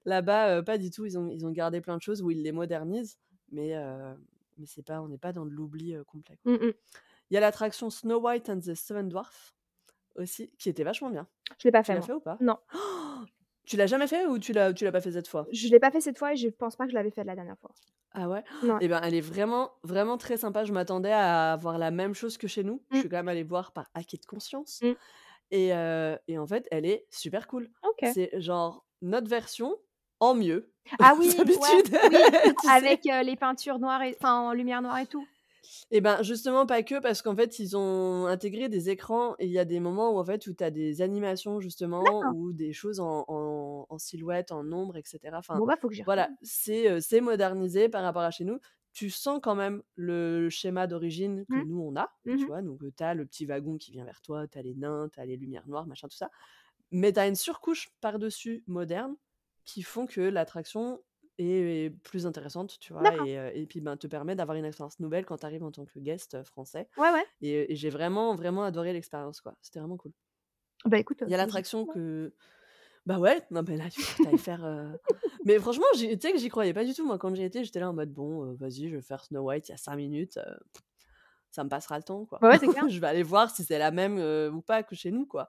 [0.05, 1.05] Là-bas, pas du tout.
[1.07, 3.19] Ils ont ils ont gardé plein de choses où ils les modernisent,
[3.53, 3.75] mais
[4.57, 6.39] mais c'est pas on n'est pas dans de l'oubli, complet.
[6.45, 6.73] Mmh mh.
[7.31, 9.55] Il y a l'attraction Snow White and the Seven Dwarfs
[10.17, 11.27] aussi, qui était vachement bien.
[11.59, 12.07] Je l'ai pas Tu fait l'as moi.
[12.07, 12.39] fait ou pas?
[12.41, 12.57] Non.
[13.69, 15.47] Tu l'as jamais fait ou tu l'as tu l'as pas fait cette fois?
[15.51, 17.35] Je l'ai pas fait cette fois et je pense pas que je l'avais fait la
[17.35, 17.75] dernière fois.
[18.13, 18.43] Ah ouais?
[18.63, 18.81] Ouais.
[18.81, 20.65] Et ben, elle est vraiment, vraiment très sympa.
[20.65, 22.83] Je m'attendais à avoir la même chose que chez nous.
[22.93, 23.03] Je Mmh.
[23.03, 24.95] suis quand même allée voir par acquis de conscience Mmh.
[25.51, 27.71] et heu et en fait, elle est super cool.
[27.83, 28.05] OK.
[28.05, 29.77] C'est genre notre version
[30.21, 30.73] en mieux.
[31.01, 31.83] Ah oui, ouais,
[32.65, 35.29] avec, heu, les peintures noires et enfin, en lumière noire et tout?
[35.91, 39.53] Et ben, justement pas que parce qu'en fait, ils ont intégré des écrans et il
[39.53, 42.75] y a des moments où en fait, où tu as des animations justement ou des
[42.75, 45.39] choses en en en silhouette, en ombre et cetera.
[45.39, 48.61] Enfin, Bon bah, faut que j'y voilà, c'est, modernisé par rapport à chez nous.
[48.93, 51.63] Tu sens quand même le schéma d'origine que Mmh.
[51.63, 52.51] nous on a, Mmh tu mh.
[52.51, 52.63] vois?
[52.63, 55.21] Donc, tu as le petit wagon qui vient vers toi, tu as les nains, tu
[55.21, 56.31] as les lumières noires, machin, tout ça.
[56.93, 59.17] Mais tu as une surcouche par-dessus moderne
[59.65, 61.01] qui font que l'attraction
[61.39, 63.07] est plus intéressante, tu vois?
[63.07, 63.29] D'accord.
[63.29, 65.85] Et et puis, ben, te permet d'avoir une expérience nouvelle quand tu arrives en tant
[65.87, 67.27] que guest, français Ouais, ouais.
[67.43, 69.57] et et j'ai vraiment, vraiment adoré l'expérience, quoi.
[69.63, 70.13] C'était vraiment cool.
[70.85, 72.35] Bah, écoute, Il y a l'attraction que
[73.07, 74.99] bah, ouais, non, mais là, tu ailles faire,
[75.45, 77.07] mais franchement, tu sais que j'y croyais pas du tout.
[77.07, 79.69] Moi, quand j'y étais, j'étais là en mode: «Bon, vas-y, je vais faire Snow White,
[79.69, 80.39] il y a 5 minutes,
[81.51, 82.45] ça me passera le temps, quoi.
[82.49, 82.89] Bah, ouais, c'est clair.
[82.89, 84.19] Je vais aller voir si c'est la même,
[84.55, 85.49] ou pas que chez nous, quoi».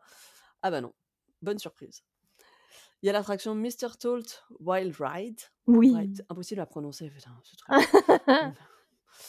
[0.62, 0.94] Ah bah, non,
[1.42, 2.04] bonne surprise.
[3.04, 3.98] Il y a l'attraction Mr.
[4.00, 5.40] Tolt Wild Ride.
[5.68, 6.20] Oui.
[6.20, 7.74] Ride, impossible à prononcer, putain, ce truc.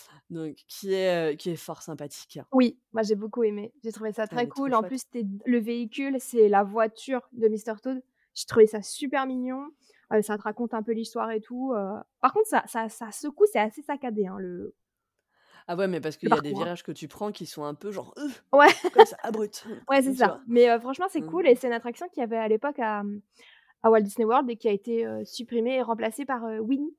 [0.30, 2.40] Donc qui est, heu, qui est fort sympathique.
[2.52, 3.72] Oui, moi j'ai beaucoup aimé.
[3.84, 4.74] J'ai trouvé ça très cool.
[4.74, 5.02] En plus,
[5.46, 7.80] le véhicule, c'est la voiture de Mr.
[7.80, 8.02] Toad.
[8.34, 9.68] J'ai trouvé ça super mignon.
[10.12, 12.00] Heu, ça te raconte un peu l'histoire et tout, heu.
[12.20, 14.74] Par contre, ça ça ça secoue, c'est assez saccadé, hein, le
[15.68, 16.52] Ah ouais, mais parce qu'il y a des hein.
[16.52, 18.14] virages que tu prends qui sont un peu genre,
[18.52, 18.68] Ouais.
[18.92, 20.28] comme ça, abrupts, Ouais, c'est ça.
[20.28, 20.42] vois?
[20.46, 21.48] Mais franchement, c'est cool Mmh.
[21.48, 23.02] et c'est une attraction qu'il y avait à l'époque à,
[23.82, 26.96] à Walt Disney World et qui a été, heu, supprimée et remplacée par, heu, Winnie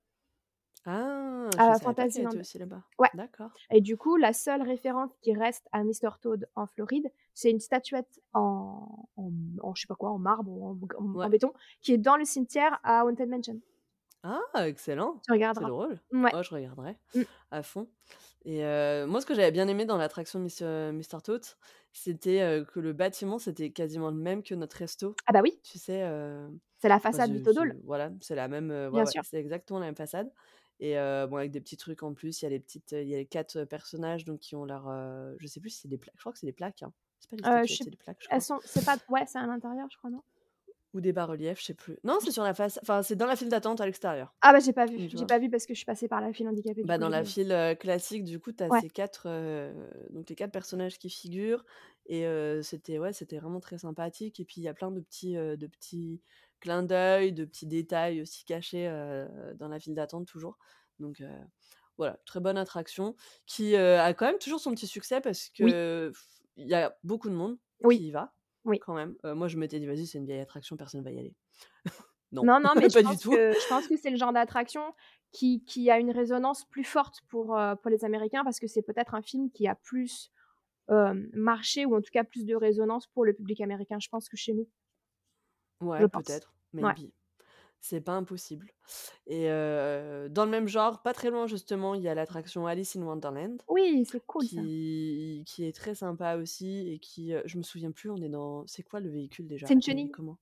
[0.86, 2.38] Ah, je à Fantasyland.
[2.40, 2.84] aussi là-bas.
[3.00, 3.10] Ouais.
[3.14, 3.62] D'accord.
[3.72, 6.12] Et du coup, la seule référence qui reste à Mr.
[6.22, 10.52] Toad en Floride, c'est une statuette en en en je sais pas quoi, en marbre
[10.52, 11.30] ou en g en Ouais.
[11.30, 13.62] béton, qui est dans le cimetière à Haunted Mansion.
[14.24, 15.24] Ah, excellent!
[15.24, 15.66] Tu C'est regarderas.
[15.66, 16.00] drôle.
[16.14, 16.34] Ouais.
[16.34, 17.24] Oh, je regarderai Mmh.
[17.52, 17.90] à fond
[18.46, 18.62] et
[19.08, 21.22] moi, ce que j'avais bien aimé dans l'attraction Mr.
[21.22, 21.44] Toad,
[21.94, 25.20] c'était, heu, que le bâtiment, c'était quasiment le même que notre resto.
[25.26, 25.62] Ah bah oui.
[25.64, 26.04] Tu sais,
[26.80, 27.74] C'est la façade Lithodol.
[27.74, 29.24] c'est voilà, c'est la même, ouais, Bien ouais, sûr.
[29.24, 30.32] c'est exactement la même façade
[30.80, 33.14] et bon, avec des petits trucs en plus, il y a les petites, il y
[33.16, 35.98] a les 4 personnages donc qui ont leur, heu, je sais plus si c'est des
[36.00, 36.94] plaques, je crois que c'est des plaques, hein.
[37.20, 38.44] C'est pas des Heu, je statuettes, sais c'est des plaques, je elles crois.
[38.44, 40.24] sont c'est pas ouais, c'est à l'intérieur, je crois, non?
[40.94, 41.98] Ou des bas-reliefs, je sais plus.
[42.04, 44.36] Non, c'est sur la face enfin, c'est dans la file d'attente à l'extérieur.
[44.42, 45.04] Ah bah, j'ai pas vu.
[45.14, 47.10] J'ai pas vu parce que je suis passée par la file handicapée, Bah, coup, dans
[47.10, 48.82] la file, heu, classique, du coup, tu as Ouais.
[48.82, 51.64] ces 4, heu, donc les 4 personnages qui figurent
[52.08, 55.00] et heu, c'était ouais, c'était vraiment très sympathique et puis il y a plein de
[55.00, 56.22] petits, de petits
[56.60, 58.88] clins d'œil, de petits détails aussi cachés,
[59.58, 60.58] dans la file d'attente toujours.
[61.00, 61.22] Donc
[61.98, 63.16] voilà, très bonne attraction
[63.46, 66.12] qui, a quand même toujours son petit succès parce que
[66.58, 68.02] il y a beaucoup de monde Oui.
[68.02, 68.34] qui y va,
[68.66, 68.80] Oui.
[68.80, 69.16] quand même.
[69.24, 71.36] Moi, je m'étais dit: «Vas-y, c'est une vieille attraction, personne va y aller».
[72.34, 73.32] Non, Non, non, mais je pas du pense tout.
[73.32, 74.94] que je pense que c'est le genre d'attraction
[75.34, 77.60] qui qui a une résonance plus forte pour,
[77.90, 80.32] les Américains parce que c'est peut-être un film qui a plus,
[81.34, 84.38] marché ou en tout cas plus de résonance pour le public américain, je pense, que
[84.38, 84.68] chez nous.
[85.82, 87.12] Je Ouais, peut-être, Ouais.
[87.84, 88.72] C'est pas impossible
[89.28, 93.02] et dans le même genre, pas très loin justement, il y a l'attraction Alice in
[93.04, 94.68] Wonderland Oui, c'est cool ça.
[94.68, 98.68] qui qui est très sympa aussi et qui, je me souviens plus, on est dans
[98.68, 99.68] c'est quoi le véhicule déjà?
[99.68, 100.12] C'est une chenille.
[100.12, 100.40] comment?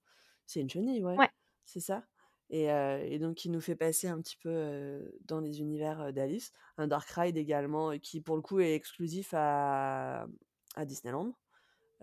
[0.48, 1.30] C'est une chenille, ouais, Ouais.
[1.66, 2.06] c'est ça
[2.52, 6.52] et et donc qui nous fait passer un petit peu, dans les univers, d'Alice.
[6.78, 10.28] Un dark ride également, qui pour le coup est exclusif à
[10.76, 11.34] à Disneyland,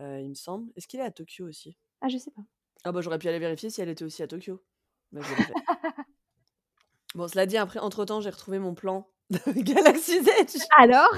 [0.01, 0.73] il me semble.
[0.77, 1.77] Est-ce qu'il est à Tokyo aussi?
[2.01, 2.43] Ah, je sais pas.
[2.85, 4.65] Ah bah, j'aurais pu aller vérifier si elle était aussi à Tokyo,
[5.13, 5.53] mais je l'ai pas fait.
[7.15, 10.63] Bon, cela dit, après, entre temps, j'ai retrouvé mon plan de Galaxy's Edge.
[10.77, 11.09] Alors?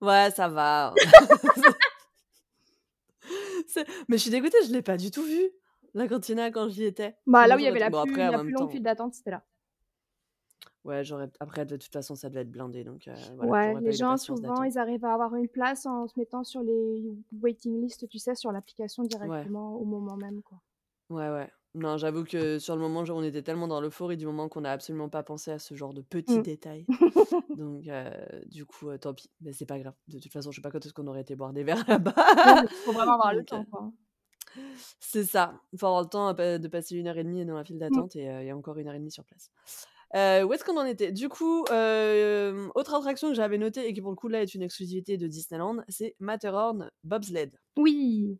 [0.00, 0.94] Ouais, ça va.
[4.08, 5.50] Mais je suis dégoûtée, je l'ai pas du tout vu,
[5.94, 7.16] la cantina, quand j'y étais.
[7.26, 8.82] Bah, là où il y avait la bon plus après, la plus longue temps file
[8.82, 9.44] d'attente, c'était là.
[10.84, 13.06] Ouais, j'aurais après, de toute façon, ça devait être blindé donc
[13.36, 16.62] voilà, Ouais, les gens souvent, ils arrivent à avoir une place en se mettant sur
[16.62, 17.04] les
[17.42, 19.08] waiting list, tu sais, sur l'application Ouais.
[19.10, 20.58] directement au moment même, quoi.
[21.10, 21.50] Ouais, ouais.
[21.74, 24.70] Non, j'avoue que sur le moment, on était tellement dans l'euphorie du moment qu'on a
[24.72, 26.42] absolument pas pensé à ce genre de petits Mmh.
[26.42, 26.86] détails.
[27.56, 27.84] Donc
[28.46, 29.94] du coup, tant pis, mais c'est pas grave.
[30.08, 32.14] De toute façon, je sais pas quand est-ce qu'on aurait été boire des verres là-bas.
[32.62, 33.64] mais faut vraiment avoir le temps,
[34.98, 37.64] c'est ça, il faut avoir le temps de passer 1 heure et demie dans la
[37.64, 37.80] file Mmh.
[37.80, 39.50] d'attente et heu et encore 1 heure et demie sur place.
[40.14, 41.12] Où est-ce qu'on en était?
[41.12, 44.62] Du coup, autre attraction que j'avais notée et qui, pour le coup, là, est une
[44.62, 47.52] exclusivité de Disneyland, c'est Matterhorn Bobsled.
[47.76, 48.38] Oui!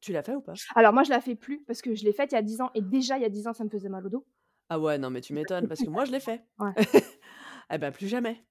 [0.00, 0.54] Tu l'as fait ou pas?
[0.74, 2.60] Alors moi, je la fais plus parce que je l'ai faite il y a 10
[2.60, 4.26] ans et déjà, il y a 10 ans, ça me faisait mal au dos.
[4.68, 6.44] Ah ouais, non, mais tu m'étonnes parce que moi, je l'ai fait.
[6.58, 6.72] Ouais.
[7.72, 8.44] Eh bah, plus jamais.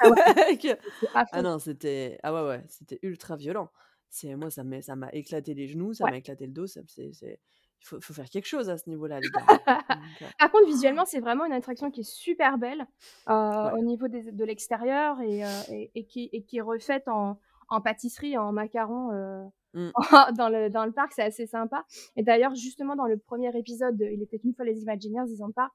[0.00, 0.16] Ah ouais,
[1.30, 3.70] ah non, c'était ah ouais, ouais, c'était ultra violent.
[4.10, 6.10] C'est moi, ça m'a éclaté les genoux, ça Ouais.
[6.10, 9.20] m'a éclaté le dos, ça c'est il faut, faut faire quelque chose à ce niveau-là,
[9.20, 9.42] les gars.
[9.90, 12.84] Donc, euh, Par contre, visuellement, c'est vraiment une attraction qui est super belle
[13.28, 13.70] euh, ouais.
[13.78, 17.38] au niveau des- de l'extérieur et, euh, et, et qui, et qui est refaite en,
[17.68, 19.44] en pâtisserie, en macarons euh,
[19.74, 19.90] Mm.
[20.36, 21.12] dans, le, dans le parc.
[21.14, 21.84] C'est assez sympa.
[22.16, 25.42] Et d'ailleurs, justement, dans le premier épisode, de Il était une fois les Imagineers, ils
[25.42, 25.70] en parlent.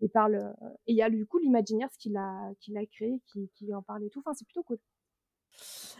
[0.00, 3.20] Ils parlent euh, et il y a du coup l'Imagineers qui l'a qui l'a créé,
[3.26, 4.20] qui, qui en parle et tout.
[4.20, 4.78] Enfin, c'est plutôt cool.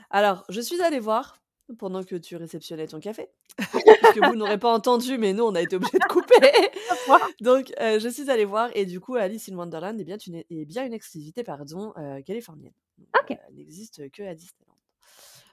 [0.08, 1.40] Alors, je suis allée voir
[1.78, 5.54] pendant que tu réceptionnais ton café, parce que vous n'aurez pas entendu, mais nous, on
[5.54, 6.34] a été obligés de couper.
[7.40, 10.36] Donc, euh, je suis allée voir, et du coup, Alice in Wonderland est bien une,
[10.36, 12.72] est bien une exclusivité pardon, euh, californienne.
[12.98, 14.69] Euh, elle n'existe que à Disneyland.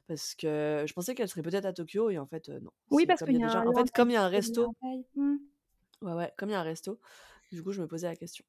[0.07, 2.71] Parce que je pensais qu'elle serait peut-être à Tokyo, et en fait, non.
[2.91, 3.59] Oui, parce qu'il il y y a déjà...
[3.59, 4.73] un En fait, comme il y a un resto.
[5.15, 5.35] Hmm.
[6.01, 6.99] Ouais, ouais, comme il y a un resto,
[7.51, 8.45] du coup, je me posais la question.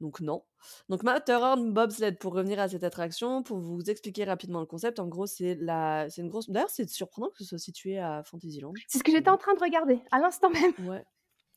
[0.00, 0.42] Donc, non.
[0.88, 5.06] Donc, Matterhorn Bobsled, pour revenir à cette attraction, pour vous expliquer rapidement le concept, en
[5.06, 6.08] gros, c'est la...
[6.10, 6.50] c'est une grosse.
[6.50, 8.72] D'ailleurs, c'est surprenant que ce soit situé à Fantasyland.
[8.88, 10.72] C'est ce que j'étais en train de regarder à l'instant même.
[10.86, 11.04] Ouais.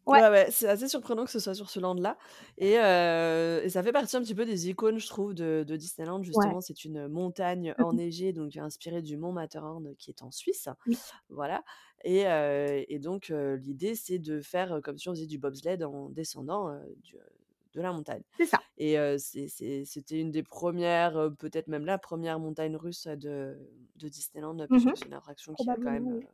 [0.05, 0.19] Ouais.
[0.21, 2.17] Ouais, ouais, c'est assez surprenant que ce soit sur ce land-là.
[2.57, 5.75] Et, euh, et ça fait partie un petit peu des icônes, je trouve, de, de
[5.77, 6.21] Disneyland.
[6.23, 7.85] Justement, c'est une montagne Mhm.
[7.85, 10.67] enneigée, donc inspirée du mont Matterhorn, qui est en Suisse.
[10.85, 10.97] Oui.
[11.29, 11.63] Voilà.
[12.03, 15.37] Et, euh, et donc, euh, l'idée, c'est de faire euh, comme si on faisait du
[15.39, 17.15] bobsled en descendant euh, du-
[17.73, 18.23] de la montagne.
[18.37, 18.59] C'est ça.
[18.77, 23.07] Et euh, c'est- c'est- c'était une des premières, euh, peut-être même la première montagne russe
[23.07, 23.57] de,
[23.95, 24.95] de Disneyland, puisque Mhm.
[24.95, 26.07] c'est une attraction qui a quand même.
[26.07, 26.27] Oui.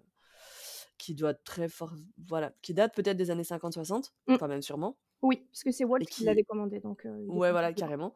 [1.00, 1.94] Qui doit être très fort,
[2.28, 4.36] voilà, qui date peut-être des années 50-60, Mm.
[4.36, 4.98] enfin même sûrement.
[5.22, 6.80] Oui, parce que c'est Walt qui qui- l'avait commandé.
[6.80, 8.14] Donc, euh, Ouais, voilà, carrément.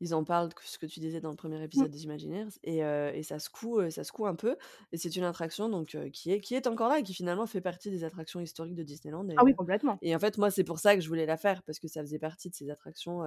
[0.00, 1.36] Ils en parlent, ce que tu disais dans le Mmh.
[1.36, 4.56] premier épisode des Imagineers, et, euh, et ça secoue, euh, ça secoue un peu.
[4.92, 7.46] Et c'est une attraction donc euh, qui est qui est encore là et qui finalement
[7.46, 9.28] fait partie des attractions historiques de Disneyland.
[9.30, 10.02] Et, Ah oui, complètement.
[10.02, 12.00] et en fait, moi, c'est pour ça que je voulais la faire parce que ça
[12.02, 13.22] faisait partie de ces attractions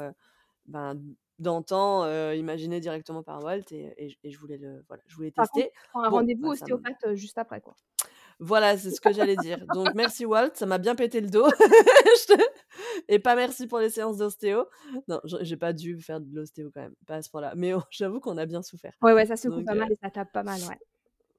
[0.67, 1.01] ben,
[1.39, 5.31] d'antan, euh, imaginées directement par Walt, et, et, et je voulais le, voilà, je voulais
[5.35, 5.73] Par contre, tester.
[5.89, 7.75] prends un Bon, rendez-vous bah, me- ostéopathe juste après, quoi.
[8.39, 9.65] Voilà, c'est ce que j'allais dire.
[9.73, 11.47] Donc merci Walt, ça m'a bien pété le dos.
[13.07, 14.65] Et pas merci pour les séances d'ostéo.
[15.07, 17.53] Non, j'ai pas dû faire de l'ostéo quand même, pas à ce point-là.
[17.55, 18.93] Mais oh, j'avoue qu'on a bien souffert.
[19.01, 20.79] Ouais, ouais, ça secoue Donc, pas euh, mal et ça tape pas mal, ouais.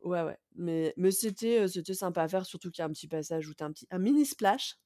[0.05, 0.37] Ouais, ouais.
[0.57, 3.49] Mais, mais c'était euh, c'était sympa à faire, surtout qu'il y a un petit passage
[3.49, 4.77] où t'as un petit un mini splash.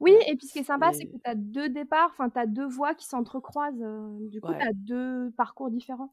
[0.00, 2.38] Oui, et puis ce qui est sympa, c'est que tu as deux départs, enfin, tu
[2.38, 3.82] as deux voies qui s'entrecroisent.
[3.82, 4.58] euh, du coup, Ouais.
[4.60, 6.10] tu as deux parcours différents.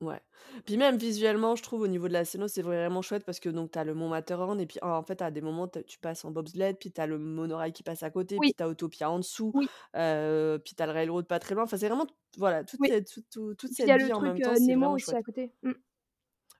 [0.00, 0.20] Ouais.
[0.64, 3.48] Puis même visuellement, je trouve au niveau de la scéno, c'est vraiment chouette parce que
[3.48, 6.24] donc t'as le mont Matterhorn et puis en fait à des moments t'as- tu passes
[6.24, 8.48] en bobsled, puis t'as le monorail qui passe à côté, Oui.
[8.48, 9.68] puis t'as Autopia en dessous, Oui.
[9.96, 11.64] euh, puis t'as le railroad pas très loin.
[11.64, 12.88] Enfin c'est vraiment voilà toute Oui.
[12.90, 14.50] cette, tout- tout- toute Puis il cette y a le vie en même truc temps,
[14.52, 15.16] euh, c'est Nemo vraiment aussi chouette.
[15.16, 15.52] à côté.
[15.64, 15.72] Mm.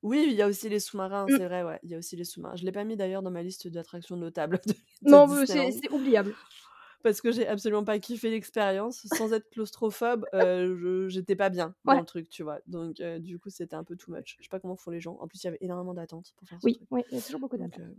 [0.02, 1.36] Oui, il y a aussi les sous-marins, Mm.
[1.36, 1.78] c'est vrai, ouais.
[1.84, 2.56] Il y a aussi les sous-marins.
[2.56, 5.70] Je l'ai pas mis d'ailleurs dans ma liste d'attractions notables de, de Non, mais Disneyland.
[5.72, 6.34] c'est c'est oubliable.
[7.02, 9.06] Parce que j'ai absolument pas kiffé l'expérience.
[9.16, 12.60] Sans être claustrophobe, euh, j'étais pas bien dans le truc, tu vois.
[12.66, 14.36] Donc, euh, du coup, c'était un peu too much.
[14.38, 15.16] Je sais pas comment font les gens.
[15.20, 17.22] En plus, il y avait énormément d'attentes pour faire ce Oui, oui, il y a
[17.22, 17.80] toujours beaucoup d'attentes.
[17.80, 17.94] euh,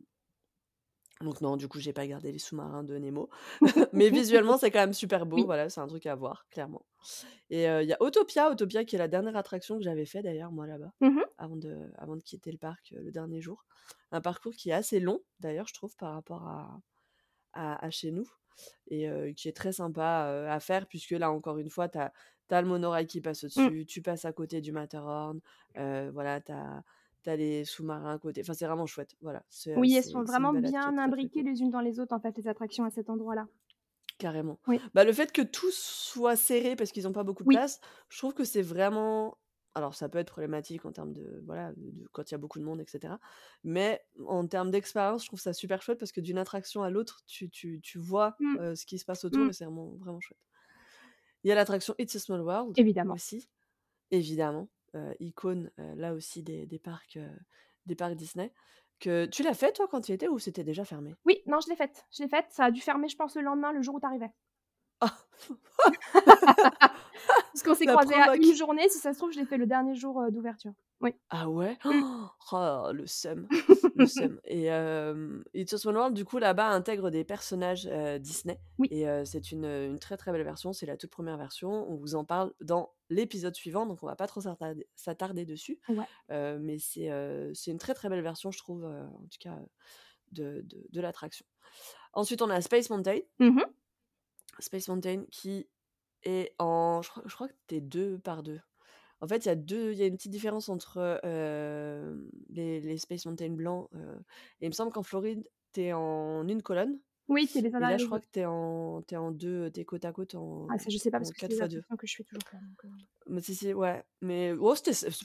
[1.22, 3.30] donc non, du coup, j'ai pas gardé les sous-marins de Nemo.
[3.94, 5.36] Mais visuellement, c'est quand même super beau.
[5.38, 5.44] Oui.
[5.44, 6.86] Voilà, c'est un truc à voir, clairement.
[7.50, 10.22] Et euh, il y a Autopia, Autopia qui est la dernière attraction que j'avais fait
[10.22, 11.24] d'ailleurs, moi, là-bas, Mhm.
[11.38, 13.66] avant de, avant de quitter le parc le dernier jour.
[14.12, 16.80] Un parcours qui est assez long, d'ailleurs, je trouve, par rapport à,
[17.54, 18.30] à, à chez nous
[18.90, 22.12] et qui est très sympa à faire puisque là encore une fois tu as,
[22.62, 23.70] le monorail qui passe Mm.
[23.70, 25.40] au-dessus, tu passes à côté du Matterhorn,
[25.76, 26.84] voilà, tu as,
[27.36, 29.44] les sous-marins à côté, enfin c'est vraiment chouette, voilà,
[29.76, 32.86] Oui, elles sont vraiment bien imbriquées les unes dans les autres, en fait, les attractions
[32.86, 33.48] à cet endroit-là.
[34.18, 34.60] Carrément.
[34.68, 34.82] Oui.
[34.94, 37.56] Bah, le fait que tout soit serré parce qu'ils n'ont pas beaucoup de Oui.
[37.56, 37.80] place,
[38.10, 39.38] je trouve que c'est vraiment.
[39.76, 41.42] Alors, ça peut être problématique en termes de.
[41.46, 43.14] Voilà, de, de- quand il y a beaucoup de monde, etc.
[43.64, 47.22] Mais en termes d'expérience, je trouve ça super chouette parce que d'une attraction à l'autre,
[47.28, 48.58] tu, tu, tu vois Mm.
[48.58, 49.50] euh, ce qui se passe autour Mm.
[49.50, 50.40] et c'est vraiment, vraiment chouette.
[51.44, 53.14] Il y a l'attraction It's a Small World Évidemment.
[53.14, 53.48] aussi,
[54.12, 54.68] évidemment.
[54.96, 57.20] euh, icône, euh, là aussi, des, des parcs,
[57.86, 58.52] des parcs Disney.
[59.00, 59.28] Que...
[59.28, 61.16] Tu l'as fait, toi, quand tu y étais ou c'était déjà fermé?
[61.26, 62.06] Oui, non, je l'ai faite.
[62.12, 62.48] Je l'ai faite.
[62.50, 64.32] Ça a dû fermer, je pense, le lendemain, le jour où t'arrivais.
[65.02, 65.18] Ah
[67.54, 68.90] Parce qu'on s'est croisés à une journée.
[68.90, 70.74] Si ça se trouve, je l'ai fait le dernier jour euh, d'ouverture.
[71.02, 71.16] Oui.
[71.30, 71.78] Ah ouais?
[71.86, 72.26] Mm.
[72.52, 73.48] Oh, le seum,
[73.96, 74.40] le seum.
[74.46, 78.60] Et euh, It's a Small World, du coup, là-bas, intègre des personnages euh, Disney.
[78.80, 78.88] Oui.
[78.90, 80.74] Et euh, c'est une, une très très belle version.
[80.74, 81.70] C'est la toute première version.
[81.92, 85.80] On vous en parle dans l'épisode suivant, donc on va pas trop s'attarder, dessus.
[85.90, 86.06] Ouais.
[86.32, 89.38] Euh, mais c'est euh, c'est une très très belle version, je trouve, euh, en tout
[89.40, 89.58] cas,
[90.32, 91.46] de, de, de l'attraction.
[92.14, 93.20] Ensuite, on a Space Mountain.
[93.40, 93.64] Mhm.
[94.60, 95.68] Space Mountain qui
[96.24, 97.02] est en.
[97.02, 98.60] Je crois, je crois que t'es deux par deux.
[99.22, 102.16] En fait, il y a deux, il y a une petite différence entre euh,
[102.50, 103.90] les, les Space Mountain blancs.
[103.96, 104.16] euh,
[104.62, 107.00] et il me semble qu'en Floride, t'es en une colonne.
[107.28, 110.12] Oui, c'est les là, je crois que t'es en, t'es en deux, t'es côte à
[110.12, 111.78] côte en, Ah, ça, je sais pas parce que c'est 4 des fois 2.
[111.78, 112.88] attractions que je fais toujours donc, euh.
[113.28, 114.04] Mais si, si, ouais.
[114.22, 114.74] Mais oh,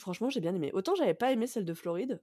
[0.01, 0.71] franchement, j'ai bien aimé.
[0.75, 2.21] Autant j'avais pas aimé celle de Floride,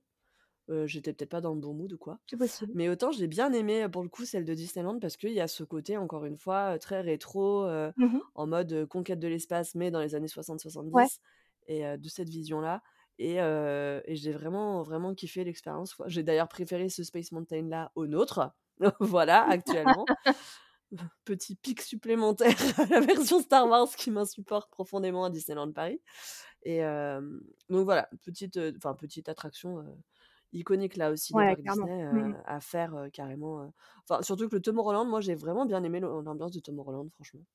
[0.85, 2.19] j'étais peut-être pas dans le bon mood ou quoi.
[2.27, 2.71] C'est possible.
[2.73, 5.47] Mais autant j'ai bien aimé, pour le coup, celle de Disneyland parce qu'il y a
[5.47, 7.65] ce côté, encore une fois, très rétro,
[7.97, 8.19] Mmh mh.
[8.35, 11.07] en mode, conquête de l'espace, mais dans les années 60-70 Ouais.
[11.67, 12.81] et de cette vision-là
[13.19, 15.95] et heu et j'ai vraiment, vraiment kiffé l'expérience.
[16.07, 18.51] J'ai d'ailleurs préféré ce Space Mountain-là au nôtre.
[18.99, 20.05] Voilà, actuellement.
[21.25, 26.01] Petit pic supplémentaire à la version Star Wars qui m'insupporte profondément à Disneyland Paris
[26.63, 26.81] et
[27.69, 29.85] donc voilà, petite, enfin petite attraction,
[30.53, 31.88] iconique là aussi Ouais, clairement.
[31.88, 32.36] Disney, Mmh heu, mh.
[32.45, 33.72] à faire, carrément,
[34.10, 37.45] enfin surtout que le Tomorrowland, moi j'ai vraiment bien aimé le l'ambiance de Tomorrowland franchement.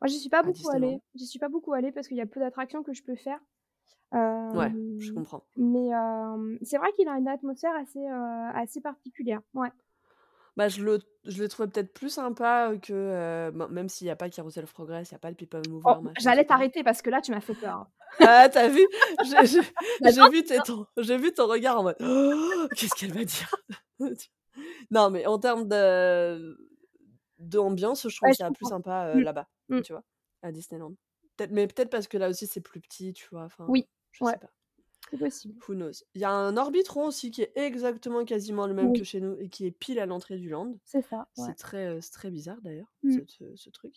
[0.00, 0.70] Moi, j'y suis pas À beaucoup Disneyland.
[0.70, 1.02] allée.
[1.14, 3.40] J'y suis pas beaucoup allée parce qu'il y a peu d'attractions que je peux faire.
[4.52, 5.48] Ouais, je comprends.
[5.56, 5.90] mais
[6.62, 9.42] c'est vrai qu'il a une atmosphère assez, assez particulière.
[9.54, 9.70] Ouais.
[10.56, 14.30] Bah, je le je l'ai trouvé peut-être plus sympa, que, même s'il y a pas
[14.30, 17.10] Carousel Progress, il y a pas le People Oh, Mover, et j'allais t'arrêter parce que
[17.10, 17.90] là, tu m'as fait peur.
[18.20, 18.86] Ah, tu as vu?
[19.20, 19.46] J'ai
[20.02, 21.96] j'ai vu ton j'ai vu ton regard en mode:
[22.74, 23.50] «Qu'est-ce qu'elle va dire?»
[24.90, 26.56] non, mais en termes de
[27.38, 28.66] d'ambiance, je trouve Ouais, je ça plus comprends.
[28.66, 29.24] sympa, heu, Mmh.
[29.24, 29.82] là-bas, Mmh.
[29.82, 30.04] tu vois?
[30.42, 30.94] À Disneyland.
[31.50, 33.48] Mais peut-être parce que là aussi c'est plus petit, tu vois?
[33.68, 34.50] Oui, je ouais, sais pas.
[35.10, 35.62] c'est possible.
[35.68, 36.04] Who knows?
[36.14, 39.02] Il y a un Orbitron aussi qui est exactement quasiment le même Oui.
[39.02, 40.74] que chez nous et qui est pile à l'entrée du land.
[40.84, 41.52] C'est ça, ouais.
[41.52, 43.20] C'est très, c'est très bizarre d'ailleurs, Mmh.
[43.42, 43.96] heu, ce truc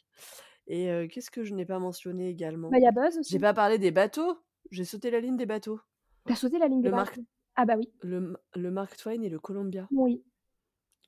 [0.68, 2.72] et qu'est-ce que je n'ai pas mentionné également?
[2.72, 4.40] Bah, il y a Buzz J'ai pas parlé des bateaux,
[4.72, 5.82] j'ai sauté la ligne des bateaux.
[6.28, 7.26] Tu as sauté la ligne des Le Mark bateaux?
[7.56, 7.92] Ah bah oui.
[8.02, 9.92] le le Mark Twain et le Columbia.
[9.92, 10.24] Oui.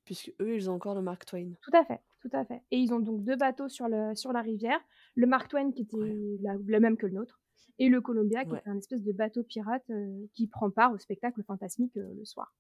[0.06, 1.54] Puisqu'eux, ils ont encore le Mark Twain.
[1.64, 4.34] Tout à fait, tout à fait et ils ont donc 2 bateaux sur le sur
[4.34, 4.80] la rivière.
[5.16, 6.18] Le Mark Twain qui était Ouais.
[6.42, 7.42] la le même que le nôtre
[7.80, 8.64] et le Columbia qui Ouais.
[8.64, 9.90] était un espèce de bateau pirate,
[10.34, 12.54] qui prend part au spectacle fantasmique, le soir.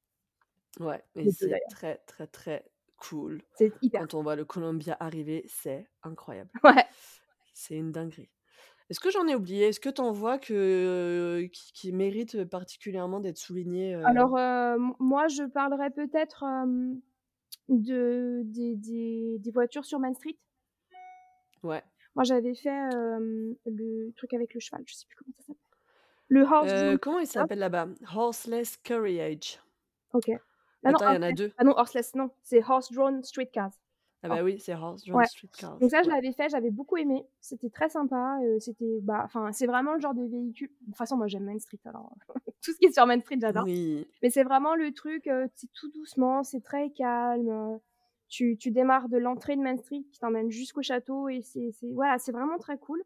[0.80, 1.70] Ouais et Les 2 c'est d'ailleurs.
[1.70, 2.66] très, très, très
[3.10, 3.44] cool.
[3.56, 6.52] C'est hyper Quand on voit le Columbia arriver, c'est incroyable.
[6.64, 6.86] Ouais.
[7.56, 8.30] C'est une dinguerie.
[8.90, 9.68] Est-ce que j'en ai oublié?
[9.70, 14.06] Est-ce que tu en vois que qui qui méritent particulièrement d'être soulignés, heu?
[14.06, 16.44] Alors, heu, m moi, je parlerais peut-être,
[17.70, 20.38] de des des des voitures sur Main Street.
[21.64, 21.84] Ouais.
[22.16, 22.70] Moi, j'avais fait,
[23.66, 25.60] le truc avec le cheval, je sais plus comment ça s'appelle.
[26.30, 27.88] Le Horse-Drawn comment il s'appelle là-bas?
[28.16, 29.60] Horseless Carriage.
[30.12, 30.44] OK.
[30.84, 31.32] Ah Attends, il y en a.
[31.32, 31.52] 2.
[31.58, 33.72] Ah non, Horseless, non, c'est Horse-Drawn Streetcars.
[34.26, 35.26] Ah Hors bah oui, c'est Horse-Drawn ouais.
[35.26, 36.16] Streetcars, Donc ça, je ouais.
[36.16, 37.26] l'avais fait, j'avais beaucoup aimé.
[37.42, 40.98] C'était très sympa, heu, c'était bah, enfin, c'est vraiment le genre de véhicule de toute
[40.98, 42.16] façon, moi, j'aime Main Street, alors
[42.64, 43.66] tout ce qui est sur Main Street, j'adore.
[43.66, 44.08] Oui.
[44.22, 47.80] Mais c'est vraiment le truc, heu, c'est tout doucement, c'est très calme, heu,
[48.30, 52.18] tu tu démarres de l'entrée de Main Street qui t'emmène jusqu'au château et c'est voilà,
[52.18, 53.04] c'est vraiment très cool.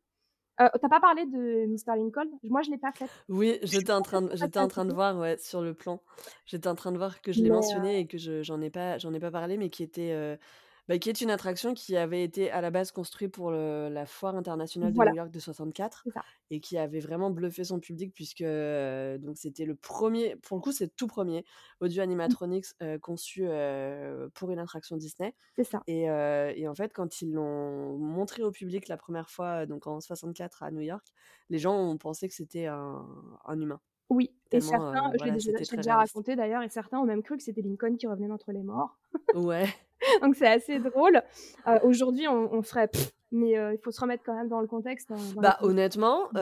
[0.59, 2.29] Heu, tu as pas parlé de Mr Lincoln?
[2.43, 3.11] Moi, je l'ai pas faite.
[3.29, 6.01] Oui, Je j'étais en train j'étais en train de voir, ouais, sur le plan.
[6.45, 8.69] J'étais en train de voir que je l'ai mentionné heu et que je j'en ai
[8.69, 10.37] pas j'en ai pas parlé, mais qui était, heu,
[10.87, 14.05] bah, qui est une attraction qui avait été à la base construite pour le la
[14.05, 15.11] foire internationale de Voilà.
[15.11, 16.25] New York de 64 C'est ça.
[16.49, 20.61] et qui avait vraiment bluffé son public puisque, heu, donc c'était le 1er pour le
[20.61, 21.45] coup, c'est le tout 1er
[21.81, 22.37] audio Mmh.
[22.41, 25.87] animatronics, heu, conçu, heu, pour une attraction Disney C'est ça.
[25.87, 29.99] et et en fait, quand ils l'ont montré au public la 1re fois, donc en
[30.01, 31.07] 64 à New York,
[31.49, 33.07] les gens ont pensé que c'était un
[33.45, 33.81] un humain.
[34.09, 37.43] Oui et certains, je l'ai voilà, déjà raconté d'ailleurs et certains ont même cru que
[37.43, 38.97] c'était Lincoln qui revenait d'entre les morts.
[39.33, 39.67] Ouais.
[40.21, 41.21] Donc c'est assez drôle.
[41.67, 42.89] Heu, aujourd'hui, on on ferait:
[43.31, 46.39] mais heu, il faut se remettre quand même dans le contexte, dans Bah, honnêtement, mmh.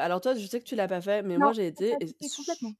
[0.00, 2.16] alors toi, je sais que tu l'as pas fait, mais Non, moi j'ai été et
[2.30, 2.74] complètement.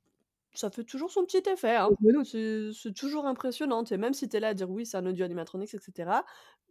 [0.54, 1.92] ça fait toujours son petit effet, hein.
[2.00, 2.36] doute.
[2.74, 5.24] C'est toujours impressionnant, sais, même si tu es là à dire: «Oui, c'est un audio
[5.24, 6.24] animatronics» et cetera.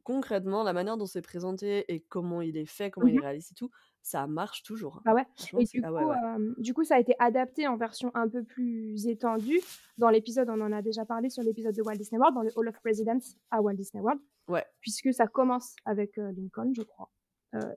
[0.04, 3.20] Concrètement, la manière dont c'est présenté et comment il est fait, comment Mmh il est
[3.20, 3.22] mh.
[3.22, 3.72] réaliste et tout,
[4.02, 5.02] ça marche toujours.
[5.06, 5.26] Bah, ouais
[5.60, 6.54] et du ah ouais, coup, ouais.
[6.58, 9.60] du coup, ça a été adapté en version un peu plus étendue
[9.98, 12.52] dans l'épisode on en a déjà parlé sur l'épisode de Walt Disney World, dans le
[12.56, 13.20] Hall of Presidents
[13.52, 14.22] à Walt Disney World.
[14.48, 14.66] Ouais.
[14.80, 17.10] Puisque ça commence avec, Lincoln, je crois,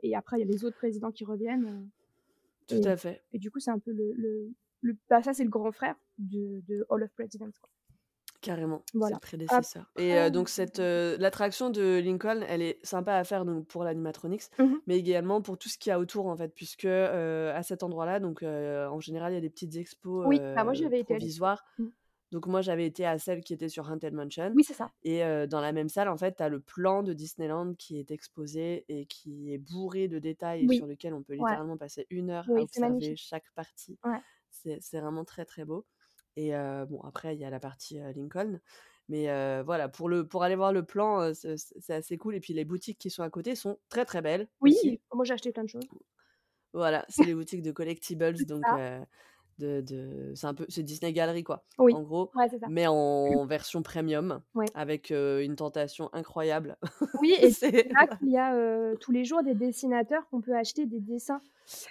[0.03, 1.89] et après il y a les autres présidents qui reviennent,
[2.69, 3.23] Tout et à fait.
[3.33, 5.97] et du coup, c'est un peu le le le bah, ça, c'est le grand frère
[6.19, 7.71] de de Hall of Presidents, quoi.
[8.45, 9.17] Carrément, c'est Voilà.
[9.17, 13.25] le prédécesseur et Après, heu, donc cette, heu, l'attraction de Lincoln, elle est sympa à
[13.25, 14.85] faire donc pour l'animatronics, Mmh mh.
[14.87, 17.83] mais également pour tout ce qu'il y a autour, en fait, puisque, heu, à cet
[17.83, 20.87] endroit-là, donc en général, il y a des petites expos, Oui, bah, moi, j'y heu,
[20.87, 21.47] avais été à l'expo.
[21.47, 21.65] provisoires.
[21.79, 21.95] Mmh.
[22.33, 24.95] Donc moi, j'avais été à celle qui était sur Haunted Mansion Oui, c'est ça.
[25.05, 28.11] et dans la même salle, en fait, tu as le plan de Disneyland qui est
[28.13, 30.85] exposé et qui est bourré de détails et Oui.
[30.85, 31.57] sur lequel on peut Ouais.
[31.57, 33.19] littéralement passer 1 heure à Oui, c'est observer magnifique.
[33.19, 33.99] chaque partie.
[34.05, 34.25] Ouais.
[34.51, 35.87] C'est c'est vraiment très, très beau
[36.37, 36.53] et
[36.89, 38.61] bon, après, il y a la partie, Lincoln,
[39.09, 39.27] mais
[39.63, 42.99] voilà, pour le pour aller voir le plan, c'est assez cool et puis les boutiques
[42.99, 45.01] qui sont à côté sont très, très belles Oui, aussi.
[45.13, 45.89] moi, j'ai acheté plein de choses.
[46.73, 48.65] Voilà, c'est les boutiques de collectibles donc
[49.59, 52.69] de de c'est un peu c'est Disney Gallery, quoi, Oui, en gros, ouais, c'est ça.
[52.69, 54.75] mais en version premium Ouais.
[54.75, 56.77] avec, heu, une tentation incroyable.
[57.13, 60.57] Oui et C'est là qu'il y a, heu, tous les jours des dessinateurs qu'on peut
[60.57, 61.43] acheter des dessins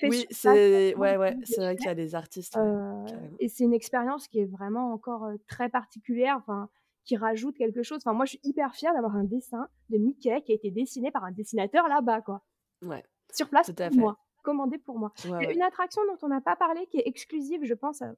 [0.02, 1.91] Oui, c'est ouais, ouais, c'est vrai qu'il y Disney.
[1.91, 2.60] a des artistes,
[3.06, 3.40] carrément.
[3.40, 6.69] et c'est une expérience qui est vraiment encore, très particulière, enfin,
[7.06, 7.99] qui rajoute quelque chose.
[8.06, 11.11] Enfin, moi, je suis hyper fière d'avoir un dessin de Mickey qui a été dessiné
[11.11, 12.44] par un dessinateur là-bas, quoi.
[12.84, 13.03] Ouais,
[13.34, 14.10] Sur place tout à pour fait.
[14.10, 15.14] moi, commandé pour moi.
[15.24, 15.56] Ouais, Il y a ouais.
[15.56, 18.15] une attraction dont on n'a pas parlé qui est exclusive, je pense, heu,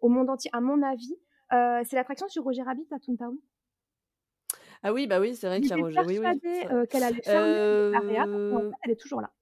[0.00, 1.16] au monde entier, à mon avis,
[1.52, 3.38] heu, c'est l'attraction sur Roger Rabbit à Toontown.
[4.82, 6.40] Ah oui, bah oui, c'est vrai qu'il y a Roger oui, oui,
[6.70, 9.32] heu, qu'elle allait fermer en fait, elle est toujours là.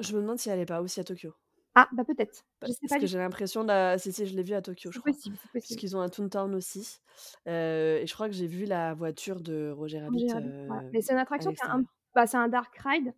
[0.00, 1.34] je me demande si elle est pas aussi à Tokyo.
[1.74, 4.42] Ah, bah, peut-être, je sais Parce pas que j'ai l'impression d'a si, si, je l'ai
[4.42, 5.12] vue à Tokyo, je C'est crois.
[5.12, 5.82] possible, possible.
[5.82, 7.00] Puisqu'ils ont un Toontown aussi,
[7.46, 10.82] et je crois que j'ai vu la voiture de Roger Rabbit, Roger Rabbit, voilà.
[10.82, 13.14] heu, Mais c'est une attraction qui est un bah, c'est un dark ride,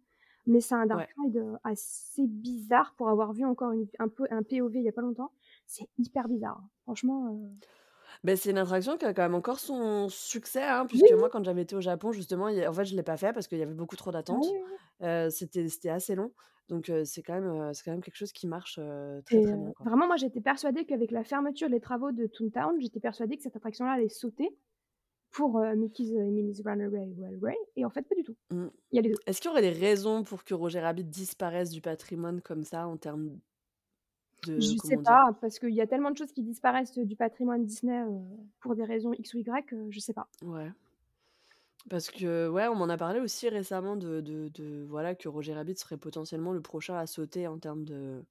[0.46, 4.08] mais c'est un dark ride, assez bizarre pour avoir vu encore une un
[4.42, 5.32] POV il y a pas longtemps.
[5.66, 6.62] C'est hyper bizarre.
[6.84, 7.50] Franchement,
[8.24, 11.18] Beh, c'est une attraction qui a quand même encore son succès, hein, puisque oui.
[11.18, 13.48] moi, quand j'avais été au Japon, justement, a en fait, je l'ai pas fait parce
[13.48, 14.44] qu'il y avait beaucoup trop Ah d'attentes.
[14.44, 14.80] oui,
[15.30, 16.32] c'était c'était assez long,
[16.68, 18.78] donc c'est quand même, heu, c'est quand même quelque chose qui marche,
[19.24, 19.86] très, Et très heu, bien, quoi.
[19.86, 23.56] vraiment, moi, j'étais persuadée qu'avec la fermeture, les travaux de Toontown, j'étais persuadée que cette
[23.56, 24.56] attraction-là allait sauter
[25.30, 28.36] pour, heu, Mickey's et Minnie's Runaway Railway et en fait, pas du tout.
[28.50, 28.66] Mmh.
[28.92, 29.16] Il y a les 2.
[29.26, 32.86] Est-ce qu'il y aurait des raisons pour que Roger Rabbit disparaisse du patrimoine comme ça
[32.86, 33.38] en termes
[34.46, 37.64] de Je sais pas, parce qu'il y a tellement de choses qui disparaissent, du patrimoine
[37.64, 38.20] Disney, heu,
[38.60, 40.28] pour des raisons X ou Y, je sais pas.
[40.42, 40.72] Ouais.
[41.88, 45.54] Parce que, ouais, on m'en a parlé aussi récemment de de de voilà, que Roger
[45.54, 48.22] Rabbit serait potentiellement le prochain à sauter en termes de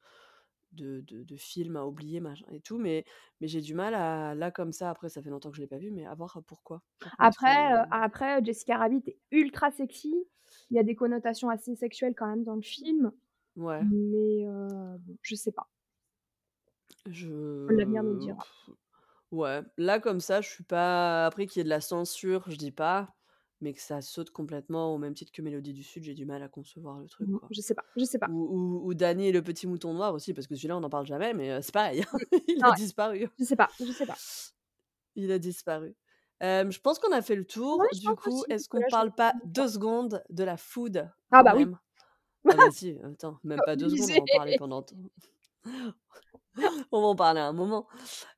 [0.73, 3.05] de de de films à oublier, machin et tout, mais
[3.41, 5.67] mais j'ai du mal à là, comme ça, après ça fait longtemps que je l'ai
[5.67, 6.83] pas vu, mais à voir pourquoi,
[7.17, 10.13] Après, après Jessica Rabbit est ultra sexy.
[10.71, 13.11] Il y a des connotations assez sexuelles quand même dans le film,
[13.55, 13.89] Ouais.
[13.89, 14.45] mais
[14.99, 15.69] bon, je sais pas.
[17.69, 18.45] L'avenir nous Je dira.
[19.31, 22.55] ouais, là, comme ça, je suis pas après qu'il y ait de la censure, je
[22.57, 23.15] dis pas,
[23.61, 26.43] mais que ça saute complètement au même titre que Mélodie du Sud, j'ai du mal
[26.43, 27.51] à concevoir le truc, Mmh, quoi.
[27.51, 28.29] je sais pas, je sais pas.
[28.29, 28.33] Ou
[28.85, 31.07] ou ou Dany et le petit mouton noir aussi, parce que celui-là, on n'en parle
[31.07, 32.19] jamais, mais heu, c'est pareil, Mmh.
[32.49, 33.29] il Ah a ouais, disparu.
[33.39, 34.19] je sais pas, je sais pas.
[35.15, 35.95] Il a disparu.
[36.41, 37.87] Je pense qu'on a fait le tour.
[37.91, 39.67] Du coup, est-ce qu'on parle pas regarde le 2 temps.
[39.67, 41.65] secondes de la food, Ah bah oui!
[42.49, 44.55] Ah bah si, attends, même pas 2 secondes, on va en parler Obligé.
[44.55, 44.83] pendant
[46.91, 47.87] on va en parler un moment.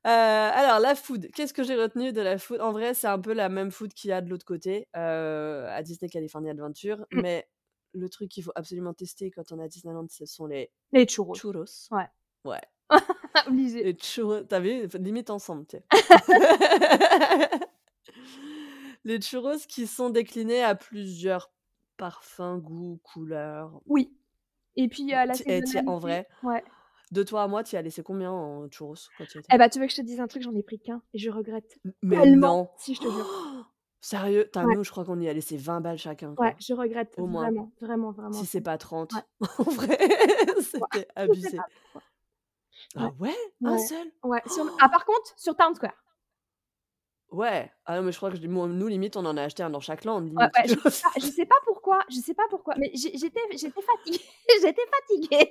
[0.06, 2.60] Heu, alors la food, qu'est-ce que j'ai retenu de la food?
[2.60, 5.66] En vrai, c'est un peu la même food qu'il y a de l'autre côté, heu,
[5.68, 7.22] à Disney California Adventure, Mmh.
[7.22, 7.48] mais
[7.94, 11.06] le truc qu'il faut absolument tester quand on est à Disneyland, ce sont les Les
[11.06, 11.42] churros.
[11.42, 11.90] churros.
[11.90, 12.08] Ouais.
[12.44, 12.60] Ouais.
[13.46, 13.84] Obligé.
[13.84, 14.86] Les churros, tu as vu?
[15.00, 15.84] Limite ensemble, tu sais.
[19.04, 21.52] Les churros qui sont déclinés à plusieurs
[21.96, 23.82] parfums, goûts, couleurs.
[23.86, 24.16] Oui
[24.76, 25.98] et puis il y Ouais, a la y en saisonnalité.
[25.98, 26.64] vrai, Ouais.
[27.12, 29.52] De toi à moi, tu as laissé combien en churros quand tu y étais?
[29.52, 30.42] Eh bah, tu veux que je te dise un truc?
[30.42, 32.26] J'en ai pris qu'1 et je regrette mais tellement.
[32.26, 32.68] non!
[32.76, 33.26] Si, je te jure.
[34.00, 34.50] Sérieux?
[34.52, 34.74] Tu as Ouais.
[34.74, 37.52] nous, je crois qu'on y a laissé 20 balles chacun, Ouais, je regrette Au moins.
[37.52, 38.78] vraiment, vraiment, vraiment Si c'est pas
[39.12, 39.20] Ouais.
[39.20, 39.24] 30.
[39.58, 39.98] En vrai,
[40.60, 41.66] c'était abusé.
[42.96, 43.34] Ah ouais?
[43.64, 43.78] 1 Ouais.
[43.78, 44.12] seul?
[44.24, 46.02] Ouais, sur ah par contre, sur Town Square.
[47.30, 47.70] Ouais.
[47.86, 49.80] Ah non, mais je crois que je nous, limite, on en a acheté un dans
[49.80, 52.32] chaque land, Ouais, limite, ouais, tu je sais pas je sais pas pourquoi je sais
[52.34, 53.30] pas pourquoi, mais j'étais
[53.82, 54.24] fatiguée,
[54.62, 55.50] j'étais fatiguée.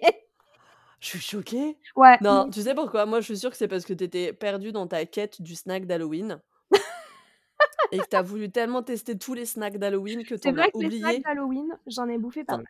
[1.02, 1.78] Je suis choquée.
[1.96, 2.62] Ouais, Non, tu aussi.
[2.62, 3.06] sais pourquoi?
[3.06, 5.56] Moi, je suis sûre que c'est parce que tu étais perdue dans ta quête du
[5.56, 6.42] snack d'Halloween
[7.92, 10.58] et que tu as voulu tellement tester tous les snacks d'Halloween que tu C'est en
[10.58, 12.68] as vrai que les snacks oublié d'Halloween, j'en ai bouffé tu pas mal.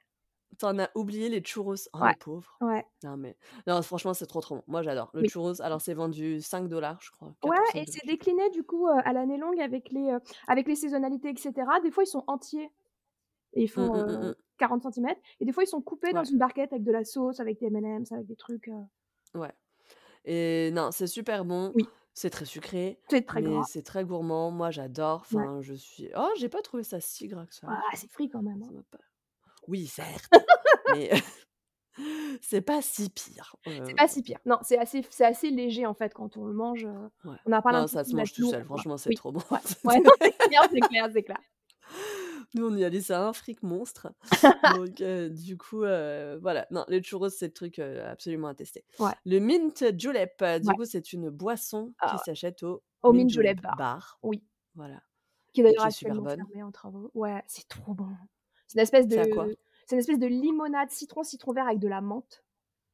[0.60, 1.76] tu en as oublié les churros?
[1.94, 2.10] Oh, Ouais.
[2.10, 2.62] le pauvre.
[2.62, 2.86] Ouais.
[3.04, 3.38] Non, mais
[3.68, 4.64] non, franchement, c'est trop, trop bon.
[4.68, 5.12] Moi, j'adore.
[5.16, 5.28] Le Oui.
[5.28, 8.06] churros, alors c'est vendu 5 $, je crois, 4 Ouais ou 5 et $, c'est
[8.06, 11.80] décliné du coup, heu, à l'année longue avec les, heu, avec les saisonnalités et cetera.
[11.82, 12.70] Des fois, ils sont entiers
[13.54, 14.36] et ils Mmh, font, mmh, mmh, heu, mmh.
[14.58, 17.40] 40 centimètres et des fois, ils sont coupés dans une barquette avec de la sauce,
[17.40, 18.70] avec des M&M's, avec des trucs,
[19.36, 19.54] Ouais
[20.26, 21.74] et non, c'est super bon.
[21.74, 21.92] Oui.
[22.14, 24.52] C'est très sucré, C'est très mais c'est très gourmand.
[24.52, 25.22] Moi, j'adore.
[25.32, 25.48] Ouais.
[25.48, 28.02] Enfin, je suis oh, j'ai pas trouvé ça si gras que ça, Ah, tu vois?
[28.02, 28.84] c'est free quand même, hein.
[28.92, 29.00] pas
[29.68, 30.30] oui, certes,
[30.88, 31.12] mais
[32.42, 34.40] c'est pas si pire, C'est pas si pire.
[34.46, 36.88] Non, c'est assez c'est assez léger, en fait, quand on le mange,
[37.24, 37.38] Ouais.
[37.46, 38.64] on n'a pas Non, ça se mange tout seul.
[38.66, 39.14] Franchement, c'est Oui.
[39.14, 39.42] trop bon.
[39.52, 39.60] Ouais.
[39.86, 41.40] Ouais, non, c'est clair, c'est clair, c'est clair.
[42.54, 44.14] Nous, on y a laissé un fric monstre,
[44.66, 46.68] donc heu, du coup, heu, voilà.
[46.70, 48.84] Non, les churros, c'est le truc, heu, absolument à tester.
[49.00, 49.16] Ouais.
[49.26, 50.76] Le mint julep, du Ouais.
[50.76, 52.20] coup, c'est une boisson Ah qui ouais.
[52.20, 53.78] s'achète au Au Mint mint Julep julep bar.
[53.78, 54.20] Bar.
[54.24, 54.44] Oui.
[54.76, 55.02] Voilà
[55.56, 56.48] Qui est d'ailleurs super bonne.
[56.64, 57.12] en travaux.
[57.14, 58.08] Ouais, c'est trop bon.
[58.68, 61.88] C'est une espèce C'est de c'est une espèce de limonade citron, citron vert avec de
[61.90, 62.44] la menthe.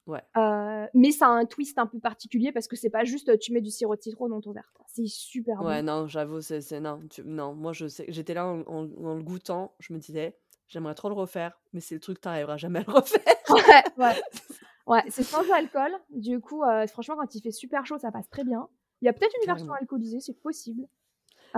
[0.08, 0.24] Ouais.
[0.36, 3.52] Heu, mais ça a un twist un peu particulier parce que c'est pas juste, tu
[3.54, 4.72] mets du sirop de citron dans ton verre.
[4.88, 5.66] C'est super bon.
[5.66, 8.88] Ouais, non, j'avoue, c'est c'est non, tu non, moi, je sais j'étais là en en
[9.04, 12.28] en le goûtant, je me disais: «J'aimerais trop le refaire», mais c'est le truc, tu
[12.28, 13.24] arriveras jamais à le refaire.
[13.50, 14.16] Ouais, ouais.
[14.88, 15.92] Ouais, c'est sans alcool.
[16.12, 18.70] Du coup, heu, franchement, quand il fait super chaud, ça passe très bien.
[19.02, 20.88] Il y a peut-être une version alcoolisée, c'est possible.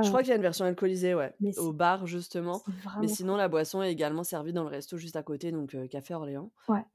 [0.01, 2.63] Je Heu, crois qu'il y a une version alcoolisée, ouais, au bar justement.
[2.99, 5.87] Mais sinon, la boisson est également servie dans le resto juste à côté, donc heu,
[5.87, 6.51] Café Orléans.
[6.67, 6.85] Ouais.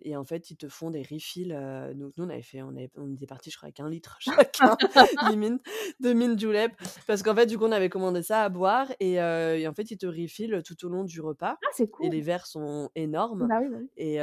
[0.00, 2.70] Et en fait, ils te font des refills, heu, donc nous, on avait fait on
[2.70, 4.76] avait on était partis, je crois, avec 1 litre chacun,
[5.20, 5.62] limite,
[6.00, 6.72] de mint julep.
[7.06, 9.74] Parce qu'en fait, du coup, on avait commandé ça à boire et heu et en
[9.74, 12.10] fait, ils te refillent tout au long du repas ah, c'est et cool!
[12.10, 13.90] les verres sont énormes Bah oui, bah oui.
[13.96, 14.18] et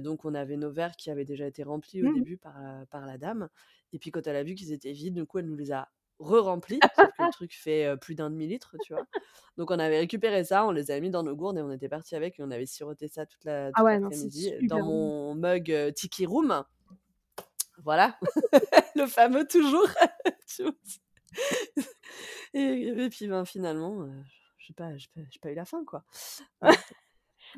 [0.00, 2.54] donc on avait nos verres qui avaient déjà été remplis au Mmh début par,
[2.90, 3.48] par la dame
[3.92, 5.90] et puis quand elle a vu qu'ils étaient vides, du coup, elle nous les a
[6.22, 9.06] re-remplis, sauf que le truc fait, plus d'un demi-litre, tu vois?
[9.56, 11.88] Donc on avait récupéré ça, on les avait mis dans nos gourdes et on était
[11.88, 14.00] partis avec et on avait siroté ça toute la Ah toute ouais,
[14.62, 14.80] dans bon.
[14.80, 16.64] mon mug, Tiki Room.
[17.84, 18.18] Voilà,
[18.94, 19.88] le fameux toujours?
[22.54, 24.12] Et et puis, ben, finalement, heu,
[24.58, 26.04] j'ai pas eu la faim, quoi.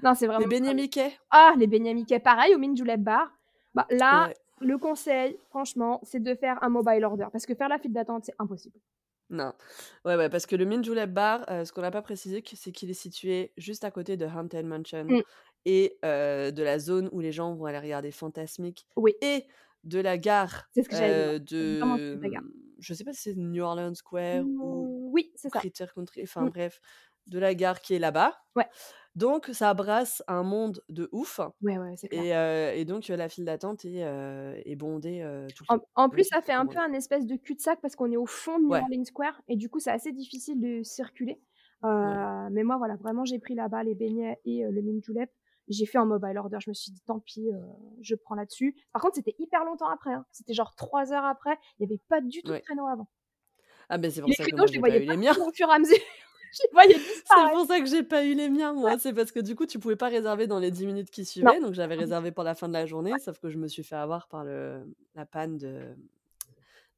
[0.02, 0.74] Non, c'est Les vraiment beignets ça.
[0.74, 1.18] Mickey?
[1.30, 3.30] Ah, les beignets Mickey, pareil au mint julep bar.
[3.74, 4.34] Bah là, Ouais.
[4.64, 8.24] Le conseil, franchement, c'est de faire un mobile order parce que faire la file d'attente,
[8.26, 8.78] c'est impossible.
[9.30, 9.54] Non.
[10.04, 12.72] Ouais, ouais, parce que le Mint Julep Bar, heu, ce qu'on n'a pas précisé c'est
[12.72, 15.24] qu'il est situé juste à côté de Haunted Mansion Mmh.
[15.64, 19.46] et heu, de la zone où les gens vont aller regarder Fantasmic Oui, et
[19.84, 22.44] de la gare, c'est ce que toute de, la gare.
[22.78, 25.62] je sais pas si c'est New Orleans Square ou oui, c'est ça.
[25.62, 26.48] Critter Country, enfin Mmh.
[26.48, 26.80] bref,
[27.28, 28.34] de la gare qui est là-bas.
[28.56, 28.68] Ouais.
[29.16, 32.24] Donc ça brasse un monde de ouf Ouais, ouais, c'est clair.
[32.74, 35.24] et donc la file d'attente est, bondée,
[35.54, 37.96] tout le En temps, en plus, ça fait un peu un espèce de cul-de-sac parce
[37.96, 40.60] qu'on est au fond de New Ouais, Orleans Square et du coup, c'est assez difficile
[40.60, 41.40] de circuler.
[41.82, 45.30] mais moi, voilà, vraiment, j'ai pris là-bas les beignets et le mint julep.
[45.68, 46.58] J'ai fait un mobile order.
[46.60, 47.48] Je me suis dit: «Tant pis,
[48.02, 48.76] je prends là-dessus».
[48.92, 50.26] Par contre, c'était hyper longtemps après, hein.
[50.30, 51.58] C'était genre 3 heures après.
[51.78, 53.08] Il y avait pas du tout de créneau avant.
[53.88, 55.34] Ah beh, c'est pour Les ça que moi je les pas voyais eu les miens.
[55.40, 55.96] au fur et à mesure.
[56.54, 58.92] Je les voyais C'est pour ça que j'ai pas eu les miens Ouais.
[58.92, 61.24] moi, c'est parce que du coup, tu pouvais pas réserver dans les 10 minutes qui
[61.40, 61.54] Non.
[61.54, 63.18] suivaient, donc j'avais réservé pour la fin de la journée, Ouais.
[63.18, 65.96] sauf que je me suis fait avoir par le la panne de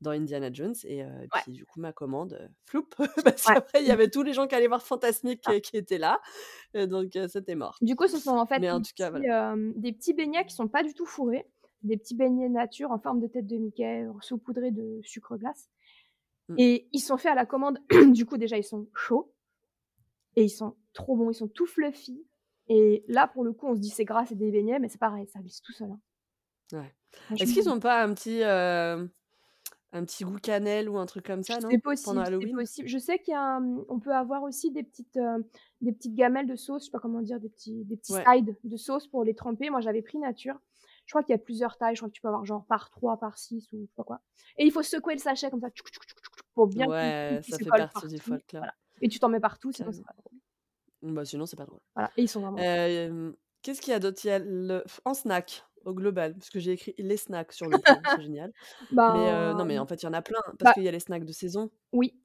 [0.02, 1.04] dans Indiana Jones et
[1.34, 1.42] Ouais.
[1.42, 2.88] puis du coup ma commande, heu, floup
[3.24, 5.56] parce qu'après il y avait tous les gens qui allaient voir Fantasmic Ah.
[5.56, 6.20] qui qui étaient là,
[6.74, 7.80] et donc heu, c'était mort.
[7.80, 9.26] Du coup, ce sont en fait Mais en des cas, petits, voilà.
[9.26, 11.46] hem, des petits beignets qui sont pas du tout fourrés,
[11.82, 15.68] des petits beignets nature en forme de tête de Mickey, saupoudrés de sucre glace
[16.48, 16.58] Mmh.
[16.58, 17.80] et ils sont faits à la commande.
[18.14, 19.32] Du coup, déjà, ils sont chauds
[20.36, 22.26] et ils sont trop bons, ils sont tout fluffy
[22.68, 24.98] et là, pour le coup, on se dit: «C'est gras, c'est des beignets», mais c'est
[24.98, 26.00] pareil, ça glisse tout seul, hein.
[26.72, 26.94] Ouais.
[27.38, 29.10] Est-ce qu'ils ont pas un petit, heu,
[29.92, 31.82] un petit goût cannelle ou un truc comme ça, c'est non?
[32.02, 32.50] Pendant possible, c'est Halloween?
[32.50, 32.88] possible.
[32.88, 35.44] Je sais qu'il y a, mmh, on peut avoir aussi des petites, heu,
[35.80, 38.28] des petites gamelles de sauce, je sais pas comment dire, des petits des petits Ouais.
[38.28, 39.70] sides de sauce pour les tremper.
[39.70, 40.58] Moi, j'avais pris nature.
[41.06, 42.90] Je crois qu'il y a plusieurs tailles, je crois que tu peux avoir genre par
[42.90, 44.20] 3, par 6 ou je sais pas quoi
[44.58, 45.68] et il faut secouer le sachet comme ça
[46.54, 48.62] pour bien Ouais, qu'il ça fait partie du partout, folklore.
[48.62, 50.38] voilà et tu t'en mets partout, sinon c'est pas drôle.
[51.02, 51.80] Bah, sinon c'est pas drôle.
[51.94, 54.20] Voilà et ils sont vraiment Hem, qu'est-ce qu'il y a d'autre?
[54.24, 57.68] Il y a le en snack, au global, parce que j'ai écrit les snacks sur
[57.70, 58.52] le c'est génial.
[59.08, 60.88] Mais heu, non, mais en fait, il y en a plein, parce bah, qu'il y
[60.88, 61.70] a les snacks de saison.
[61.92, 62.20] oui,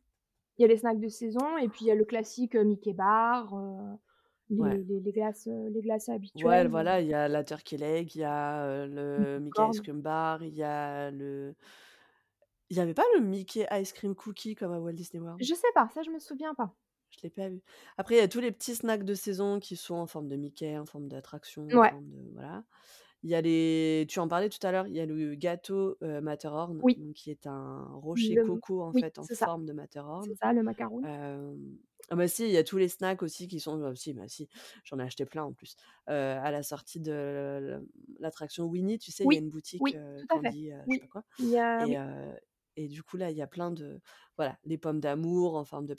[0.58, 2.64] il y a les snacks de saison et puis il y a le classique, heu,
[2.66, 3.56] Mickey bar,
[4.50, 4.82] les Ouais.
[4.84, 8.16] les les glaces, les glaces Ouais, habituelles, heu, voilà, il y a la turkey leg,
[8.16, 9.82] il y a, le Mickey Ice.
[9.84, 11.56] Cream Bar, il y a le
[12.72, 15.48] il y avait pas le Mickey Ice Cream Cookie comme à Walt Disney World?
[15.48, 16.74] Je sais pas, ça je me souviens pas.
[17.10, 17.62] Je l'ai pas vu.
[17.98, 20.38] Après, il y a tous les petits snacks de saison qui sont en forme de
[20.38, 22.64] Mickey, en forme d'attraction, en Ouais, forme de voilà.
[23.24, 25.98] Il y a les tu en parlais tout à l'heure, il y a le gâteau,
[26.04, 29.36] heu, Matterhorn, oui, donc qui est un rocher le coco, en oui, fait, en c'est
[29.36, 29.74] ça, forme de
[30.20, 30.38] c'est Matterhorn.
[30.38, 31.06] ça, le macaroon.
[31.06, 31.78] Hem,
[32.10, 34.28] ah bah si, il y a tous les snacks aussi qui sont bah si, bah
[34.30, 34.50] si,
[34.86, 35.76] j'en ai acheté plein en plus.
[36.10, 37.82] Heu, à la sortie de
[38.20, 40.52] l'attraction Winnie, tu sais, il y a Oui, une boutique, oui, heu, tout à fait.
[40.52, 42.34] candy, heu, je sais Oui, pas quoi il y a et oui, heu
[42.84, 44.00] et du coup, là, il y a plein de
[44.38, 45.96] voilà, les pommes d'amour en forme de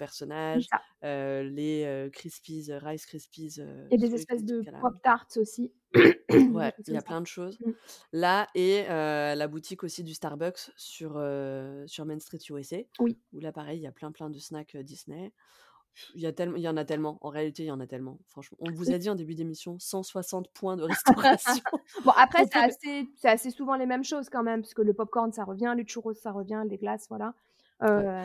[1.04, 3.60] heu, les, Crispies, Rice Krispies,
[3.90, 7.59] et des espèces de pop tarts aussi, ouais, il y a plein de choses.
[7.60, 7.70] Mmh.
[8.12, 11.22] Là et la boutique aussi du Starbucks sur,
[11.86, 13.18] sur Main Street USA, Oui.
[13.32, 15.32] où là, pareil, il y a plein, plein de snacks, Disney.
[16.14, 17.86] Il y a tellement il y en a tellement, en réalité, il y en a
[17.86, 18.56] tellement, franchement.
[18.60, 21.62] On vous a dit en début d'émission, 160 points de restauration.
[22.05, 24.94] Bon après c'est assez c'est assez souvent les mêmes choses quand même, parce que le
[24.94, 27.35] popcorn ça revient, les churros ça revient, les glaces voilà,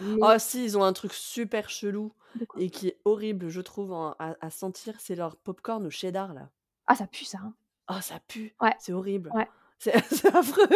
[0.02, 2.14] mais Oh si, ils ont un truc super chelou
[2.56, 6.34] et qui est horrible, je trouve, en à à sentir, c'est leur popcorn au cheddar,
[6.34, 6.49] là.
[6.88, 7.53] Ah ça pue ça, hein.
[7.89, 9.35] Oh, ça pue, Ouais, c'est horrible.
[9.35, 9.48] ouais,
[10.12, 10.68] C'est affreux,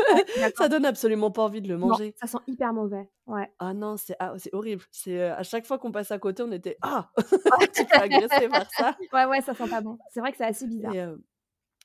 [0.55, 2.15] ça donne absolument pas envie de le Non, manger.
[2.15, 3.51] ça sent hyper mauvais, ouais.
[3.59, 4.83] Ah non, c'est ah, horrible.
[4.91, 7.11] C'est, heu, à chaque fois qu'on passe à côté, on était: «Ah!»
[7.49, 9.99] un petit peu agressés par ça Ouais, ouais, ça sent pas bon.
[10.09, 10.93] C'est vrai que c'est assez bizarre.
[10.93, 11.23] et heu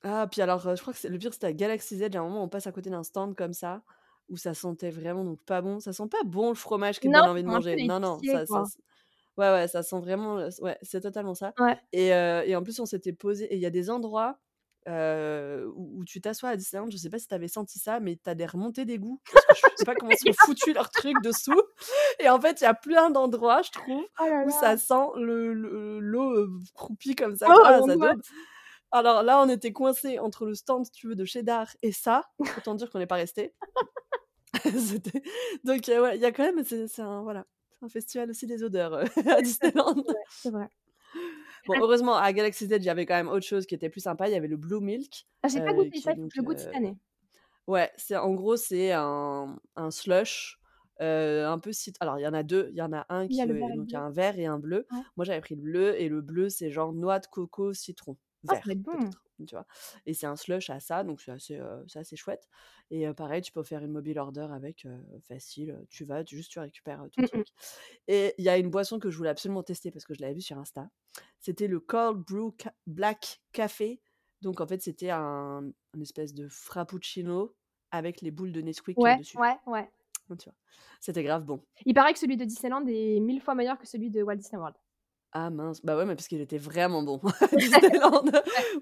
[0.05, 2.25] ah, puis alors, heu, je crois que le pire, c'était à Galaxy's Edge, à un
[2.25, 3.83] moment, on passe à côté d'un stand comme ça,
[4.31, 5.81] où ça sentait vraiment donc pas bon.
[5.81, 7.79] Ça sent pas bon le fromage te Non, donne envie de manger.
[7.79, 8.65] Non, non, ça ça
[9.39, 12.87] ouais, ouais, ça sent vraiment, ouais, c'est totalement ça Ouais, et et en plus, on
[12.87, 14.41] s'était posé et il y a des endroits,
[14.89, 18.01] heu, où où tu t'assois à Disneyland, je sais pas si tu avais senti ça,
[18.01, 19.21] mais tu as des remontées d'égouts
[19.75, 21.61] je sais pas comment ils ont foutu leur truc dessous
[22.21, 24.95] et en fait, il y a plein d'endroits, je trouve, Oh là où ça sent
[25.17, 28.15] le le l'eau, heu, croupie comme ça Oh.
[28.93, 32.25] Alors là, on était coincés entre le stand, si tu veux, de cheddar et ça,
[32.57, 33.19] autant dire qu'on n'est pas.
[34.65, 35.23] C'était
[35.65, 37.47] donc heu, ouais, il y a quand même c'est un voilà,
[37.83, 38.95] un festival aussi des odeurs,
[39.27, 40.05] à Disneyland.
[40.07, 40.69] Ouais, c'est vrai.
[41.67, 43.91] Bon, Ah heureusement, à Galaxy's Edge, il y avait quand même autre chose qui était
[43.91, 44.29] plus sympa.
[44.29, 46.43] Il y avait le Blue Milk, Ah, j'ai pas heu, goûté ça, donc, je le
[46.45, 46.99] goûte cette heu année.
[47.69, 50.59] ouais, c'est en gros, c'est un un slush,
[51.03, 53.29] heu, un peu cit alors il y en a 2, il y en a un
[53.29, 54.03] Il y a qui donc il y a bleu.
[54.03, 54.87] un vert et un bleu.
[54.91, 55.07] Ouais.
[55.17, 58.17] Moi, j'avais pris le bleu et le bleu, c'est genre noix de coco, citron,
[58.49, 59.11] Ah, vert bon.
[59.47, 59.67] tu vois?
[60.07, 62.49] Et c'est un slush à ça, donc c'est assez, chouette
[62.91, 64.87] et pareil, tu peux faire une mobile order avec,
[65.23, 67.27] facile, tu vas, tu juste tu récupères, ton mh.
[67.27, 67.47] truc
[68.09, 70.35] et il y a une boisson que je voulais absolument tester parce que je l'avais
[70.35, 70.89] vue sur Insta.
[71.41, 74.01] C'était le Cold Brew ca Black Café.
[74.43, 77.57] Donc en fait, c'était un espèce de frappuccino
[77.91, 79.39] avec les boules de Nesquik, Ouais, dessus.
[79.39, 79.89] ouais, ouais.
[80.29, 80.37] Vois?
[81.01, 81.63] C'était grave bon.
[81.85, 84.59] Il paraît que celui de Disneyland est 1000 fois meilleur que celui de Walt Disney
[84.59, 84.77] World.
[85.33, 88.25] Ah mince, bah, ouais, mais parce qu'il était vraiment bon à Disneyland.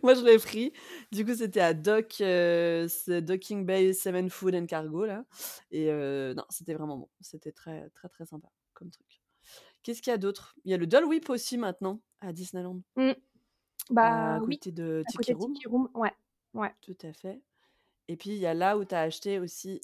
[0.03, 0.73] Moi, je l'ai pris.
[1.11, 5.25] Du coup, c'était à Dock, c'est Docking Bay 7 Food and Cargo là
[5.71, 7.09] et heu, non, c'était vraiment bon.
[7.21, 9.23] C'était très, très, très sympa comme truc.
[9.83, 10.57] Qu'est-ce qu'il y a d'autre?
[10.65, 12.83] Il y a le Dole Whip aussi maintenant à Disneyland.
[12.97, 13.13] Mmh.
[13.91, 15.55] Bah À oui, de à Tiki côté Room.
[15.55, 16.13] Tiki Room, ouais,
[16.55, 16.75] ouais.
[16.83, 17.41] Tout à fait
[18.09, 19.81] et puis il y a là où tu as acheté aussi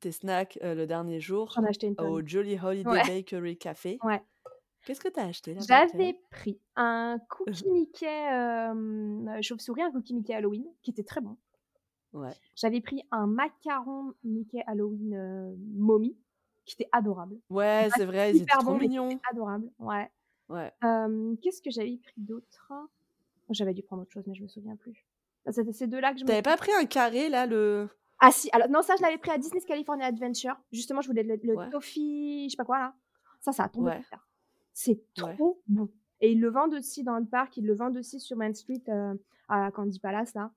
[0.00, 2.18] tes snacks, heu, le dernier jour J'en ai acheté une tonne.
[2.18, 3.02] au Jolly Holiday Ouais.
[3.02, 4.04] Bakery Café.
[4.04, 4.22] Ouais.
[4.84, 5.54] Qu'est-ce que tu as acheté?
[5.68, 8.06] J'avais pris un cookie Mickey,
[9.42, 11.36] chauve-souris, un cookie Mickey Halloween qui était très bon.
[12.12, 12.40] Ouais.
[12.56, 16.16] J'avais pris un macaron Mickey Halloween, heu, momie
[16.64, 17.40] qui était adorable.
[17.50, 19.20] Ouais, c'est vrai, ils étaient super trop bon, qui mignons.
[19.30, 20.10] adorable, ouais.
[20.48, 20.72] Ouais.
[21.42, 22.72] Qu'est-ce que j'avais pris d'autre?
[23.50, 25.06] J'avais dû prendre autre chose, mais je me souviens plus.
[25.46, 27.46] Bah, c'était ces 2 là que je Tu me avais pas pris un carré là,
[27.46, 27.88] le
[28.18, 30.56] Ah si, alors non, ça je l'avais pris à Disney's California Adventure.
[30.72, 31.70] Justement, je voulais le le Ouais.
[31.70, 32.94] toffee, je sais pas quoi là.
[33.40, 33.92] Ça, ça a tombé Ouais.
[33.92, 34.26] par terre.
[34.82, 35.34] C'est Ouais.
[35.36, 35.90] trop bon
[36.22, 38.82] et ils le vendent aussi dans le parc, ils le vendent aussi sur Main Street,
[38.88, 40.52] heu, à Candy Palace là.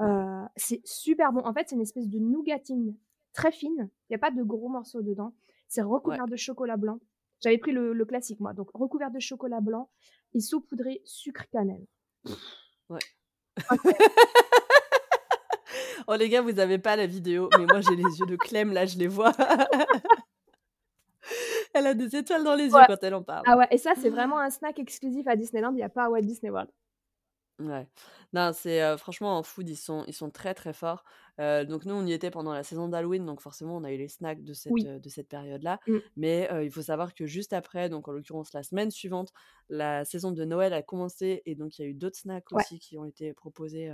[0.00, 1.40] Heu, c'est super bon.
[1.44, 2.96] En fait, c'est une espèce de nougatine
[3.32, 5.34] très fine, il y a pas de gros morceaux dedans.
[5.68, 5.88] C'est Ouais.
[5.88, 7.00] recouvert de chocolat blanc.
[7.40, 9.90] J'avais pris le le classique moi, donc recouvert de chocolat blanc
[10.34, 11.86] et saupoudré sucre cannelle.
[12.88, 13.00] Ouais.
[16.08, 18.72] Oh les gars, vous avez pas la vidéo, mais moi j'ai les yeux de Clem
[18.72, 19.32] là, je les vois.
[21.76, 23.48] Elle a des étoiles dans les yeux quand elle en parle.
[23.48, 26.04] Ah ouais et ça, c'est vraiment un snack exclusif à Disneyland, il y a pas
[26.04, 26.70] à Walt Disney World.
[27.58, 27.88] Ouais.
[28.34, 31.04] Non, c'est, heu, franchement en food, ils sont ils sont très, très forts.
[31.40, 33.96] Heu, donc nous, on y était pendant la saison d'Halloween, donc forcément, on a eu
[33.96, 34.86] les snacks de cette, Oui.
[34.86, 35.80] de cette période-là.
[35.86, 36.00] Mmh.
[36.16, 39.32] Mais, il faut savoir que juste après, donc en l'occurrence la semaine suivante,
[39.70, 42.66] la saison de Noël a commencé et donc il y a eu d'autres snacks Ouais.
[42.66, 43.90] aussi qui ont été proposés,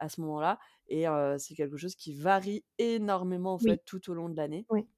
[0.00, 1.06] à ce moment-là et
[1.38, 3.78] c'est quelque chose qui varie énormément en Oui.
[3.78, 4.66] fait tout au long de l'année.
[4.70, 4.88] Oui.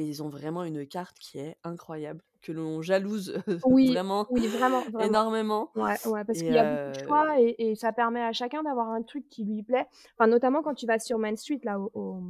[0.00, 4.48] Et ils ont vraiment une carte qui est incroyable, que l'on jalouse, Oui, vraiment oui,
[4.48, 5.18] vraiment, vraiment.
[5.18, 8.32] énormément Ouais, ouais, parce qu'il y a beaucoup de choix et et ça permet à
[8.32, 9.86] chacun d'avoir un truc qui lui plaît.
[10.18, 12.20] Enfin, notamment quand tu vas sur Main Street là au au,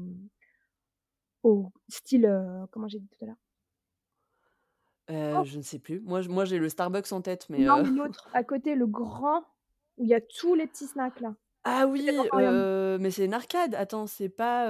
[1.43, 2.27] au style,
[2.71, 3.37] comment j'ai dit tout à l'heure?
[5.09, 5.45] Heu, Oh!
[5.45, 6.01] je ne sais plus.
[6.01, 9.45] Moi j'ai le Starbucks en tête, mais Non, mais l'autre, à côté, le grand,
[9.99, 11.37] où il y a tous les petits snacks là.
[11.65, 12.29] Ah oui,
[12.99, 13.75] mais c'est une arcade.
[13.75, 14.67] Attends, c'est pas,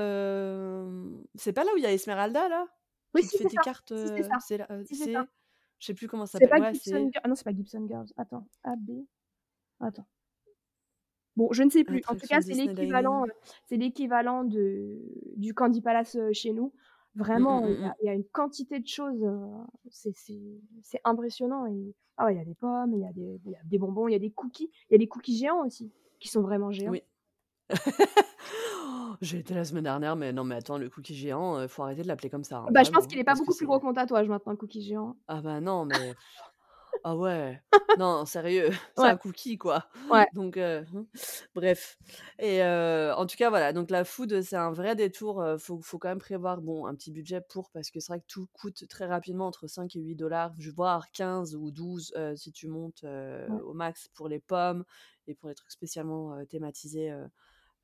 [1.36, 2.66] c'est pas là où il y a Esmeralda là?
[3.14, 3.62] Oui, si, c'est tes ça.
[3.62, 4.84] cartes, Si, c'est heu, ça.
[4.84, 5.14] Si, c'est
[5.80, 6.62] je sais plus comment ça s'appelle.
[6.62, 8.08] Ouais, Gibson ah non, c'est pas Gibson Girls.
[8.16, 9.06] Attends, AB?
[9.80, 10.06] Attends.
[11.36, 12.02] Bon, je ne sais plus.
[12.06, 13.24] En tout cas, c'est l'équivalent,
[13.66, 14.98] c'est l'équivalent de
[15.36, 16.74] du Candy Palace, chez nous.
[17.14, 17.94] Mmh, Vraiment, mmh, il mmh, y a mmh.
[18.02, 19.24] il y a une quantité de choses,
[19.90, 23.56] c'est impressionnant et ah ouais, il y a des pommes, il y a des y
[23.56, 24.70] a des bonbons, il y a des cookies.
[24.90, 26.90] Il y a des cookies géants aussi, qui sont vraiment géants.
[26.90, 27.02] Oui.
[29.20, 32.02] J'y étais la semaine dernière, mais non, mais attends, le cookie géant, heu, faut arrêter
[32.02, 33.54] de l'appeler comme ça, hein, Bah, je pense vraiment, qu'il est pas parce que beaucoup
[33.54, 35.16] plus gros que mon tatouage maintenant, le cookie géant.
[35.28, 36.16] ah bah non, mais
[37.04, 37.62] ah ouais,
[37.96, 39.10] non, sérieux, c'est Ouais.
[39.10, 39.88] un cookie quoi.
[40.10, 40.26] Ouais.
[40.32, 41.02] Donc heu, mmh,
[41.54, 41.98] bref
[42.40, 45.80] et heu, en tout cas, voilà, donc la food, c'est un vrai détour, heu, faut
[45.82, 48.48] faut quand même prévoir, bon, un petit budget pour parce que c'est vrai que tout
[48.54, 52.52] coûte très rapidement entre 5 et 8 $, je voire 15 ou 12, heu, si
[52.52, 53.04] tu montes,
[53.46, 53.60] Ouais.
[53.64, 54.84] au max pour les pommes
[55.28, 57.12] et pour les trucs spécialement, thématisés,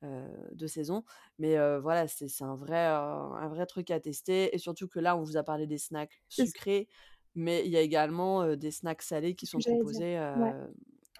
[0.03, 1.03] de saison.
[1.39, 4.99] Mais heu, voilà, c'est un vrai, heu, un vrai truc à tester et surtout que
[4.99, 6.87] là, on vous a parlé des snacks sucrés,
[7.35, 10.53] mais il y a également, des snacks salés qui sont proposés, Ouais.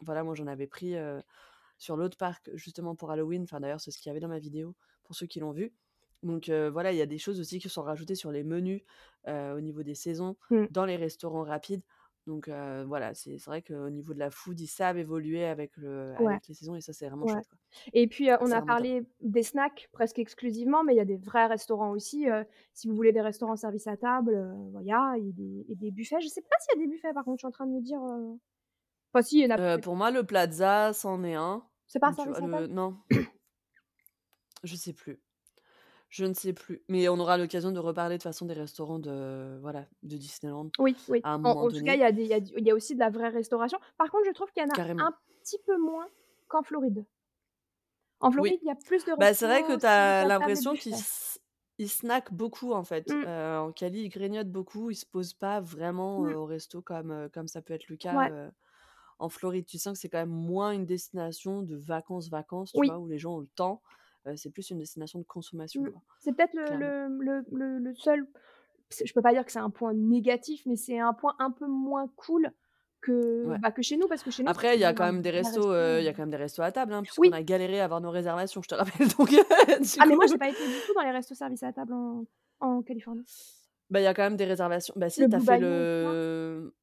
[0.01, 0.95] voilà, moi, j'en avais pris,
[1.77, 3.43] sur l'autre parc justement pour Halloween.
[3.43, 5.73] Enfin, d'ailleurs, c'est ce qu'il y avait dans ma vidéo pour ceux qui l'ont vu.
[6.23, 8.83] Donc voilà, il y a des choses aussi qui sont rajoutées sur les menus,
[9.27, 10.67] au niveau des saisons, Mmh.
[10.69, 11.83] dans les restaurants rapides.
[12.27, 16.37] Donc voilà, c'est vrai qu'au niveau de la food, ils savent évoluer avec le Ouais.
[16.37, 17.33] avec les saisons et ça, c'est vraiment Ouais.
[17.33, 17.59] chouette, quoi.
[17.93, 18.63] Et puis, on a top.
[18.63, 22.27] parlé des snacks presque exclusivement, mais il y a des vrais restaurants aussi,
[22.73, 25.75] si vous voulez des restaurants service à table, heu, il y a et des et
[25.75, 26.21] des buffets.
[26.21, 27.73] Je sais pas s'il y a des buffets par contre, je suis en train de
[27.73, 27.99] me dire,
[29.13, 31.67] enfin si, il y en a pour moi, le Plaza, c'en est un.
[31.89, 32.13] C'est pas un vois?
[32.13, 32.67] service à Le table?
[32.67, 32.97] non.
[34.63, 35.19] Je sais plus.
[36.11, 36.83] Je ne sais plus.
[36.87, 40.95] Mais on aura l'occasion de reparler de façon des restaurants de voilà, de Disneyland Oui,
[41.07, 41.23] oui.
[41.23, 43.79] à un En tout cas, il y a y y aussi de la vraie restauration.
[43.97, 45.07] Par contre, je trouve qu'il y en a Carrément.
[45.07, 45.11] un
[45.43, 46.07] petit peu moins
[46.47, 47.07] qu'en Floride.
[48.21, 48.59] En Floride, Oui.
[48.63, 50.95] il y a plus de Bah, c'est vrai que restaurants tu as l'impression qu'ils
[51.79, 53.15] ils snackent beaucoup, en fait.
[53.15, 53.27] Mmh.
[53.27, 56.37] Heu, en Cali, ils grignotent beaucoup, ils se posent pas vraiment, Mmh.
[56.41, 58.31] au resto comme, comme ça peut être le cas, Ouais.
[59.19, 59.65] en Floride.
[59.67, 62.91] Tu sens que c'est quand même moins une destination de vacances, vacances, tu Oui.
[62.91, 62.99] vois?
[62.99, 63.83] Où les gens ont le temps.
[64.35, 65.89] C'est plus une destination de consommation, Mmh.
[66.19, 66.79] C'est peut-être le clairement.
[67.19, 68.27] le le le le seul
[69.03, 71.67] je peux pas dire que c'est un point négatif, mais c'est un point un peu
[71.67, 72.51] moins cool
[73.01, 73.57] que, Ouais.
[73.59, 75.29] bah, que chez nous, parce que chez nous, Après, il y a quand même des
[75.29, 77.33] restos, il y a quand même des restos à table, hein, puisqu'on Oui.
[77.33, 79.37] a galéré à avoir nos réservations, je te rappelle, donc du
[79.99, 82.25] Ah mais moi, j'ai pas été du tout dans les restos service à table en
[82.59, 83.25] en Californie.
[83.89, 84.93] bah, il y a quand même des réservations.
[84.97, 86.73] Bah, si, Le tu as Blue fait le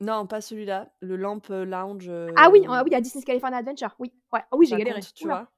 [0.00, 4.12] non, pas celui-là, le Lamp, Lounge, Ah oui, ah oui, à Disney's California Adventure, oui,
[4.32, 4.40] ouais.
[4.50, 5.00] Ah oui, j'ai ça galéré.
[5.00, 5.48] compte, tu vois?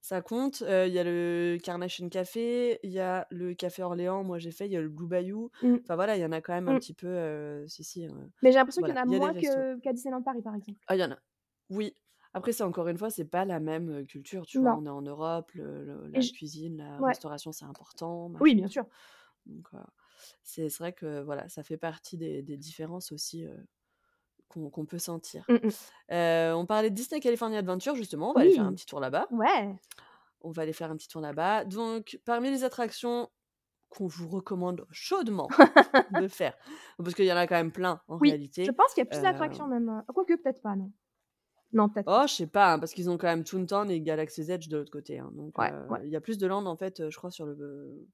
[0.00, 0.60] Ça compte.
[0.60, 4.66] Il y a le Carnation Café, il y a le Café Orléans, moi j'ai fait,
[4.66, 5.50] il y a le Blue Bayou.
[5.60, 5.78] Mmh.
[5.84, 6.78] Enfin voilà, il y en a quand même un Mmh.
[6.78, 9.32] petit peu, heu, si, si, heu, Mais j'ai l'impression qu'il y en a y moins
[9.34, 10.80] qu'à Disneyland Paris, par exemple.
[10.86, 11.18] Ah, il y en a.
[11.70, 11.94] Oui.
[12.34, 14.72] Après, c'est encore une fois, c'est pas la même, culture, tu vois?
[14.74, 17.02] On est en Europe, le le Et la cuisine, la ouais.
[17.02, 18.86] restauration, c'est important, Oui, bien sûr.
[19.46, 19.68] Donc
[20.42, 23.44] c'est vrai que, voilà, ça fait partie des des différences aussi,
[24.48, 25.44] qu'on peut sentir.
[25.48, 25.68] Mmh
[26.10, 29.26] on parlait de Disney California Adventure, justement, on va aller faire un petit tour là-bas.
[29.30, 29.76] Ouais!
[30.40, 31.64] On va aller faire un petit tour là-bas.
[31.64, 33.28] Donc parmi les attractions
[33.88, 35.48] qu'on vous recommande chaudement
[36.12, 36.54] de faire,
[36.98, 39.06] parce qu'il y en a quand même plein en Oui, je réalité, pense qu'il y
[39.06, 40.92] a plus d'attractions même, heu quoique peut-être pas, non.
[41.72, 42.22] Non, peut-être pas.
[42.22, 44.76] Oh, je sais pas, hein, parce qu'ils ont quand même Toontown et Galaxy's Edge de
[44.78, 45.72] l'autre côté, hein, donc Ouais,
[46.04, 48.06] il y a plus de land, en fait, je crois sur le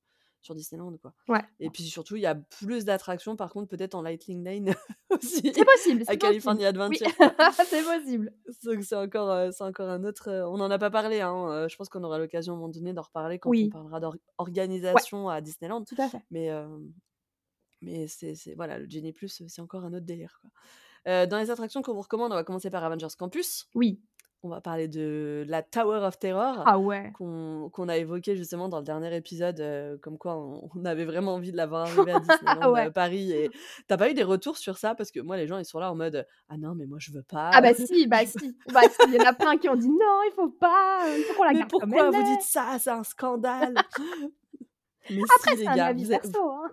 [0.44, 1.14] sur Disneyland, quoi.
[1.28, 4.74] Ouais, Et puis surtout, il y a plus d'attractions, par contre, peut-être en Lightning Lane
[5.10, 6.58] aussi, C'est possible, à c'est possible.
[6.58, 7.34] California Oui, Adventure, quoi.
[7.68, 8.32] c'est possible.
[8.64, 11.64] Donc c'est encore, heu, c'est encore un autre, heu on n'en a pas parlé, hein,
[11.64, 14.00] heu, je pense qu'on aura l'occasion à un moment donné d'en reparler quand on parlera
[14.00, 14.18] d'or Ouais.
[14.38, 15.84] organisation à Disneyland.
[15.86, 16.22] Tout à fait.
[16.30, 16.50] Mais
[17.80, 21.26] mais c'est c'est voilà, le Genie Plus, c'est encore un autre délire, quoi.
[21.26, 23.66] Dans les attractions qu'on vous recommande, on va commencer par Avengers Campus.
[23.74, 24.00] Oui.
[24.44, 27.12] On va parler de la Tower of Terror Ah ouais!
[27.14, 31.32] qu'on a évoqué justement dans le dernier épisode, heu, comme quoi on on avait vraiment
[31.36, 32.88] envie de la voir arriver à Disneyland, Ouais.
[32.88, 33.48] heu, Paris et
[33.88, 34.94] tu as pas eu des retours sur ça?
[34.94, 37.10] Parce que moi, les gens, ils sont là en mode: «Ah non, mais moi je
[37.12, 37.22] veux
[37.52, 39.56] Ah pas, bah si, bah je veux» si, bah si, il y en a plein
[39.58, 41.98] qui ont dit: «Non, il faut pas, il faut qu'on la «Mais garde comme elle
[41.98, 42.78] pourquoi vous dites est!» ça?
[42.78, 43.84] C'est un scandale!»
[45.10, 46.70] Mais Après, si les c'est un gars, avis vous perso, hein.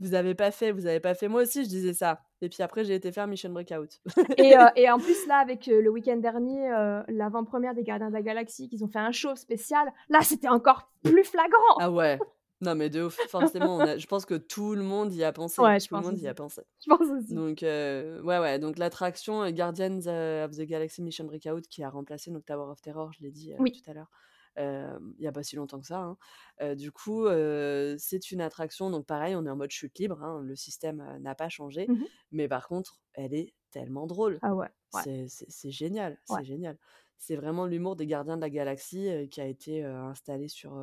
[0.00, 1.28] vous avez pas fait, vous avez pas fait.
[1.28, 4.00] Moi aussi, je disais ça et puis après, j'ai été faire Mission Breakout.
[4.38, 8.14] Et et en plus là, avec, heu, le week-end dernier, heu, l'avant-première des Gardiens de
[8.14, 11.76] la Galaxie, qu'ils ont fait un show spécial, là, c'était encore plus flagrant!
[11.78, 12.18] Ah ouais.
[12.62, 13.16] Non, mais de ouf.
[13.28, 15.60] Forcément, on a je pense que tout le monde y a pensé.
[15.60, 16.62] Ouais, je Tout le monde y a pensé.
[16.82, 17.34] Je pense aussi.
[17.34, 19.98] Donc heu, ouais, ouais, donc l'attraction, Guardians,
[20.44, 23.52] of the Galaxy Mission Breakout qui a remplacé donc Tower of Terror, je l'ai dit,
[23.58, 23.72] Oui.
[23.72, 24.10] tout à l'heure,
[24.58, 26.18] il y a pas si longtemps que ça, hein.
[26.62, 30.22] Heu, du coup, heu, c'est une attraction donc pareil, on est en mode chute libre,
[30.22, 31.88] hein, le système, n'a pas changé.
[31.88, 32.06] Mmh mh.
[32.32, 34.40] Mais par contre, elle est tellement drôle.
[34.40, 35.04] Ah ouais, ouais.
[35.50, 36.40] C'est génial, Ouais.
[36.40, 36.78] c'est génial.
[37.18, 40.78] C'est vraiment l'humour des Gardiens de la Galaxie, qui a été, installé sur,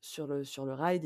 [0.00, 1.04] sur le sur le ride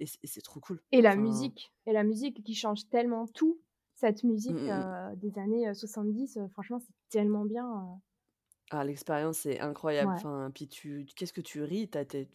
[0.00, 0.82] et c'est trop cool.
[0.92, 3.60] Et la Enfin musique et la musique qui change tellement tout.
[3.94, 8.00] Cette Mmh, musique, mmh des années, heu, 70, heu, franchement, c'est tellement bien,
[8.72, 10.12] Ah, l'expérience est incroyable.
[10.12, 10.24] Ouais.
[10.24, 11.88] Enfin, puis tu qu'est-ce que tu ris?
[11.90, 12.28] Tu as tes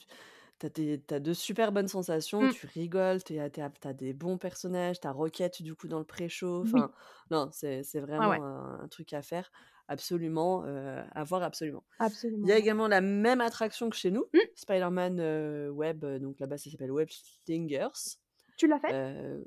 [0.59, 2.49] tu as tes tu as de super bonnes sensations, Mmh.
[2.49, 5.11] tu rigoles, tu es à tu es à tu as des bons personnages, tu as
[5.13, 6.61] Rocket, du coup, dans le pré-show.
[6.63, 6.85] Oui.
[6.85, 6.91] Enfin,
[7.31, 8.39] non, c'est c'est Ouais, ouais.
[8.39, 9.49] vraiment un un truc à faire
[9.87, 11.85] absolument, heu, à voir absolument.
[12.43, 12.59] Il y Absolument, a ouais.
[12.59, 14.49] également la même attraction que chez nous, Mmh.
[14.55, 17.09] Spider-Man, heu, Web, heu, donc là-bas, ça s'appelle Web
[17.45, 18.17] Slingers.
[18.57, 18.97] Tu l'as faite?
[18.97, 19.45] Heu,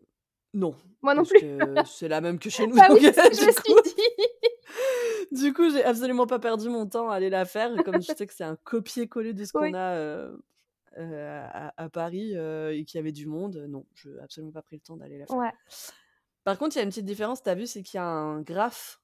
[0.54, 1.40] non, Moi non parce plus.
[1.40, 3.42] que c'est la même que chez nous, Bah oui, donc heu, c'est ce que je
[3.42, 4.02] du me coup suis dit.
[5.32, 8.26] Du coup, j'ai absolument pas perdu mon temps à aller la faire, comme je sais
[8.26, 10.42] que c'est un copier-coller de ce qu'on a, heu
[10.98, 14.62] heu, à à Paris, heu et qu'il y avait du monde, non, je absolument pas
[14.62, 15.38] pris le temps d'aller la faire.
[15.38, 15.52] Ouais.
[16.44, 18.06] Par contre, il y a une petite différence, tu as vu, c'est qu'il y a
[18.06, 19.00] un graphe,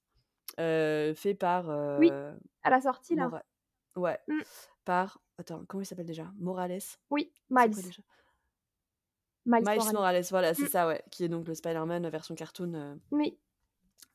[0.58, 2.12] fait par, Oui,
[2.62, 3.30] à la sortie, là.
[3.30, 3.42] Mora
[3.96, 4.42] ouais, Mmh.
[4.84, 6.32] par attends, comment il s'appelle déjà?
[6.36, 6.80] Morales?
[7.10, 7.94] Oui, Miles.
[9.46, 9.92] Miles Miles Morales.
[9.92, 10.68] Morales, voilà, c'est Mmh.
[10.68, 13.38] ça, ouais, qui est donc le Spider-Man, version cartoon, Oui.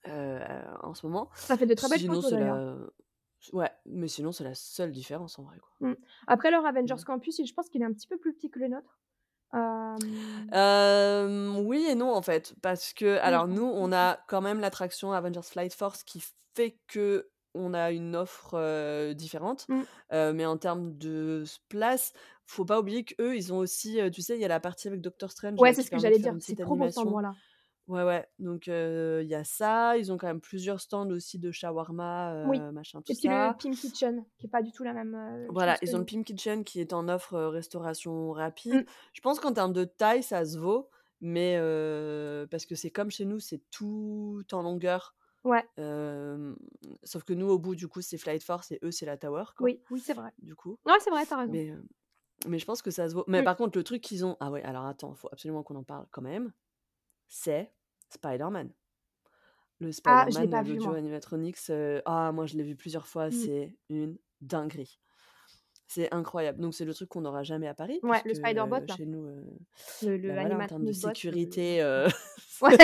[0.07, 0.39] Heu,
[0.81, 1.29] en ce moment.
[1.43, 2.61] Ça fait de très belles Sinon, photos, c'est d'ailleurs.
[2.77, 2.77] la
[3.41, 5.71] s ouais, mais sinon, c'est la seule différence, en vrai, quoi.
[5.81, 5.93] Mmh.
[6.27, 7.03] Après leur Avengers Mmh.
[7.05, 8.97] Campus, je pense qu'il est un petit peu plus petit que le nôtre.
[11.65, 15.41] Oui et non, en fait, parce que alors nous, on a quand même l'attraction Avengers
[15.43, 16.23] Flight Force qui
[16.55, 19.85] fait qu'on a une offre, différente, Mmh.
[20.11, 22.13] mais en termes de place,
[22.45, 25.01] faut pas oublier qu'eux, ils ont aussi, tu sais, il y a la partie avec
[25.01, 26.93] Doctor Strange Ouais, là c'est ce que j'allais dire, c'est trop animation.
[26.97, 27.35] endroit-là.
[27.89, 31.51] Ouais, ouais, donc il y a ça, ils ont quand même plusieurs stands aussi de
[31.51, 33.57] shawarma, Oui machin, tout et puis le ça.
[33.59, 35.17] Pimp Kitchen qui est pas du tout la même,
[35.49, 36.05] Voilà, ils ont le.
[36.05, 38.73] Pimp Kitchen qui est en offre, restauration rapide.
[38.75, 38.85] Mmh.
[39.13, 40.89] Je pense qu'en termes de taille, ça se vaut,
[41.19, 41.57] mais
[42.51, 45.65] parce que c'est comme chez nous, c'est tout en longueur, Ouais.
[47.03, 49.45] sauf que nous, au bout, du coup, c'est Flight Force et eux, c'est la Tower,
[49.57, 50.31] quoi, Oui, oui, c'est vrai.
[50.39, 50.77] du coup.
[50.85, 51.51] Ouais, c'est vrai, tu as raison.
[51.53, 51.73] Mais
[52.47, 53.25] mais je pense que ça se vaut.
[53.27, 53.45] Mais Mmh.
[53.45, 56.05] par contre, le truc qu'ils ont ah ouais, alors attends, faut absolument qu'on en parle
[56.11, 56.53] quand même,
[57.27, 57.73] c'est
[58.09, 58.71] Spider-Man.
[59.79, 61.71] Le Ah, Spider-Man, vu l'audio animatronics,
[62.05, 63.35] ah moi je l'ai vu plusieurs fois, Mmh.
[63.35, 64.99] c'est une dinguerie.
[65.87, 66.59] C'est incroyable.
[66.61, 69.25] Donc c'est le truc qu'on n'aura jamais à Paris Ouais, puisque, le Spider-Bot chez nous,
[69.27, 69.45] heu,
[70.01, 71.81] Le le bah, voilà, en termes de sécurité,
[72.61, 72.77] ouais.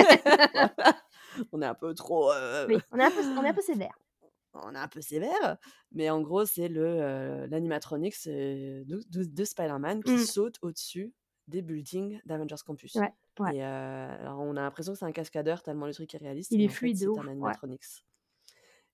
[0.52, 0.74] voilà,
[1.52, 2.32] on est un peu trop,
[2.68, 3.98] Oui, on est un peu on est un peu sévère.
[4.54, 5.58] on est un peu sévère,
[5.92, 10.18] mais en gros, c'est le, l'animatronics, heu, de de de Spider-Man qui Mmh.
[10.18, 11.12] saute au-dessus
[11.48, 13.52] des buildings d'Avengers Campus Ouais, ouais.
[13.52, 16.52] et heu, alors on a l'impression que c'est un cascadeur tellement le truc est réaliste,
[16.52, 17.56] Il est fluide de c'est un ouais.
[17.56, 18.02] animatronics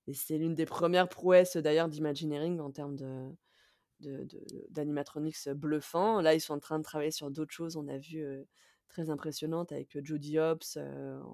[0.08, 3.30] et c'est l'une des 1res prouesses d'ailleurs d'Imagineering en termes de
[4.70, 6.20] d'animatronics bluffants.
[6.22, 8.24] Là, ils sont en train de travailler sur d'autres choses, on a vu,
[8.88, 10.78] très impressionnantes avec, Jodie Hobbs,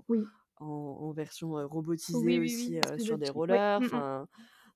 [0.09, 0.29] Oui.
[0.59, 4.29] en en version, robotisée Oui, aussi, oui, sur des rollers, mmh enfin,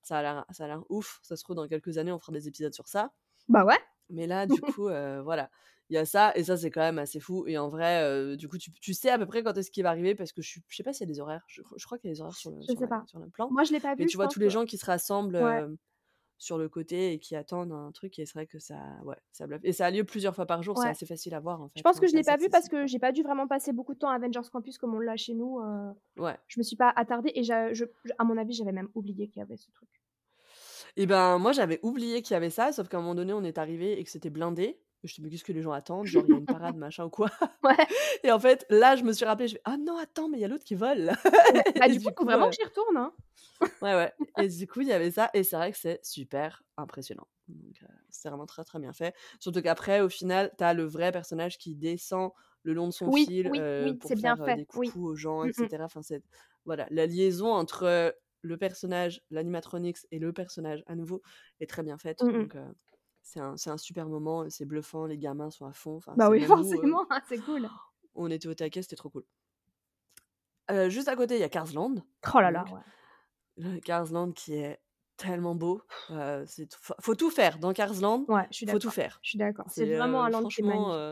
[0.03, 1.19] ça a l'air ouf.
[1.23, 3.13] Ça se trouve dans quelques années, on fera des épisodes sur ça.
[3.49, 3.79] Bah ouais.
[4.09, 5.49] Mais là, du coup, heu, voilà,
[5.89, 8.37] il y a ça et ça, c'est quand même assez fou et en vrai, heu,
[8.37, 10.41] du coup, tu tu sais à peu près quand est-ce qu'il va arriver parce que
[10.41, 12.15] je je sais pas s'il y a des horaires, je je crois qu'il y a
[12.15, 13.05] des horaires sur le Je sur sais la pas.
[13.05, 14.49] sur le plan, Moi, je l'ai pas mais vu, tu je vois tous que les
[14.49, 15.63] gens qui se rassemblent, ouais.
[15.69, 15.77] heu,
[16.39, 19.47] sur le côté et qui attendent un truc et c'est vrai que ça ouais, ça
[19.47, 21.69] bluffe et ça a lieu plusieurs fois par jour, c'est assez facile à voir, en
[21.75, 23.47] Je fait, pense hein, que je l'ai pas vu parce que j'ai pas dû vraiment
[23.47, 25.59] passer beaucoup de temps à Avengers Campus comme on l'a chez nous,
[26.17, 26.39] Ouais.
[26.47, 27.85] je me suis pas attardée et je
[28.19, 30.02] à mon avis, j'avais même oublié qu'il y avait ce truc.
[30.97, 33.43] Et ben, moi, j'avais oublié qu'il y avait ça, sauf qu'à un moment donné, on
[33.43, 34.79] est arrivés et que c'était blindé.
[35.03, 36.07] Je dis: «Mais qu'est-ce que les gens attendent?
[36.09, 37.29] Genre, il y a une parade, machin ou quoi?»
[37.63, 37.75] Ouais.
[38.23, 40.41] et en fait, là, je me suis rappelée, je fais: «Ah non, attends, mais il
[40.41, 41.11] y a l'autre qui vole!»
[41.77, 43.13] Bah, du coup, coup, vraiment que j'y retourne, hein.
[43.81, 46.63] ouais, ouais et du coup, il y avait ça et c'est vrai que c'est super
[46.77, 47.27] impressionnant.
[47.47, 49.15] Donc heu, c'est vraiment très, très bien fait.
[49.39, 52.31] Surtout qu'après, au final, tu as le vrai personnage qui descend
[52.63, 54.65] le long de son Oui, fil, oui, heu, oui, pour bien faire, heu, fait, des
[54.65, 55.67] coucous aux gens et Mmh mh.
[55.67, 55.83] cetera.
[55.85, 56.23] Enfin, c'est
[56.65, 61.23] voilà, la liaison entre, le personnage, l'animatronics et le personnage à nouveau
[61.61, 62.21] est très bien faite.
[62.21, 62.49] Mmh mh.
[62.49, 62.75] Donc heu,
[63.23, 66.45] c'est un un super moment, c'est bluffant, les gamins sont à fond, Bah oui, heu,
[66.45, 67.69] forcément, c'est cool.
[68.15, 69.25] on était au taquet, c'était trop cool.
[70.69, 71.95] Heu, juste à côté, il y a Cars Land,
[72.33, 72.81] Oh là là, donc ouais.
[73.57, 74.81] le Cars Land qui est
[75.17, 75.83] tellement beau,
[76.47, 76.69] c'est
[77.01, 79.21] faut tout faire dans Cars Land, Ouais, je suis faut tout faire.
[79.21, 79.65] je suis d'accord.
[79.71, 81.03] C'est vraiment un land qui est magnifique.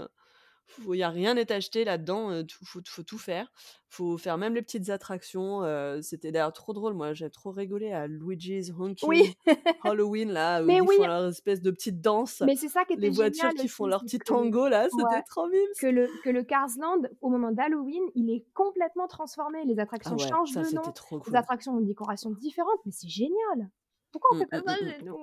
[0.80, 3.52] Il y a rien n'est acheté là-dedans, tout faut faut tout faire.
[3.90, 5.62] Faut faire même les petites attractions,
[6.02, 8.72] c'était d'ailleurs trop drôle, moi, j'ai trop rigolé à Luigi's
[9.02, 9.24] Oui.
[9.24, 9.34] Honking
[9.84, 10.96] Halloween là, où Mais ils oui!
[10.96, 13.68] font leur espèce de petite danse, Mais c'est ça qui les était voitures génial qui
[13.68, 15.60] font leur petit tango là, ouais, c'était trop mimes!
[15.78, 19.66] que le que le Cars Land, au moment d'Halloween, il est complètement transformé.
[19.66, 21.38] Les Ah attractions ouais, changent ça, de nom, trop les cool.
[21.38, 23.70] attractions ont une décoration différente, mais c'est génial!
[24.12, 24.94] Pourquoi on Mmh, fait pas mmh, ça mmh, mmh.
[24.98, 25.18] chez nous?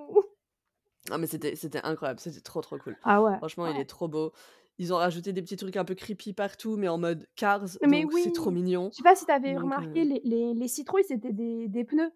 [1.10, 2.96] Ah mais c'était incroyable, c'était trop, trop cool.
[3.02, 4.32] Ah ouais, Franchement, il est trop beau.
[4.78, 8.04] Ils ont rajouté des petits trucs un peu creepy partout, mais en mode Cars, Mais
[8.04, 8.22] donc oui!
[8.22, 8.92] c'est trop mignon.
[8.92, 11.68] Je sais pas si tu avais Donc remarqué, heu les les les citrouilles, c'était des
[11.68, 12.12] des pneus.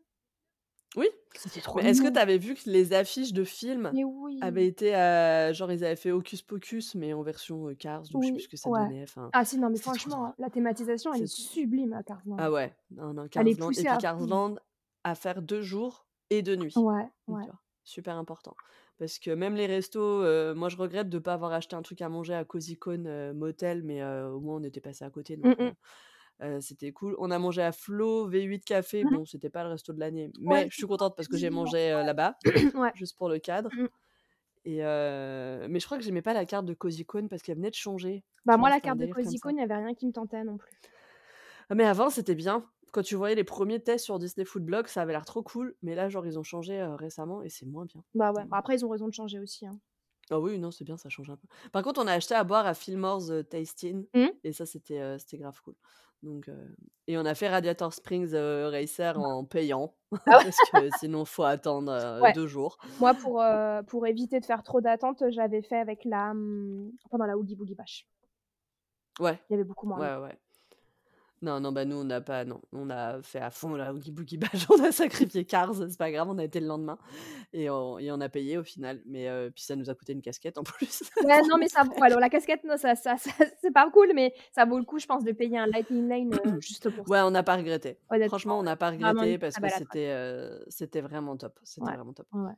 [0.96, 2.18] Oui, C'était trop mais est-ce que tu mignon.
[2.18, 3.94] avais vu que les affiches de films
[4.40, 4.66] avaient oui!
[4.66, 8.28] été, heu, genre ils avaient fait Hocus Pocus, mais en version, heu, Cars, donc je
[8.28, 8.88] sais plus Oui, ce que ça ouais.
[8.88, 12.38] donnait, Ah si, non, mais franchement, la thématisation, elle est sublime à Cars Land.
[12.38, 14.26] ah ouais, non, non, Elle Cars est Land et puis à Cars fond.
[14.26, 14.56] Land
[15.04, 16.86] à faire 2 jours et 2 nuits.
[16.86, 17.50] Ouais, ouais.
[17.50, 17.60] vois?
[17.84, 18.56] Super important.
[18.98, 22.02] Parce que même les restos, heu, moi je regrette de pas avoir acheté un truc
[22.02, 25.10] à manger à Cozy Cone, heu, Motel, mais heu, au moins on était passés à
[25.10, 25.74] côté, Mmh donc
[26.42, 27.16] heu, c'était cool.
[27.18, 29.16] On a mangé à Flow V8 Café, Mmh mh.
[29.16, 31.50] bon, c'était pas le resto de l'année, Ouais, mais je suis contente parce que j'ai
[31.50, 32.36] mangé, là-bas,
[32.74, 32.92] ouais.
[32.94, 33.88] Juste pour le cadre Mmh.
[34.66, 37.70] et mais je crois que j'aimais pas la carte de Cozy Cone parce qu'elle venait
[37.70, 38.24] de changer.
[38.44, 39.40] Bah moi, la carte de délire comme Cozy ça.
[39.40, 40.72] Cone, il y avait rien qui me tentait non plus.
[41.70, 42.64] Ah mais avant, c'était bien.
[42.94, 45.74] Quand tu voyais les 1ers tests sur Disney Food Blog, ça avait l'air trop cool,
[45.80, 48.04] mais là, genre, ils ont changé, heu, récemment et c'est moins bien.
[48.14, 48.58] Bah ouais, bon.
[48.58, 49.80] après ils ont raison de changer aussi, hein.
[50.30, 51.48] Ah oui, non, c'est bien, ça change un peu.
[51.72, 54.32] Par contre, on a acheté à boire à Fillmore's, heu, Tasting Mmh.
[54.44, 55.74] et ça, c'était, heu, c'était grave cool.
[56.22, 56.48] Donc
[57.08, 59.96] et on a fait Radiator Springs, Racer Bah en payant
[60.28, 60.44] Ah ouais?
[60.44, 61.90] parce que sinon faut attendre,
[62.20, 62.34] Ouais.
[62.34, 62.78] 2 jours.
[62.98, 63.42] Moi, pour,
[63.88, 67.74] pour éviter de faire trop d'attente, j'avais fait avec la, mmh, pendant la Oogie Boogie
[67.76, 68.04] Bash.
[69.20, 69.38] Ouais.
[69.50, 70.38] Il y avait beaucoup moins ouais, ouais.
[71.42, 74.12] Non, non, bah, nous, on n'a pas non, on a fait à fond la Oogie
[74.12, 76.98] Boogie Bash, on a sacrifié Cars, c'est pas grave, on a été le lendemain
[77.52, 80.12] et on et on a payé au final, mais heu, puis ça nous a coûté
[80.12, 81.02] une casquette en plus.
[81.24, 84.32] Ouais, non, mais ça alors la casquette, non, ça ça ça c'est pas cool, mais
[84.52, 87.12] ça vaut le coup, je pense, de payer un Lightning Lane, heu, juste pour ça.
[87.12, 87.98] Ouais, on n'a pas regretté.
[88.28, 90.64] Franchement, on n'a pas regretté parce que attraction.
[90.68, 92.28] c'était, vraiment top, c'était Ouais, vraiment top.
[92.32, 92.52] ouais.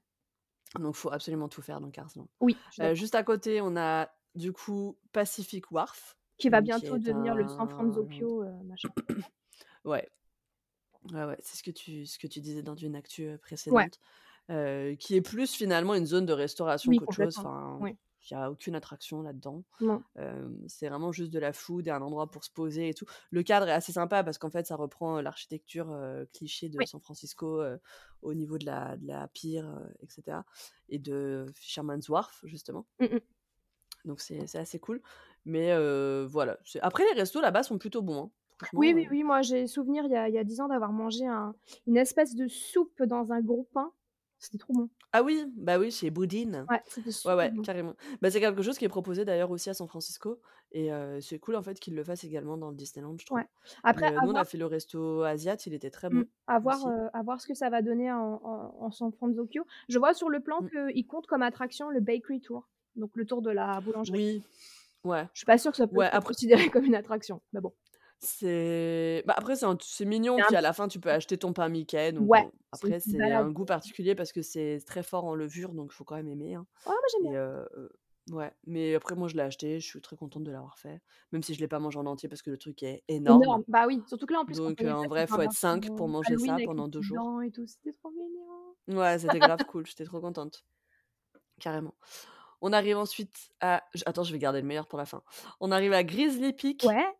[0.78, 2.28] Donc faut absolument tout faire dans Cars Land.
[2.40, 2.58] Oui,
[2.92, 7.68] juste à côté, on a du coup Pacific Wharf, Qui va bientôt devenir le San
[7.68, 8.94] Franzopio, heu, machin.
[9.84, 10.08] ouais,
[11.12, 13.38] ouais, ouais, c'est ce que tu ce que tu disais dans une actu,
[13.70, 13.88] Ouais.
[13.88, 14.00] précédente,
[14.50, 17.36] heu, qui est plus finalement une zone de restauration Oui, qu'autre chose.
[17.38, 17.96] Enfin, Oui.
[18.30, 19.64] il y a aucune attraction là-dedans.
[20.16, 23.06] Hem, c'est vraiment juste de la food et un endroit pour se poser et tout.
[23.30, 25.96] Le cadre est assez sympa parce qu'en fait, ça reprend, heu, l'architecture,
[26.34, 26.86] cliché de Oui.
[26.86, 27.62] San Francisco,
[28.22, 29.94] au niveau de la de la pier, heu,
[30.90, 32.86] et de Fisherman's Wharf justement.
[33.00, 33.24] Mmh mh.
[34.04, 35.00] Donc c'est assez cool,
[35.44, 35.70] mais
[36.26, 38.30] voilà, après les restos là-bas sont plutôt bons, hein.
[38.76, 40.92] Oui, oui, oui, moi j'ai souvenir il y a il y a 10 ans d'avoir
[40.92, 41.54] mangé un
[41.86, 43.92] une espèce de soupe dans un gros pain.
[44.38, 44.90] C'était trop bon.
[45.12, 46.70] Ah oui, bah oui, chez Boudin.
[46.70, 46.82] Ouais,
[47.24, 47.64] Ouais, super ouais, bon.
[47.64, 47.94] carrément.
[48.20, 50.40] Bah, c'est quelque chose qui est proposé d'ailleurs aussi à San Francisco
[50.72, 50.90] et
[51.22, 53.42] c'est cool en fait qu'ils le fassent également dans le Disneyland, je trouve.
[53.42, 53.48] Ouais.
[53.84, 56.58] Après, nous on a voir fait le resto asiat, il était très Mmh, bon à
[56.58, 59.64] voir, heu, à voir ce que ça va donner en en en San Franzopio.
[59.88, 60.70] Je vois sur le plan Mmh.
[60.70, 64.22] qu'ils comptent comme attraction le Bakery Tour, donc le tour de la boulangerie.
[64.22, 64.44] Oui,
[65.04, 65.28] ouais.
[65.34, 67.60] Je suis pas sûre que ça peut Ouais, être après considéré comme une attraction, mais
[67.60, 67.74] bon.
[68.20, 69.76] c'est bah, après c'est un
[70.06, 73.00] mignon, un puis à la fin tu peux acheter ton pain Mickey, donc Ouais, après
[73.00, 76.28] c'est un goût particulier parce que c'est très fort en levure, donc faut quand même
[76.28, 77.32] aimer, hein Oh, moi j'aime bien.
[77.32, 77.68] et heu,
[78.32, 81.02] ouais, mais après moi je l'ai acheté, je suis très contente de l'avoir fait,
[81.32, 83.56] même si je l'ai pas mangé en entier parce que le truc est énorme.
[83.56, 85.52] Énorme, bah oui, surtout que là en plus Donc y en vrai, un faut être
[85.52, 87.26] version, 5 pour manger Halloween ça pendant 2 petites jours.
[87.46, 88.76] et tout, c'était trop mignon.
[88.88, 90.64] Ouais, c'était grave cool, j'étais trop contente.
[91.60, 91.94] Carrément.
[92.60, 95.22] On arrive ensuite à attends, je vais garder le meilleur pour la fin.
[95.60, 97.14] On arrive à Grizzly Peak Ouais.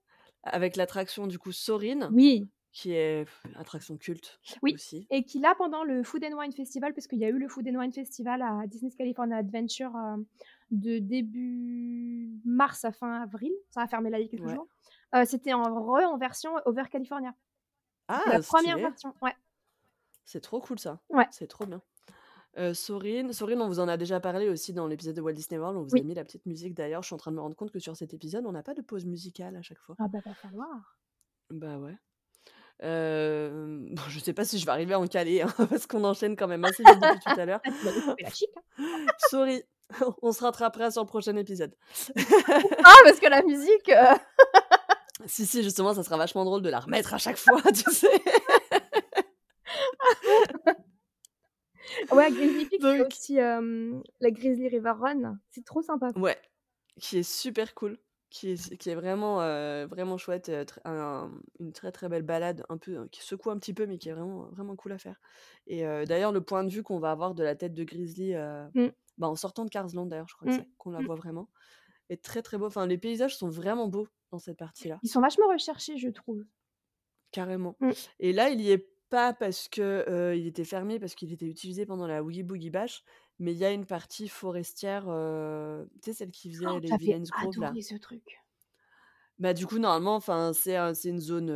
[0.45, 2.49] avec l'attraction du coup Soarin', Oui.
[2.73, 5.09] qui est attraction culte Oui aussi.
[5.11, 7.49] et qui là pendant le Food and Wine Festival, parce qu'il y a eu le
[7.49, 10.25] Food and Wine Festival à Disney's California Adventure, hem,
[10.71, 14.55] de début mars à fin avril, ça a fermé là il y a quelques Ouais.
[14.55, 14.69] jours,
[15.15, 17.35] heu, c'était en re en version Over California.
[18.27, 18.81] La Ah 1re stylé!
[18.81, 19.35] version, ouais.
[20.27, 21.29] C'est trop cool ça, Ouais.
[21.29, 21.83] c'est trop bien.
[22.75, 25.77] Soarin', Soarin', on vous en a déjà parlé aussi dans l'épisode de Walt Disney World,
[25.77, 27.57] on vous a mis la petite musique d'ailleurs, je suis en train de me rendre
[27.57, 29.97] compte que sur cet épisode, on n'a pas de pause musicale à chaque fois.
[29.99, 30.99] Ah bah, va falloir.
[31.51, 31.97] Bah ouais.
[32.81, 36.05] Hem, bon, je sais pas si je vais arriver à en caler, hein, parce qu'on
[36.05, 37.61] enchaîne quand même assez vite depuis tout à l'heure.
[38.79, 39.07] Ah, hein.
[39.31, 39.63] Sorry,
[40.23, 41.75] on se rattrapera sur le prochain épisode.
[42.85, 44.17] Ah parce que la musique, heu
[45.27, 48.11] Si, si, justement, ça sera vachement drôle de la remettre à chaque fois, tu sais?
[52.13, 56.13] Ouais, Grizzly Peak, Donc aussi, la Grizzly River Run, c'est trop sympa.
[56.17, 56.39] Ouais,
[57.01, 57.99] qui est super cool,
[58.31, 59.37] qui est qui est vraiment,
[59.87, 60.51] vraiment chouette,
[60.85, 61.31] un
[61.61, 64.13] une très, très belle balade un peu qui secoue un petit peu, mais qui est
[64.13, 65.21] vraiment, vraiment cool à faire
[65.67, 68.35] et d'ailleurs, le point de vue qu'on va avoir de la tête de Grizzly,
[68.75, 68.95] Mmh.
[69.19, 71.07] bah, en sortant de Cars Land d'ailleurs, je crois c'est, qu'on la Mmh.
[71.07, 71.51] voit vraiment,
[72.11, 72.67] est très, très beau.
[72.67, 75.01] Enfin, les paysages sont vraiment beaux dans cette partie-là.
[75.03, 76.45] Ils sont vachement recherchés, je trouve.
[77.33, 77.95] Carrément Mmh.
[78.21, 81.47] et là, il y est pas parce que, heu, il était fermé, parce qu'il était
[81.47, 83.05] utilisé pendant la Oogie Boogie Bash,
[83.39, 86.97] mais il y a une partie forestière, heu, tu sais, celle qui faisait les J'avais
[86.97, 87.77] Villains Grove là?
[87.77, 88.41] adoré ce truc.
[89.39, 91.51] Bah, du coup, normalement, enfin, c'est un c'est une zone,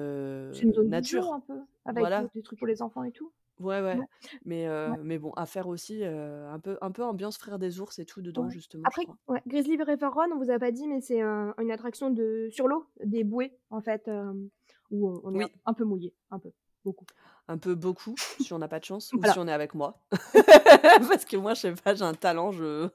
[0.52, 1.32] C'est une heu, zone bijou nature.
[1.32, 2.30] un peu, avec, Voilà.
[2.35, 3.32] des trucs pour les enfants et tout?
[3.60, 4.06] Ouais, ouais, Ouais.
[4.44, 4.97] mais Ouais.
[5.02, 8.22] mais bon, à faire aussi, un peu un peu ambiance Frères des Ours et tout
[8.22, 8.48] dedans, Ouais.
[8.48, 9.18] justement, je Après crois.
[9.26, 12.68] ouais, Grizzly River Run, on vous a pas dit, mais c'est, une attraction de sur
[12.68, 14.48] l'eau, des bouées en fait, hem,
[14.90, 15.59] où on on est un Oui.
[15.66, 16.52] un peu mouillé, un peu,
[16.85, 17.06] beaucoup.
[17.51, 19.25] Un peu beaucoup, si on n'a pas de chance ou Voilà.
[19.25, 20.03] si on est avec moi.
[21.09, 22.89] Parce que moi, je sais pas, j'ai un talent, je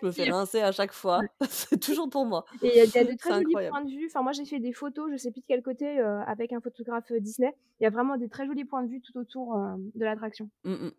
[0.00, 1.28] je me fais rincer à chaque fois.
[1.50, 2.44] C'est toujours pour moi.
[2.62, 3.68] Et il y a de très jolis incroyable.
[3.68, 4.06] points de vue.
[4.06, 6.60] Enfin, moi, j'ai fait des photos, je sais plus de quel côté, heu, avec un
[6.60, 7.54] photographe, heu, Disney.
[7.80, 10.50] Il y a vraiment des très jolis points de vue tout autour, hem, de l'attraction.
[10.64, 10.92] Mmh mh.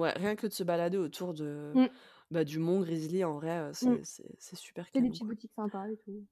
[0.00, 1.92] Ouais, rien que de se balader autour de, Mmh.
[2.30, 3.98] bah, du mont Grizzly, en vrai, Mmh.
[4.04, 6.26] c'est super C'est des petites boutiques sympas et tout.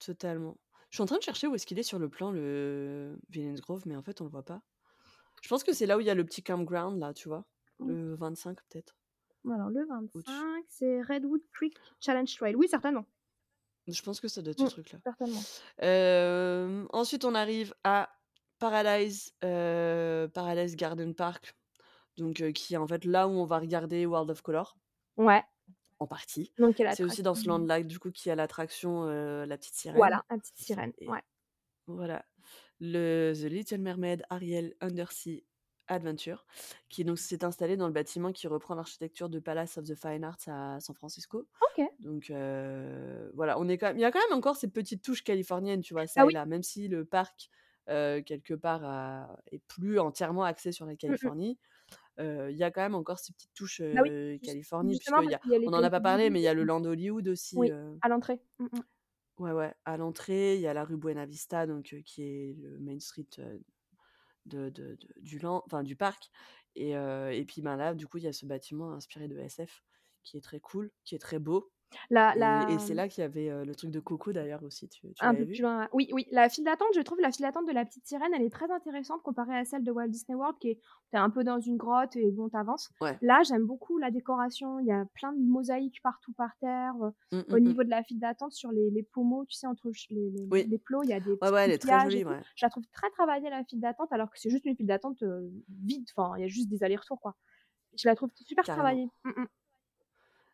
[0.00, 0.58] Totalement.
[0.90, 3.54] Je suis en train de chercher où est-ce qu'il est sur le plan, le Villains
[3.54, 4.62] Grove, mais en fait, on le voit pas.
[5.42, 7.46] Je pense que c'est là où il y a le petit campground là, tu vois?
[7.82, 8.96] Le 25 peut-être?
[9.50, 9.84] Alors le
[10.14, 10.46] Au-dessus.
[10.48, 12.54] 25, c'est Redwood Creek Challenge Trail.
[12.56, 13.04] Oui, certainement.
[13.86, 15.00] Je pense que ça doit être ce Mmh, truc-là.
[15.04, 15.46] certainement.
[16.92, 18.10] Ensuite, on arrive à
[18.58, 21.56] Paradise, heu, Paradise Garden Park,
[22.18, 24.76] donc heu, qui est en fait là où on va regarder World of Color.
[25.16, 25.44] Ouais.
[26.00, 26.54] En partie.
[26.58, 29.44] Donc C'est aussi dans ce land l'attraction là, du coup, qu'il y a l'attraction, heu,
[29.44, 31.22] La Petite Sirène Voilà, la petite sirène, et ouais.
[31.86, 32.26] voilà.
[32.80, 35.44] Le The Little Mermaid Ariel Undersea
[35.86, 36.46] Adventure,
[36.88, 40.24] qui donc s'est installé dans le bâtiment qui reprend l'architecture de Palace of the Fine
[40.24, 41.46] Arts à San Francisco.
[41.60, 41.90] OK.
[41.98, 45.02] Donc heu, voilà, on est quand même il y a quand même encore ces petites
[45.02, 46.06] touches californiennes, tu vois?
[46.06, 46.32] Ça Ah et oui.
[46.32, 47.50] là, même si le parc,
[47.90, 51.30] heu, quelque part a est plus entièrement axé sur la Mmh mh.
[51.30, 51.58] Californie,
[52.20, 55.22] heu, il y a quand même encore ces petites touches, oui, heu, jus Californie justement
[55.22, 56.44] puisqu'il y parce a qu'il y a les on en a pas parlé, mais il
[56.44, 56.64] y a le.
[56.64, 58.40] Land Hollywood aussi, Oui, à l'entrée.
[58.58, 58.80] Mmh mh.
[59.40, 62.78] Ouais, ouais, à l'entrée, il y a la rue Buena Vista, donc qui est le
[62.78, 63.26] main street,
[64.46, 64.70] de
[65.82, 66.30] du parc
[66.76, 69.38] et heu et puis, ben, là, du coup, il y a ce bâtiment inspiré de
[69.38, 69.82] SF
[70.24, 71.72] qui est très cool, qui est très beau
[72.10, 72.34] La
[72.66, 75.22] et c'est mmh là qu'il y avait, le truc de Coco d'ailleurs aussi, tu tu
[75.22, 75.62] Un plus vu?
[75.62, 78.32] loin, oui, oui, la file d'attente, je trouve la file d'attente de La Petite Sirène,
[78.34, 80.80] elle est très intéressante comparée à celle de Walt Disney World qui est
[81.12, 82.90] un peu dans une grotte et bon, tu avances.
[83.00, 83.20] Ouais.
[83.20, 86.94] Là, j'aime beaucoup la décoration, il y a plein de mosaïques partout par terre,
[87.32, 87.74] Mmh, au mmh mh.
[87.74, 90.66] niveau de la file d'attente sur les les pommeaux, tu sais, entre les les Oui.
[90.66, 92.42] les plots, il y a des Ouais, ouais, elle est très jolie, ouais.
[92.56, 95.22] Je la trouve très travaillée la file d'attente alors que c'est juste une file d'attente,
[95.68, 97.36] vide, enfin, il y a juste des allers-retours, quoi.
[97.98, 98.70] Je la trouve super Carrément.
[98.70, 99.08] travaillée.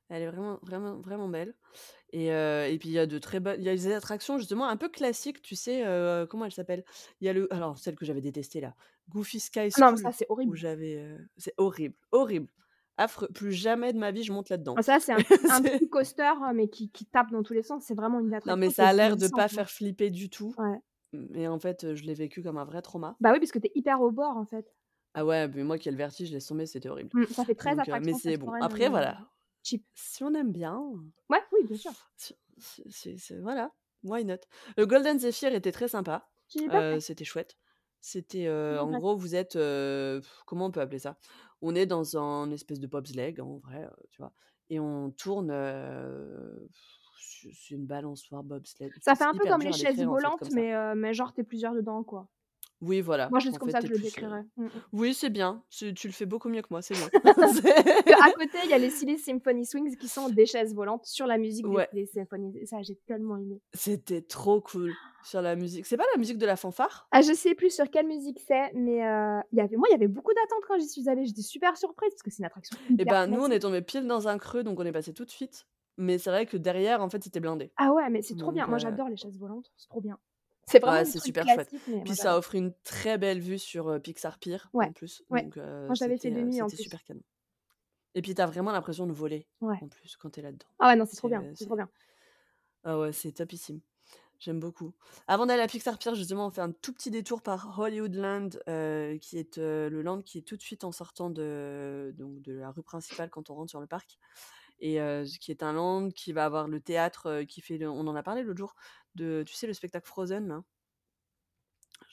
[0.09, 1.55] Elle est vraiment, vraiment, vraiment belle
[2.13, 4.39] et heu et puis il y a de très bonnes il y a des attractions
[4.39, 6.85] justement un peu classiques, tu sais, heu, comment elles s'appellent?
[7.21, 8.77] Il y a le alors celle que j'avais détestée là,
[9.11, 10.57] Goofy Sky Non, mais ça, c'est où horrible.
[10.57, 12.53] j'avais, heu c'est horrible, horrible,
[12.99, 14.79] affreux, plus jamais de ma vie je monte là-dedans.
[14.79, 17.63] Ah ça, c'est un un C'est petit coaster, mais qui qui tape dans tous les
[17.63, 19.51] sens, c'est vraiment une Non, mais attraction qui ça est a l'air de pas hein.
[19.51, 20.81] faire flipper du tout, Ouais.
[21.13, 23.21] mais en fait, je l'ai vécu comme un vrai trauma.
[23.21, 24.75] Bah oui, parce que tu es hyper au bord, en fait.
[25.15, 27.11] Ah ouais, mais moi qui ai le vertige, laisse tomber, c'était horrible.
[27.13, 28.55] Mmh, ça fait très Donc heu, mais attraction c'est bon.
[28.61, 29.31] Après voilà,
[29.67, 29.85] cheap.
[29.95, 30.81] si on aime bien
[31.29, 31.95] Ouais, oui, bien sûr.
[32.59, 33.73] c'est voilà,
[34.03, 34.39] why not?
[34.77, 36.31] Le Golden Zephyr était très sympa,
[36.91, 37.01] fait.
[37.01, 37.57] c'était chouette.
[38.01, 41.19] C'était, J'ai en gros, vous êtes, heu, comment on peut appeler ça?
[41.61, 44.33] On est dans un espèce de bobsleigh en vrai, tu vois?
[44.71, 45.51] Et on tourne,
[47.19, 48.93] c'est une balançoire bobsleigh.
[49.01, 51.41] Ça fait un peu comme les chaises décrire en fait volantes, mais mais genre tu
[51.41, 52.29] es plusieurs dedans, quoi.
[52.83, 54.43] Oui, voilà, Moi, en comme fait, ça que je le plus, heu décrirais.
[54.57, 54.81] Mmh mh.
[54.93, 57.13] oui, c'est bien, c'est tu le fais beaucoup mieux que moi, c'est bien.
[57.23, 57.61] Parce
[58.07, 61.27] C'est côté, il y a les Silly Symphony Swings qui sont des chaises volantes sur
[61.27, 61.91] la musique des Ouais.
[61.93, 63.61] des symphonies et ça, j'ai tellement aimé.
[63.75, 65.87] C'était trop cool sur la musique.
[65.87, 67.13] C'est pas la musique de la fanfare?
[67.13, 69.93] Ah, je sais plus sur quelle musique c'est, mais heu, il y avait moi, il
[69.93, 72.45] y avait beaucoup d'attentes quand j'y suis allée, j'étais super surprise parce que c'est une
[72.47, 73.51] attraction Et hyper ben, nous, on classique.
[73.51, 76.31] est tombés pile dans un creux, donc on est passés tout de suite, mais c'est
[76.31, 77.73] vrai que derrière, en fait, c'était blindé.
[77.77, 78.67] Ah ouais, mais c'est trop bien.
[78.67, 80.19] Donc Moi, heu j'adore les chaises volantes, c'est trop bien.
[80.67, 81.71] C'est vraiment Ouais, c'est super chouette.
[82.05, 85.43] Puis ça offre une très belle vue sur, Pixar Pier Ouais, en plus, ouais.
[85.43, 86.77] donc je l'avais fait en plus.
[86.77, 87.23] super canon.
[88.15, 90.67] Et puis tu as vraiment l'impression de voler en plus quand tu es là-dedans.
[90.79, 91.89] Ah ouais, non, c'est trop bien, C'est trop bien.
[92.85, 93.81] ah ouais, c'est topissime.
[94.39, 94.93] J'aime beaucoup.
[95.29, 99.17] Avant d'aller à Pixar Pier, justement, on fait un tout petit détour par Hollywoodland, heu,
[99.21, 102.71] qui est, le land qui est tout de suite en sortant de donc de la
[102.71, 104.19] rue principale quand on rentre sur le parc
[104.79, 104.99] et
[105.41, 108.23] qui est un land qui va avoir le théâtre, qui fait le on en a
[108.23, 108.77] parlé l'autre jour,
[109.17, 110.65] de tu sais, le spectacle Frozen là?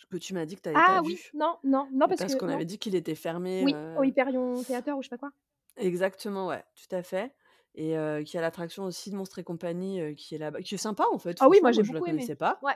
[0.10, 1.34] Que tu m'as dit que tu avais pas Ah oui, vu.
[1.34, 4.96] non, non, non parce qu'on avait dit qu'il était fermé, Oui, au heu Hyperion Theater
[4.98, 5.32] ou je sais pas quoi.
[5.78, 7.34] exactement, ouais, tout à fait
[7.76, 10.76] et heu, qui a l'attraction aussi de Monstres et compagnie, heu, qui est là-bas qui
[10.76, 12.32] est sympa en fait, Ah oui, moi, j'ai je la beaucoup aimé.
[12.32, 12.76] connaissais pas Ouais.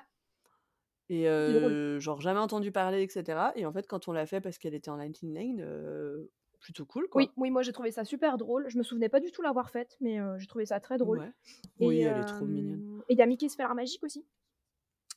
[1.10, 4.42] et heu, genre jamais entendu parler et cetera et en fait, quand on l'a fait
[4.42, 6.28] parce qu'elle était en Lightning Lane,
[6.60, 7.36] plutôt cool, Oui, quoi.
[7.38, 8.70] oui, moi, j'ai trouvé ça super drôle.
[8.70, 11.22] Je me souvenais pas du tout l'avoir faite, mais heu, j'ai trouvé ça très drôle
[11.22, 11.34] Ouais.
[11.80, 12.84] Oui, elle est trop mignonne.
[13.10, 14.26] et il y a Mickey's Faire Magique aussi,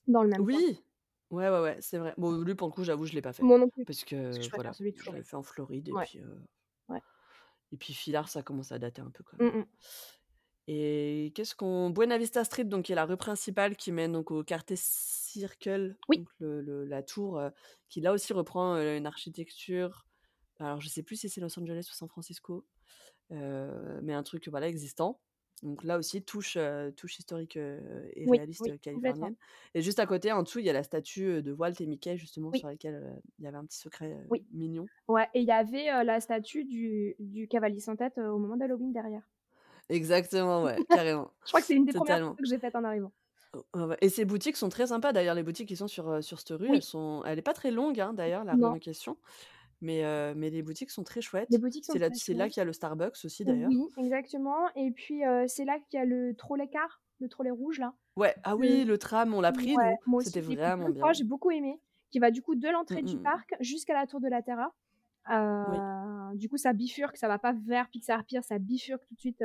[0.06, 0.62] dans le même coin.
[0.64, 0.84] Oui!
[1.30, 2.14] Ouais, ouais, ouais, c'est vrai.
[2.18, 4.38] Bon, lui, pour le coup, j'avoue, je l'ai pas fait Moi non plus, parce parce
[4.38, 5.22] que que je voilà, celui je Floride.
[5.22, 5.96] fait en Floride et Ouais.
[5.96, 6.40] puis, heu
[6.88, 7.02] Ouais.
[7.72, 9.64] et puis Philhar, ça commence à dater un peu quand même mh.
[10.68, 14.30] et qu'est-ce qu'on Buena Vista Street, donc qui est la rue principale qui mène donc
[14.30, 16.16] au Carter Circle, Oui.
[16.16, 17.50] donc le le la tour, heu,
[17.88, 20.06] qui là aussi reprend, une architecture
[20.60, 22.66] alors je sais plus si c'est Los Angeles ou San Francisco,
[23.32, 25.20] heu, mais un truc, voilà, existant.
[25.62, 29.36] Donc là aussi touche, heu, touche historique, heu et Oui, réaliste, oui, californienne
[29.74, 32.16] et juste à côté, en dessous, il y a la statue, de Walt et Mickey
[32.18, 32.54] justement Oui.
[32.54, 34.16] sur laquelle, il y avait un petit secret,
[34.52, 34.90] mignon.
[35.08, 38.92] Ouais et il y avait, la statue du du cavalier sans tête, au moment d'Halloween
[38.92, 39.28] derrière.
[39.88, 42.36] Exactement, ouais, carrément, Je crois que c'est une des 1res totalement.
[42.36, 43.12] photos que j'ai faites en arrivant.
[43.54, 46.22] O ouais, ouais et ces boutiques sont très sympas d'ailleurs, les boutiques qui sont sur,
[46.22, 48.78] sur cette rue, elles sont elle est pas très longue, hein, d'ailleurs, la rue en
[48.78, 49.18] question,
[49.80, 50.02] mais
[50.34, 51.50] mais les boutiques sont très Les chouettes.
[51.58, 53.70] boutiques sont C'est là là qu'il y a le Starbucks aussi d'ailleurs.
[53.70, 57.78] Oui, exactement et puis, c'est là qu'il y a le trolley car, le trolley rouge
[57.78, 57.94] là.
[58.16, 61.12] Ouais, ah oui, le tram, on l'a pris ouais, c'était vraiment bien.
[61.12, 61.80] j'ai beaucoup aimé,
[62.10, 63.22] qui va du coup de Mmh l'entrée du mmh mh.
[63.22, 64.74] parc jusqu'à la tour de la Terra.
[65.66, 65.76] Oui.
[66.34, 69.44] Du coup, ça bifurque, ça va pas vers Pixar Pier, ça bifurque tout de suite,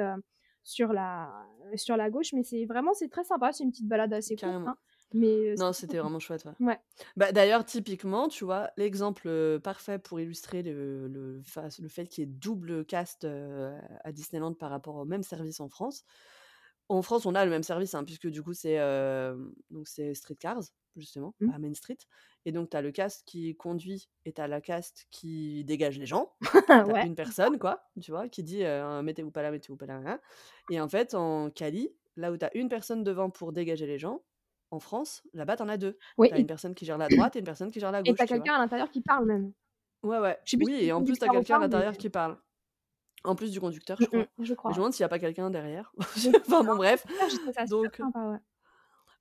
[0.63, 1.31] sur la
[1.75, 4.61] sur la gauche, mais c'est vraiment c'est très sympa, c'est une petite balade assez courte,
[4.65, 4.75] hein,
[5.13, 6.53] mais Non, c'était vraiment chouette, ouais.
[6.59, 6.79] Ouais.
[7.17, 11.41] Bah, d'ailleurs, typiquement, tu vois, l'exemple, parfait pour illustrer le le
[11.79, 15.67] le fait qu'il y ait double cast, à Disneyland par rapport au même service en
[15.69, 16.03] France.
[16.89, 18.77] En France, on a le même service, hein, puisque du coup, c'est
[19.85, 20.61] c'est Streetcars,
[20.95, 21.51] justement, Mmh.
[21.51, 21.97] à Main Street
[22.45, 25.99] et donc tu as le cast qui conduit et tu as la cast qui dégage
[25.99, 26.35] les gens.
[26.85, 27.05] Tu as Ouais.
[27.05, 28.59] une personne, quoi, tu vois, qui dit,
[29.03, 30.19] «Mettez-vous pas là, mettez-vous pas là, nin»
[30.69, 33.99] et en fait, en Cali, là où tu as une personne devant pour dégager les
[33.99, 34.23] gens,
[34.71, 35.97] en France, là-bas, tu en as 2.
[36.17, 37.91] Oui Tu as et une personne qui gère la droite et une personne qui gère
[37.91, 38.47] la et gauche, as tu vois?
[38.47, 39.51] quelqu'un à l'intérieur qui parle même.
[40.03, 40.37] Ouais, ouais.
[40.45, 41.97] Je sais plus Oui et en plus, tu as conducteur ou quelqu'un à mais l'intérieur
[41.97, 42.37] qui parle.
[43.25, 44.29] En plus du conducteur, je Mmh crois.
[44.37, 44.71] mh, je crois.
[44.71, 45.93] je me demande s'il y a pas quelqu'un derrière.
[46.47, 47.05] Enfin bon, bref,
[47.63, 48.39] donc sympa, ouais.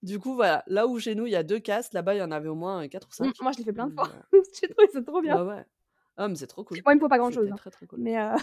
[0.03, 2.23] du coup, voilà, là où chez nous, il y a 2 castes, là-bas, il y
[2.23, 3.43] en avait au moins, heu, 4 ou Mmh, 5.
[3.43, 4.09] moi, je l'ai fait plein de fois.
[4.61, 5.37] J'ai trouvé ça trop bien.
[5.37, 5.67] Ouais, ouais.
[6.17, 6.85] Ah mais c'est trop cool.
[6.85, 8.05] Moi, il me faut pas grand-chose, hein, très, très cool.
[8.05, 8.37] mais heu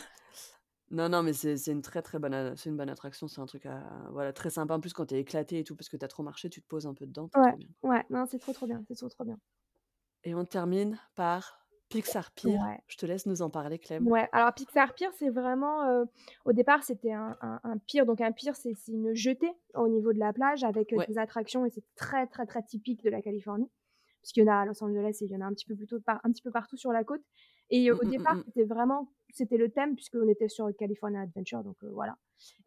[0.92, 3.40] Non, non, mais c'est c'est une très, très bonne a c'est une bonne attraction, c'est
[3.42, 4.76] un truc à voilà, très sympa.
[4.76, 6.62] En plus, quand tu es éclaté et tout, parce que tu as trop marché, tu
[6.62, 7.68] te poses un peu dedans, c'est Ouais, trop bien.
[7.84, 9.38] ouais, non, c'est trop, trop bien, c'est trop, trop bien.
[10.24, 12.64] Et on termine par Pixar Pier.
[12.64, 12.82] Ouais.
[12.88, 14.08] Je te laisse nous en parler, Clem.
[14.08, 16.06] Ouais, alors Pixar Pier, c'est vraiment, heu,
[16.46, 19.88] au départ, c'était un un un pier, donc un pier, c'est c'est une jetée au
[19.88, 21.08] niveau de la plage avec, Ouais.
[21.08, 23.70] des attractions et c'est très, très, très typique de la Californie.
[24.22, 25.76] Puisqu'il y en a à Los Angeles et il y en a un petit peu
[25.76, 27.22] plutôt par un petit peu partout sur la côte
[27.70, 28.44] et au mmh, départ, mmh, mmh.
[28.46, 32.18] c'était vraiment c'était le thème puisqu'on était sur California Adventure, donc heu, voilà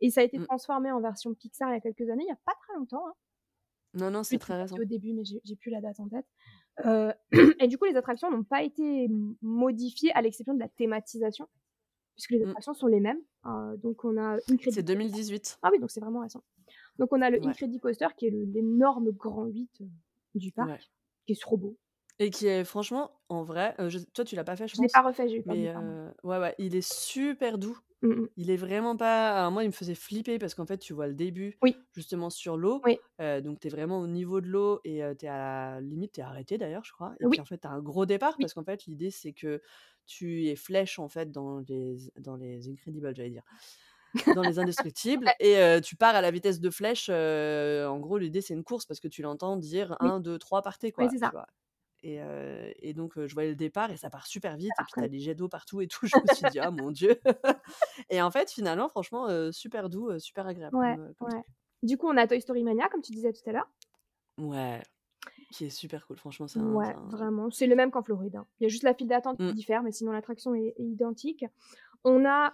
[0.00, 0.46] et ça a été Mmh.
[0.46, 3.06] transformé en version Pixar il y a quelques années, il y a pas très longtemps,
[3.08, 3.14] hein.
[3.94, 4.80] Non, non, c'est très récent.
[4.80, 6.26] au début, mais j'ai plus la date en tête.
[6.84, 7.12] Heu
[7.60, 9.08] et du coup, les attractions n'ont pas été
[9.42, 11.48] modifiées à l'exception de la thématisation,
[12.16, 12.54] puisque les Mmh.
[12.54, 13.20] attractions sont les mêmes.
[13.46, 14.38] Heu, donc on a
[14.68, 15.60] C'est Incredicoaster 2018.
[15.62, 16.44] ah oui, donc c'est vraiment récent.
[16.98, 17.54] Donc on a le Ouais.
[17.54, 19.88] Incredicoaster qui est l'énorme grand 8, heu,
[20.36, 20.84] du parc, Ouais.
[21.26, 21.78] qui est trop beau.
[22.20, 24.88] Et qui est franchement, en vrai, je toi, tu l'as pas fait, je Je l'ai
[24.88, 25.96] pense, pas refait, j'ai eu peur de mais le faire, moi.
[26.02, 27.76] heu, ouais, ouais, il est super doux.
[28.02, 28.34] Mmh mh.
[28.36, 31.06] Il est vraiment pas alors moi, il me faisait flipper parce qu'en fait, tu vois
[31.08, 31.86] le début Oui.
[31.92, 32.98] justement sur l'eau, Oui.
[33.18, 35.38] donc tu es vraiment au niveau de l'eau et tu es à
[35.76, 37.28] la limite, tu es arrêté d'ailleurs, je crois et Oui.
[37.28, 38.44] puis en fait, tu as un gros départ Oui.
[38.44, 39.62] parce qu'en fait, l'idée, c'est que
[40.06, 43.44] tu es flèche, en fait, dans les dans les Incredibles, j'allais dire,
[44.32, 48.54] dans les Indestructibles et tu pars à la vitesse de flèche, en gros, l'idée, c'est
[48.54, 50.14] une course parce que tu l'entends dire: Oui.
[50.18, 51.36] «1-2-3, partez», Oui, quoi, c'est tu ça.
[52.04, 55.04] Et donc je voyais le départ et ça part super vite et puis très tu
[55.04, 55.10] as vite.
[55.10, 56.06] des jets d'eau partout et tout.
[56.06, 57.20] Je me suis dit: «Ah mon Dieu!»
[58.10, 61.30] et en fait, finalement, franchement, super doux, super agréable Ouais, comme, heu, comme ouais.
[61.30, 61.46] truc.
[61.82, 63.70] Du coup, on a Toy Story Mania, comme tu disais tout à l'heure.
[64.38, 64.82] Ouais,
[65.50, 66.18] qui est super cool.
[66.18, 67.50] Franchement, c'est Ouais, un vraiment.
[67.50, 68.46] C'est le même qu'en Floride, hein.
[68.60, 69.54] Il y a juste la file d'attente qui Mmh.
[69.54, 71.44] diffère, mais sinon l'attraction est est identique.
[72.04, 72.52] On a,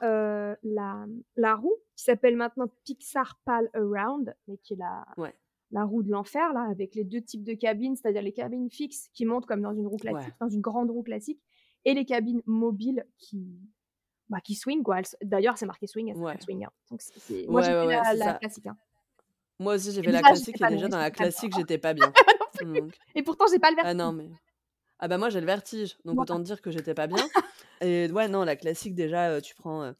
[0.63, 1.07] la
[1.37, 5.35] la roue qui s'appelle maintenant Pixar Pal Around, mais qui est la Ouais.
[5.73, 9.09] La roue de l'enfer, là, avec les 2 types de cabines, c'est-à-dire les cabines fixes
[9.15, 10.31] qui montent comme dans une roue Ouais.
[10.31, 11.41] classique, dans une grande roue classique
[11.85, 13.61] et les cabines mobiles qui,
[14.29, 15.01] bah, qui swing, quoi.
[15.23, 16.39] D'ailleurs, c'est marqué swing, Ouais.
[16.39, 16.71] swing, hein.
[16.91, 17.03] Donc
[17.49, 17.87] moi, Ouais, j'ai fait
[18.17, 18.79] la classique, hein.
[19.61, 22.17] Moi aussi, j'ai fait la classique et déjà dans la classique, j'étais pas bien.
[22.61, 24.15] Donc et pourtant, j'ai pas le ah non, vertige.
[24.15, 24.31] mais
[25.01, 27.33] ah bah, moi, j'ai le vertige, donc autant te dire que j'étais pas bien
[27.83, 29.97] et ouais, non, la classique, déjà, heu, tu prends, heu,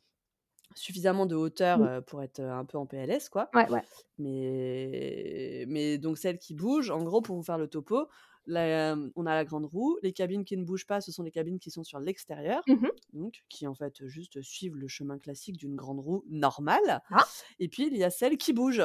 [0.77, 3.51] suffisamment de hauteur, heu, pour être, un peu en PLS, quoi.
[3.55, 3.83] Ouais, ouais.
[4.19, 8.09] Mais mais donc celle qui bouge, en gros, pour vous faire le topo,
[8.47, 9.99] la mmh, on a la grande roue.
[10.03, 12.83] Les cabines qui ne bougent pas, ce sont les cabines qui sont sur l'extérieur, Mmh
[12.83, 13.01] mh.
[13.13, 17.31] donc qui, en fait, juste suivent le chemin classique d'une grande roue normale Ah!
[17.61, 18.83] et puis il y a celles qui bougent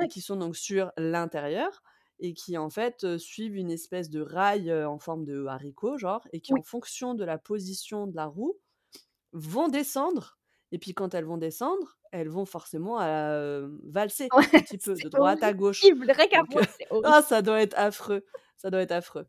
[0.00, 1.82] et qui sont donc sur l'intérieur
[2.20, 6.40] et qui, en fait, suivent une espèce de rail, en forme de haricot, genre et
[6.40, 6.60] qui, Oui.
[6.60, 8.58] en fonction de la position de la roue,
[9.32, 10.38] vont descendre
[10.72, 12.96] et puis quand elles vont descendre, elles vont forcément,
[13.84, 15.82] valser Ouais, un petit peu de droite à gauche.
[15.82, 16.08] Donc
[16.90, 17.00] horrible.
[17.04, 18.24] ah ça doit être affreux,
[18.56, 19.26] ça doit être affreux.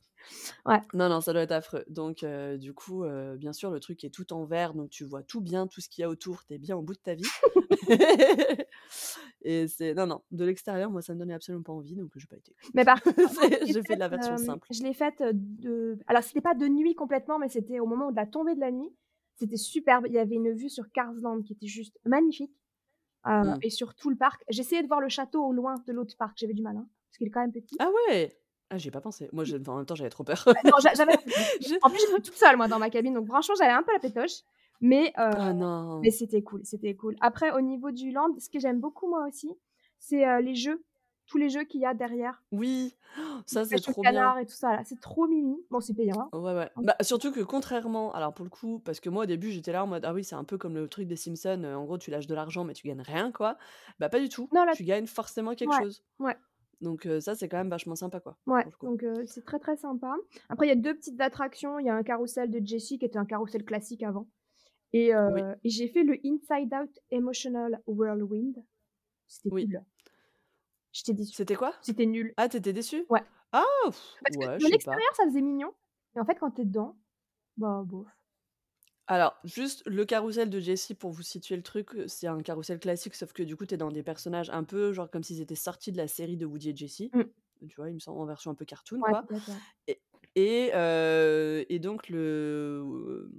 [0.65, 0.79] Ouais.
[0.93, 1.83] Non, non, ça doit être affreux.
[1.89, 2.25] Donc
[2.57, 3.05] du coup,
[3.37, 5.89] bien sûr, le truc est tout en vert, donc tu vois tout bien, tout ce
[5.89, 7.23] qu'il y a autour, tu es bien au bout de ta vie
[9.41, 12.27] et c'est non, non, de l'extérieur, moi, ça me donnait absolument pas envie, donc j'ai
[12.27, 12.55] pas été.
[12.73, 13.19] Mais par contre,
[13.65, 14.67] j'ai fait de la version simple.
[14.71, 18.15] je l'ai faite, de alors c'était pas de nuit complètement, mais c'était au moment de
[18.15, 18.93] la tombée de la nuit.
[19.35, 20.05] C'était superbe.
[20.07, 22.55] Il y avait une vue sur Cars Land qui était juste magnifique,
[23.27, 23.63] heu Mmh.
[23.63, 24.43] et sur tout le parc.
[24.49, 27.17] J'essayais de voir le château au loin de l'autre parc, j'avais du mal, hein, parce
[27.19, 27.79] qu'il est quand même petit.
[27.79, 28.39] Ah ouais!
[28.69, 29.29] Ah, j'y ai pas pensé.
[29.33, 30.45] Moi, je enfin, en même temps, j'avais trop peur.
[30.65, 31.17] Non, j'a j'avais
[31.61, 33.91] Je en plus, j'étais toute seule, moi, dans ma cabine, donc franchement, j'avais un peu
[33.93, 34.41] la pétoche,
[34.81, 36.01] mais heu, Ah non!
[36.01, 37.15] mais c'était cool, c'était cool.
[37.21, 39.51] Après, au niveau du land, ce que j'aime beaucoup, moi aussi,
[39.99, 40.83] c'est, heu, les jeux,
[41.33, 42.43] tous les jeux qu'il y a derrière.
[42.51, 42.95] Oui!
[43.45, 44.37] Ça, c'est trop bien.
[44.37, 45.57] et tout ça, c'est trop mimi.
[45.69, 46.31] Bon, c'est payant, hein.
[46.33, 46.71] Ouais, ouais.
[46.81, 49.83] Bah, surtout que contrairement alors pour le coup, parce que moi, au début, j'étais là
[49.83, 51.97] en mode: «Ah oui, c'est un peu comme le truc des Simpsons, heu, en gros,
[51.99, 53.57] tu lâches de l'argent, mais tu gagnes rien, quoi».
[53.99, 54.51] Bah, pas du tout.
[54.51, 56.03] Non, là Tu gagnes forcément quelque ouais, chose.
[56.19, 56.37] ouais.
[56.81, 59.77] Donc heu, ça, c'est quand même vachement sympa, quoi, Ouais, donc heu, c'est très, très
[59.77, 60.15] sympa.
[60.49, 61.79] Après, il y a 2 petites attractions.
[61.79, 64.27] Il y a un carrousel de Jessie qui était un carrousel classique avant
[64.93, 65.43] et heu Oui.
[65.63, 68.63] et j'ai fait le Inside Out Emotional Whirlwind.
[69.27, 69.67] C'était Oui.
[69.67, 69.83] nul.
[70.93, 71.33] J'étais déçue.
[71.33, 71.73] C'était quoi?
[71.81, 72.33] C'était nul.
[72.37, 73.05] Ah, tu étais déçue?
[73.09, 73.23] Ouais.
[73.51, 73.63] Ah!
[73.85, 75.73] Parce que de l'extérieur, ça faisait mignon
[76.15, 76.95] et en fait, quand tu es dedans,
[77.57, 78.07] bah, bof.
[79.07, 82.79] Alors, juste le carrousel de Jessie pour vous situer le truc, heu, c'est un carrousel
[82.79, 85.41] classique sauf que du coup, tu es dans des personnages un peu genre comme s'ils
[85.41, 87.09] étaient sortis de la série de Woody et Jessie.
[87.13, 87.23] Mmh.
[87.67, 87.89] Tu vois?
[87.89, 89.57] Il me semble en version un peu cartoon Ouais, quoi ouais.
[89.87, 89.99] et
[90.35, 93.29] et heu et donc le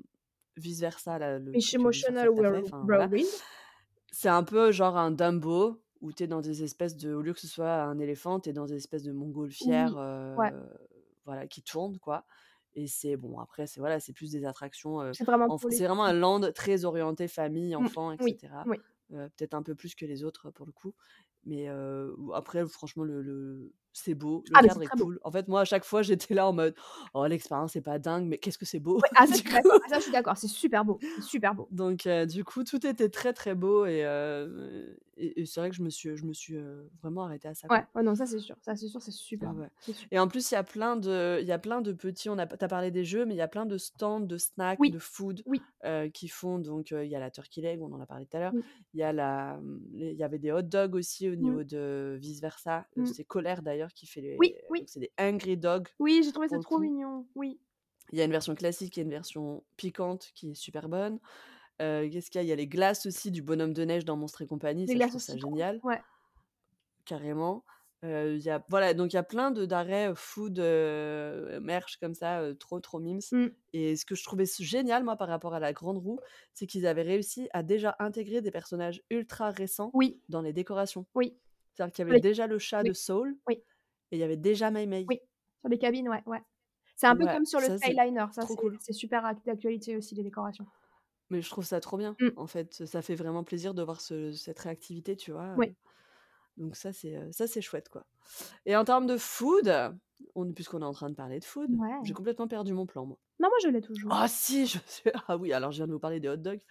[0.57, 2.61] vice versa là, le Emotional voilà.
[2.61, 3.27] Whirlwind.
[4.13, 7.35] C'est un peu genre un Dumbo où tu es dans des espèces de au lieu
[7.35, 10.01] que ce soit un éléphant, tu es dans des espèces de montgolfières, Oui,
[10.37, 10.53] ouais.
[10.53, 10.69] heu,
[11.27, 12.27] voilà qui tournent quoi
[12.75, 16.41] et c'est bon après c'est voilà, c'est plus des attractions, C'est vraiment les un land
[16.55, 18.67] très orienté famille, Mmh, enfants et oui, cetera.
[18.67, 18.85] oui.
[19.13, 20.95] Heu, peut-être un peu plus que les autres pour le coup,
[21.45, 21.69] mais
[22.35, 25.07] après franchement le le c'est beau, le Ah c'est cadre est très beau.
[25.07, 25.19] cool.
[25.25, 26.75] En fait, moi à chaque fois j'étais là en mode:
[27.15, 29.43] «Oh l'expérience est pas dingue, mais qu'est-ce que c'est beau!» Ouais, ah ça je du
[29.43, 29.51] suis coup.
[29.51, 31.71] d'accord, ah ça je suis d'accord, c'est super beau, c'est super beau.
[31.71, 35.77] Donc du coup, tout était très, très beau et heu et et c'est vrai que
[35.77, 36.57] je me suis je me suis,
[37.03, 39.55] vraiment arrêtée à ça Ouais, ouais, non, ça c'est sûr, ça c'est sûr, c'est super
[39.55, 40.11] beau, ouais c'est super.
[40.11, 42.39] et en plus, il y a plein de il y a plein de petits on
[42.39, 44.79] a tu as parlé des jeux, mais il y a plein de stands de snacks,
[44.79, 45.67] Oui, de food, oui.
[46.13, 48.41] qui font donc il y a la turkey leg, on en a parlé tout à
[48.41, 48.55] l'heure.
[48.95, 51.59] Il y a la, mmh, il y avait des hot dogs aussi au Mmh.
[51.59, 53.15] niveau de vice versa, Mmh.
[53.15, 54.81] c'est Kohler d'ailleurs qui fait Oui, les oui.
[54.81, 57.61] donc c'est des hungry dogs Oui, j'ai trouvé ça trop mignon, oui.
[58.13, 61.21] Il y a une version classique et une version piquante qui est super bonne.
[61.83, 62.45] Heu, qu'est-ce qu'il y a?
[62.45, 64.95] Il y a les glaces aussi du bonhomme de neige dans Monstres et compagnie, Les
[64.95, 65.83] ça glaces ça génial.
[65.83, 66.03] ouais.
[67.05, 67.65] Carrément.
[68.03, 71.97] Il y a voilà, donc il y a plein de d'arrêts, heu, food, heu, merch
[71.99, 73.55] comme ça, trop, trop mimes Mmh.
[73.73, 76.21] et ce que je trouvais génial moi par rapport à la grande roue,
[76.53, 80.21] c'est qu'ils avaient réussi à déjà intégrer des personnages ultra récents Oui.
[80.29, 81.07] dans les décorations.
[81.15, 81.39] Oui.
[81.75, 83.65] C'est-à-dire qu'il y avait déjà le chat de oui, Soul oui.
[84.11, 84.87] Et il y avait déjà Mei.
[85.09, 85.19] Oui,
[85.61, 86.43] sur les cabines, ouais, ouais.
[86.97, 88.79] C'est un peu comme sur le ça Skyliner, ça c'est cool.
[88.93, 90.67] super act d'actualité aussi les décorations.
[91.31, 92.35] Mais je trouve ça trop bien, Mmh.
[92.37, 95.47] en fait, ça fait vraiment plaisir de voir ce cette réactivité, tu vois?
[95.57, 95.69] Oui.
[95.69, 95.75] Heu,
[96.59, 98.07] donc ça c'est, heu, ça c'est chouette quoi
[98.67, 99.69] et en termes de food,
[100.37, 103.19] on puisqu'on est en train de parler de food, j'ai complètement perdu mon plan moi.
[103.39, 104.17] Non, moi je l'ai toujours.
[104.17, 104.67] Ah si!
[104.69, 106.63] Je sais ah oui, alors je viens de vous parler des hot dogs,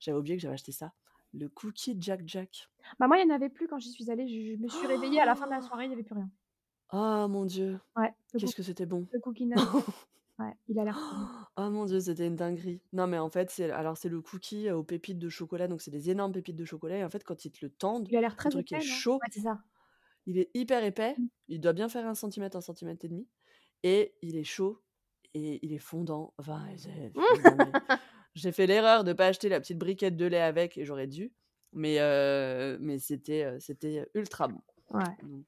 [0.00, 0.92] j'avais oublié que j'avais acheté ça,
[1.34, 2.70] le cookie Jack Jack.
[3.00, 4.86] Bah moi, il y en avait plus quand j'y suis allée, je je me suis
[4.86, 6.30] réveillée à la fin de la soirée, il y avait plus rien.
[6.92, 7.80] Ah mon Dieu!
[7.96, 9.08] Ouais, le Qu'est-ce que c'était bon!
[9.12, 9.56] le cookie nut.
[10.38, 11.30] Ouais, il a l'air trop bon.
[11.56, 12.80] Oh mon Dieu, c'était une dinguerie.
[12.92, 15.90] Non mais en fait, c'est alors c'est le cookie aux pépites de chocolat, donc c'est
[15.90, 18.20] des énormes pépites de chocolat et en fait, quand ils te le tendent, Il a
[18.20, 18.96] l'air le très truc est épais, non?
[18.96, 19.62] chaud, Ouais, c'est ça.
[20.26, 21.30] il est hyper épais, Mmh.
[21.48, 23.28] il doit bien faire 1 centimètre, 1 centimètre et demi
[23.84, 24.82] et il est chaud
[25.34, 27.78] et il est fondant, enfin c'est une dinguerie.
[28.34, 31.34] J'ai fait l'erreur de pas acheter la petite briquette de lait avec et j'aurais dû,
[31.72, 34.62] mais heu, mais c'était, heu, c'était ultra bon.
[34.90, 35.16] Ouais.
[35.22, 35.46] Donc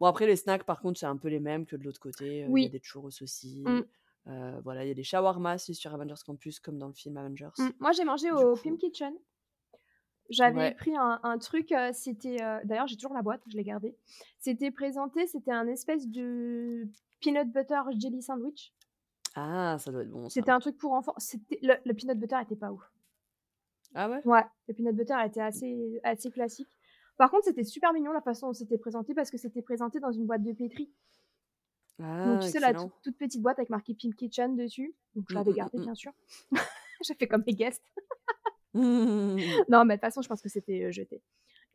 [0.00, 2.40] bon après les snacks par contre, c'est un peu les mêmes que de l'autre côté,
[2.56, 3.82] il y a des churros aussi, Mmh.
[4.64, 7.50] voilà, il y a des shawarmas aussi sur Avengers Campus comme dans le film Avengers.
[7.58, 7.70] Mmh.
[7.80, 9.14] Moi j'ai mangé Du au coup Pim's Kitchen.
[10.30, 10.74] J'avais Ouais.
[10.74, 13.96] pris un un truc, c'était, d'ailleurs j'ai toujours la boîte, je l'ai gardée.
[14.38, 16.88] C'était présenté, c'était un espèce de
[17.20, 18.72] peanut butter jelly sandwich.
[19.34, 20.28] Ah, ça doit être bon.
[20.28, 21.14] C'était un truc pour enfants,
[21.62, 22.90] le le peanut butter était pas ouf.
[23.94, 24.22] Ah ouais?
[24.24, 26.68] Ouais, le peanut butter était assez assez classique.
[27.16, 30.12] Par contre, c'était super mignon la façon dont c'était présenté parce que c'était présenté dans
[30.12, 30.90] une boîte de pétri.
[31.98, 35.34] Donc Ah tu sais la toute petite boîte avec marqué Pim's Kitchen dessus, donc je
[35.34, 35.82] Mmh, l'avais mmh, gardée mmh.
[35.82, 36.12] bien sûr.
[37.02, 37.84] J'ai fait comme les guests.
[38.74, 41.22] Non, mais de toute façon, je pense que c'était, heu, jeté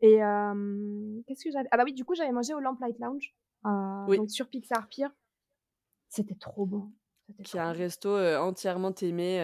[0.01, 1.68] et hem, qu'est-ce que j'avais?
[1.72, 3.35] Ah bah oui, du coup, j'avais mangé au Lamplight Lounge,
[4.07, 4.18] Oui.
[4.18, 5.07] donc sur Pixar Pier.
[6.09, 6.91] C'était trop bon,
[7.44, 8.91] Qui est trop un resto, entièrement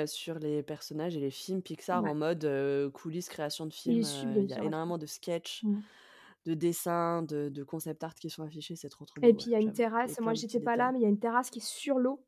[0.03, 2.09] heu, sur les personnages et les films Pixar Ouais.
[2.09, 2.43] en mode,
[2.93, 5.83] coulisses création de films, il y a énormément de sketchs, Mmh.
[6.45, 9.49] de dessins, de de concept art qui sont affichés, c'est trop, trop Et beau, puis
[9.49, 11.19] il y a une a terrasse, moi j'étais pas là, mais il y a une
[11.19, 12.25] terrasse qui est sur l'eau.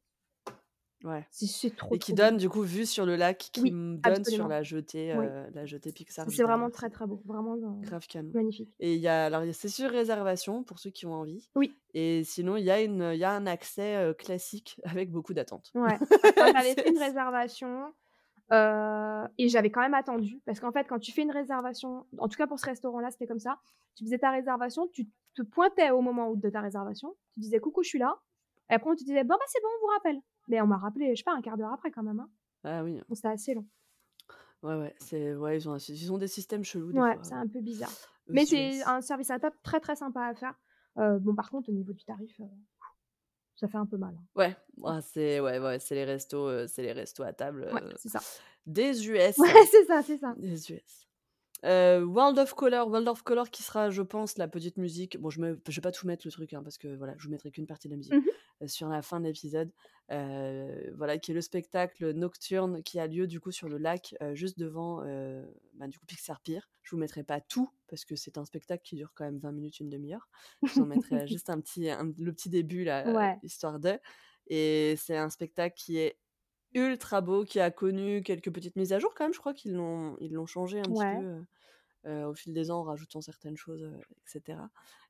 [1.05, 2.31] Ouais C'est c'est trop, et qui trop beau.
[2.31, 5.33] donne du coup vue sur le lac qui, Oui, donne sur la jetée, Oui.
[5.37, 8.75] heu, la jetée Pixar C'est vraiment très, très beau, vraiment, grave canon magnifique.
[8.79, 11.77] et il y a alors c'est sur réservation pour ceux qui ont envie Oui.
[11.93, 15.33] et sinon il y a une il y a un accès, heu, classique avec beaucoup
[15.33, 15.75] d'attente.
[15.75, 15.99] Ouais.
[16.53, 17.93] J'avais fait une réservation,
[19.37, 22.37] et j'avais quand même attendu parce qu'en fait, quand tu fais une réservation, en tout
[22.37, 23.59] cas pour ce restaurant-là, c'était comme ça.
[23.95, 27.83] Tu faisais ta réservation, tu te pointais au moment de ta réservation, tu disais: «Coucou,
[27.83, 28.19] je suis là»
[28.69, 30.21] et après on te disait: «Bon, bah, c'est bon, on vous rappelle».
[30.47, 32.29] Mais on m'a rappelé, je sais pas, un 1/4 d'heure après quand même, hein.
[32.63, 33.01] Ah oui.
[33.09, 33.67] Donc c'était assez long.
[34.63, 37.35] Ouais, ouais, c'est ouais, ils ont un ils ont des systèmes chelous des Ouais, c'est
[37.35, 37.99] un peu bizarre.
[38.29, 40.55] aux Mais c'est un service à table très, très sympa à faire.
[40.97, 42.45] Heu, bon par contre au niveau du tarif, heu,
[43.55, 44.23] ça fait un peu mal, hein.
[44.35, 48.09] Ouais, ouah c'est ouais, ouais, c'est les restos, c'est les restos à table, Ouais, c'est
[48.09, 48.25] ça.
[48.65, 49.37] des US.
[49.37, 50.35] Ouais, c'est ça, c'est ça.
[50.35, 51.07] Des US.
[51.63, 55.17] Heu, World of Color World of Color qui sera, je pense, la petite musique.
[55.19, 57.31] Bon, je je vais pas tout mettre le truc, hein, parce que voilà, je vous
[57.31, 58.35] mettrai qu'une partie de la musique, Mmh mh.
[58.61, 59.71] heu, sur la fin de l'épisode.
[60.11, 64.15] Heu, voilà, qui est le spectacle nocturne qui a lieu du coup sur le lac,
[64.33, 65.01] juste devant,
[65.73, 66.59] bah, du coup Pixar Pier.
[66.83, 69.51] Je vous mettrai pas tout parce que c'est un spectacle qui dure quand même 20
[69.51, 70.27] minutes, 1/2 heure.
[70.63, 73.39] Je vous en mettrai juste un petit un le petit début là, Ouais.
[73.43, 73.99] histoire de
[74.47, 76.19] et c'est un spectacle qui est
[76.75, 79.33] ultra beau, qui a connu quelques petites mises à jour quand même.
[79.33, 81.45] Je crois qu'ils l'ont ils l'ont changé un petit peu, heu
[82.07, 84.69] heu, au fil des ans en rajoutant certaines choses, heu, et cetera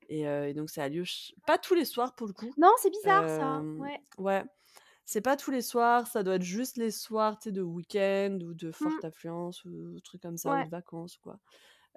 [0.10, 2.56] et donc ça a lieu ch pas tous les soirs pour le coup.
[2.58, 3.66] Non, c'est bizarre ça.
[3.78, 4.00] Ouais.
[4.20, 4.44] ouais,
[5.06, 8.72] c'est pas tous les soirs, ça doit être juste les soirs, de week-end ou de
[8.72, 9.06] forte Mmh.
[9.06, 11.40] affluence ou trucs comme ça ou de vacances ou quoi.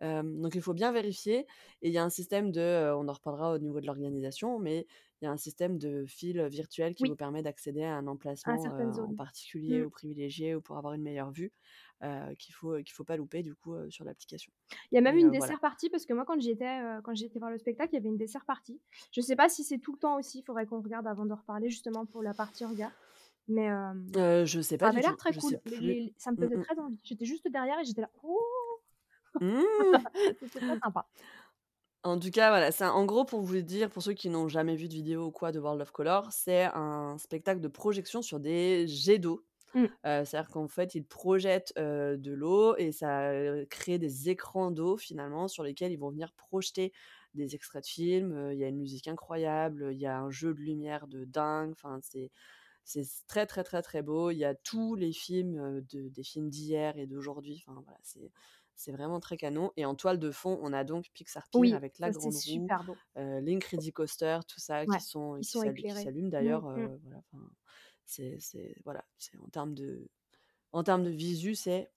[0.02, 1.40] Donc il faut bien vérifier
[1.82, 4.86] et il y a un système de, on en reparlera au niveau de l'organisation, mais
[5.20, 7.08] il y a un système de fil, virtuel qui Oui.
[7.08, 8.62] vous permet d'accéder à un emplacement,
[9.08, 9.84] en particulier Mmh.
[9.84, 11.52] ou privilégié ou pour avoir une meilleure vue,
[12.38, 14.52] qu'il faut, qu'il faut pas louper du coup, sur l'application
[14.90, 15.54] Il y a même et une heu, voilà.
[15.54, 17.90] dessert party parce que moi quand j'y étais, heu, quand j'y étais voir le spectacle,
[17.92, 18.80] il y avait une dessert party.
[19.12, 21.32] Je sais pas si c'est tout le temps aussi, il faudrait qu'on regarde avant de
[21.34, 22.92] reparler justement pour la partie orga.
[23.48, 25.60] Mais hem, Heu, je sais ça pas avait du l'air très je cool.
[25.66, 26.64] Les les ça me Mmh faisait mh.
[26.64, 27.00] très envie.
[27.04, 28.38] J'étais juste derrière et j'étais là: «Oh!»
[29.40, 30.04] Mmh!
[30.40, 31.08] C'était très sympa.
[32.04, 34.48] En tout cas, voilà, c'est un en gros, pour vous dire, pour ceux qui n'ont
[34.48, 38.22] jamais vu de vidéo ou quoi de World of Color, c'est un spectacle de projection
[38.22, 39.44] sur des jets d'eau.
[39.74, 39.98] Mmh.
[40.06, 44.70] Heu, c'est-à-dire qu'en fait, ils projettent, heu, de l'eau et ça, heu, crée des écrans
[44.72, 46.92] d'eau finalement sur lesquels ils vont venir projeter
[47.34, 50.54] des extraits de films, il y a une musique incroyable, il y a un jeu
[50.54, 52.30] de lumière de dingue, enfin c'est
[52.84, 54.30] c'est très, très, très, très beau.
[54.30, 58.32] Il y a tous les films, de des films d'hier et d'aujourd'hui, enfin voilà, c'est
[58.78, 61.74] c'est vraiment très canon et en toile de fond, on a donc Pixar Pier Oui,
[61.74, 63.02] avec la grande roue, super beau.
[63.18, 66.88] heu, l'Incredicoaster, tout ça Ouais, qui sont qui s'allument Mmh d'ailleurs, mh.
[66.88, 67.44] heu, voilà, enfin,
[68.06, 70.10] c'est c'est voilà, c'est en termes de
[70.72, 71.92] en termes de visu, c'est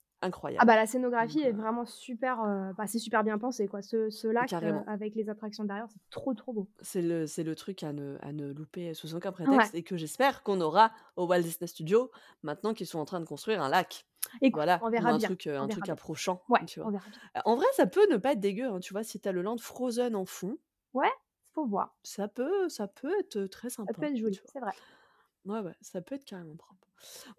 [0.58, 0.68] Ah incroyable.
[0.68, 3.82] bah, la scénographie Donc est heu vraiment super, heu, bah, c'est super bien pensé quoi.
[3.82, 4.88] Ce ce lac, Carrément.
[4.88, 6.70] avec les attractions derrière, c'est trop, trop beau.
[6.84, 9.72] C'est le c'est le truc à ne à ne louper sous aucun Ouais.
[9.72, 12.12] prétexte et que j'espère qu'on aura au Walt Disney Studios
[12.44, 14.08] maintenant qu'ils sont en train de construire un lac.
[14.42, 15.90] Écoute, Voilà, on verra un bien, truc, on un truc bien.
[15.90, 16.92] approchant, Ouais, tu on vois?
[16.92, 17.22] verra bien.
[17.46, 19.04] En vrai, ça peut ne pas être dégueu, hein, tu vois?
[19.04, 20.58] Si tu as le land Frozen en fond
[20.94, 21.12] Ouais,
[21.54, 21.98] faut voir.
[22.04, 24.74] ça peut ça peut être, très Ça peut sympa, être joli, c'est vrai.
[25.46, 26.88] Ouais, ouais, ça peut être carrément propre.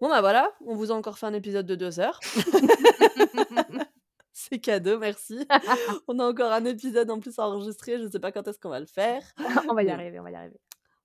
[0.01, 2.19] Bon bah, voilà, on vous a encore fait un épisode de 2 heures.
[4.33, 5.47] C'est cadeau, merci.
[6.07, 8.69] On a encore un épisode en plus à enregistrer, je sais pas quand est-ce qu'on
[8.69, 9.21] va le faire,
[9.69, 10.59] On va y arriver, on va y arriver.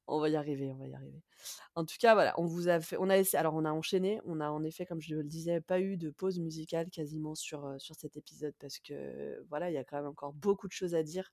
[0.06, 1.22] on va y arriver, on va y arriver.
[1.74, 4.20] En tout cas, voilà, on vous a fait on a essa alors on a enchaîné,
[4.24, 7.66] on a en effet, comme je le disais, pas eu de pause musicale quasiment sur,
[7.66, 10.72] heu, sur cet épisode parce que, voilà, il y a quand même encore beaucoup de
[10.72, 11.30] choses à dire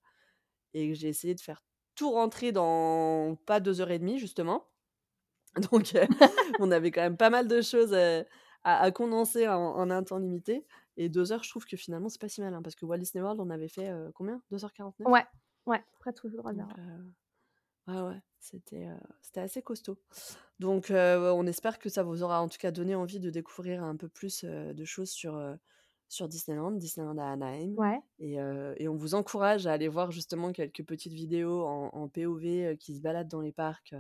[0.74, 1.64] et j'ai essayé de faire
[1.96, 4.68] tout rentrer dans pas 2 heures et demie justement.
[5.72, 6.08] Donc heu,
[6.60, 8.26] on avait quand même pas mal de choses, heu,
[8.64, 10.66] à à condenser en en un temps limité
[10.98, 12.98] et 2 heures, je trouve que finalement, c'est pas si mal, hein, parce que Walt
[13.00, 14.42] Disney World, on avait fait, heu, combien?
[14.52, 15.12] 2:49?
[15.12, 15.26] Ouais,
[15.66, 16.76] ouais, presque 3 heures, Donc ouais.
[17.88, 18.88] ouais, c'était,
[19.38, 19.98] assez costaud.
[20.60, 23.96] Donc on espère que ça vous aura en tout cas donné envie de découvrir un
[23.96, 25.40] peu plus, de choses sur,
[26.10, 28.02] sur Disneyland, Disneyland à Anaheim Ouais.
[28.20, 28.36] et
[28.78, 32.96] et on vous encourage à aller voir justement quelques petites vidéos en en POV, qui
[32.96, 33.96] se baladent dans les parcs,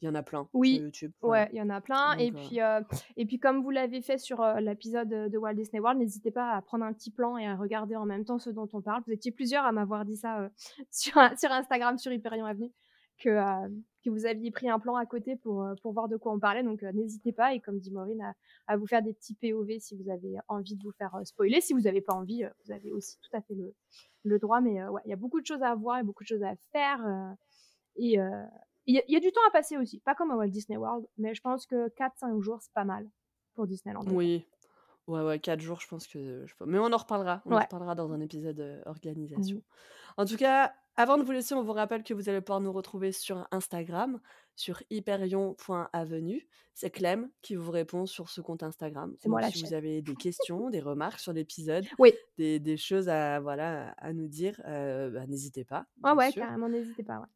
[0.00, 1.44] il y en a plein sur Oui, YouTube, voilà.
[1.44, 2.80] ouais, il y en a plein et Donc puis, heu
[3.16, 6.50] et puis comme vous l'avez fait sur, heu, l'épisode, de Walt Disney World, n'hésitez pas
[6.52, 9.02] à prendre un petit plan et à regarder en même temps ce dont on parle.
[9.06, 10.50] Vous étiez plusieurs à m'avoir dit ça,
[10.90, 12.70] sur sur Instagram, sur Hyperion Avenue,
[13.18, 13.30] que,
[14.04, 16.62] que vous aviez pris un plan à côté pour, pour voir de quoi on parlait
[16.64, 18.34] donc n'hésitez pas et comme dit Maureen, à
[18.66, 21.60] à vous faire des petits POV si vous avez envie de vous faire, spoiler.
[21.60, 23.74] Si vous avez pas envie, vous avez aussi tout à fait le
[24.24, 26.28] le droit mais ouais, il y a beaucoup de choses à voir et beaucoup de
[26.28, 27.00] choses à faire,
[27.96, 28.18] et
[28.86, 30.48] il y a il y a du temps à passer aussi, pas comme à Walt
[30.48, 33.08] Disney World, mais je pense que 4-5 jours, c'est pas mal
[33.54, 34.04] pour Disneyland.
[34.06, 34.46] Oui,
[35.06, 37.94] ouais, ouais, 4 jours, je pense que je mais on en reparlera, on en reparlera
[37.94, 39.58] dans un épisode, heu, organisation.
[39.58, 39.62] Mmh.
[40.18, 42.72] En tout cas, avant de vous laisser, on vous rappelle que vous allez pouvoir nous
[42.72, 44.20] retrouver sur Instagram,
[44.56, 46.48] sur hyperion.avenue.
[46.74, 49.16] C'est Clem qui vous répond sur ce compte Instagram.
[49.18, 52.14] C'est moi la si vous avez des questions, des remarques sur l'épisode, Oui.
[52.38, 56.32] des des choses à voilà, à nous dire, heu, bah, n'hésitez pas, Ouais, bien ouais,
[56.32, 56.38] sûr.
[56.38, 57.26] carrément, n'hésitez pas, ouais.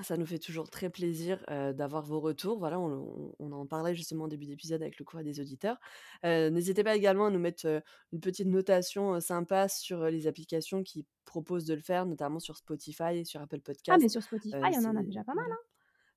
[0.00, 2.58] Ça nous fait toujours très plaisir, d'avoir vos retours.
[2.58, 5.78] Voilà, on en parlait justement en début d'épisode avec le courrier des auditeurs.
[6.24, 7.82] N'hésitez pas également à nous mettre,
[8.12, 13.18] une petite notation, sympa sur, les applications qui proposent de le faire, notamment sur Spotify
[13.18, 14.08] et sur Apple Ah mais Podcast.
[14.08, 15.58] sur Spotify, on en a déjà pas mal, hein.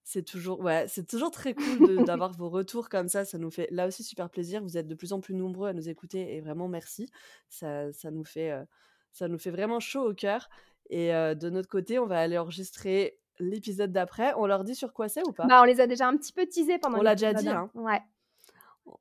[0.04, 1.54] c'est toujours ouais, c'est toujours très
[1.90, 4.64] cool d'avoir vos retours comme ça, ça nous fait là aussi super plaisir.
[4.64, 7.10] Vous êtes de plus en plus nombreux à nous écouter et vraiment merci.
[7.50, 8.54] Ça ça nous fait,
[9.12, 10.50] ça nous fait vraiment chaud au cœur
[10.90, 14.34] et de notre côté, on va aller enregistrer l'épisode d'après.
[14.38, 15.46] On leur dit sur quoi c'est ou pas?
[15.46, 17.70] Bah, on les a déjà un petit peu teasés pendant On l'a déjà dit, hein.
[17.74, 18.02] Ouais.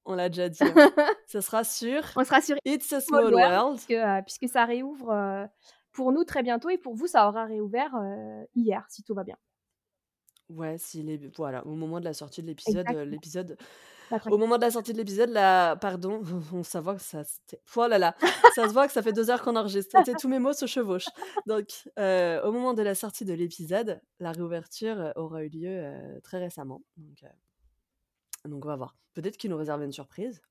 [0.05, 0.75] On l'a déjà dit, hein.
[1.27, 4.25] Ce sera sur On sera sur It's a Small World World.
[4.25, 5.47] puisque, ça réouvre, heu,
[5.93, 9.25] pour nous très bientôt et pour vous, ça aura réouvert, heu, hier, si tout va
[9.25, 9.37] bien.
[10.51, 13.05] Ouais, s'il est voilà, au moment de la sortie de l'épisode, heu, Exactement.
[13.05, 13.57] l'épisode
[14.29, 16.23] au moment de la sortie de l'épisode, là pardon,
[16.53, 18.15] on ça voit que ça c'était oh là là,
[18.49, 19.99] ça se voit que ça fait 2 heures qu'on enregistre.
[20.03, 21.13] Tu sais, tous mes mots se chevauchent.
[21.47, 21.69] Donc
[21.99, 26.21] heu, au moment de la sortie de l'épisode, la réouverture, heu, aura eu lieu, heu,
[26.23, 26.83] très récemment.
[26.99, 27.29] Donc heu
[28.45, 28.97] Donc on va voir.
[29.15, 30.43] Peut-être qu'ils nous réservent une surprise.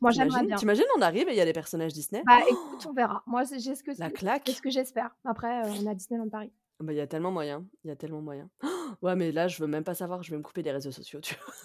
[0.00, 0.46] Moi, j'aimerais T'imagines?
[0.46, 0.64] bien.
[0.64, 2.24] T'imagines, on arrive et il y a les personnages Disney?
[2.24, 3.22] Bah, écoute, on verra.
[3.26, 4.46] Moi, c'est j'ai ce que La c'est claque.
[4.46, 5.16] c'est ce que j'espère.
[5.24, 6.52] Après, heu, on à Disneyland Paris.
[6.80, 8.50] Bah, il y a tellement moyen, il y a tellement moyen.
[9.02, 11.20] Ouais, mais là, je veux même pas savoir, je vais me couper des réseaux sociaux,
[11.20, 11.54] tu vois?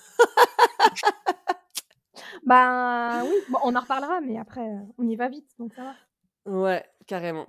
[2.46, 5.84] Ben, oui, bon, on en reparlera, mais après, heu, on y va vite, donc ça
[5.84, 5.96] va.
[6.46, 7.48] Ouais, carrément.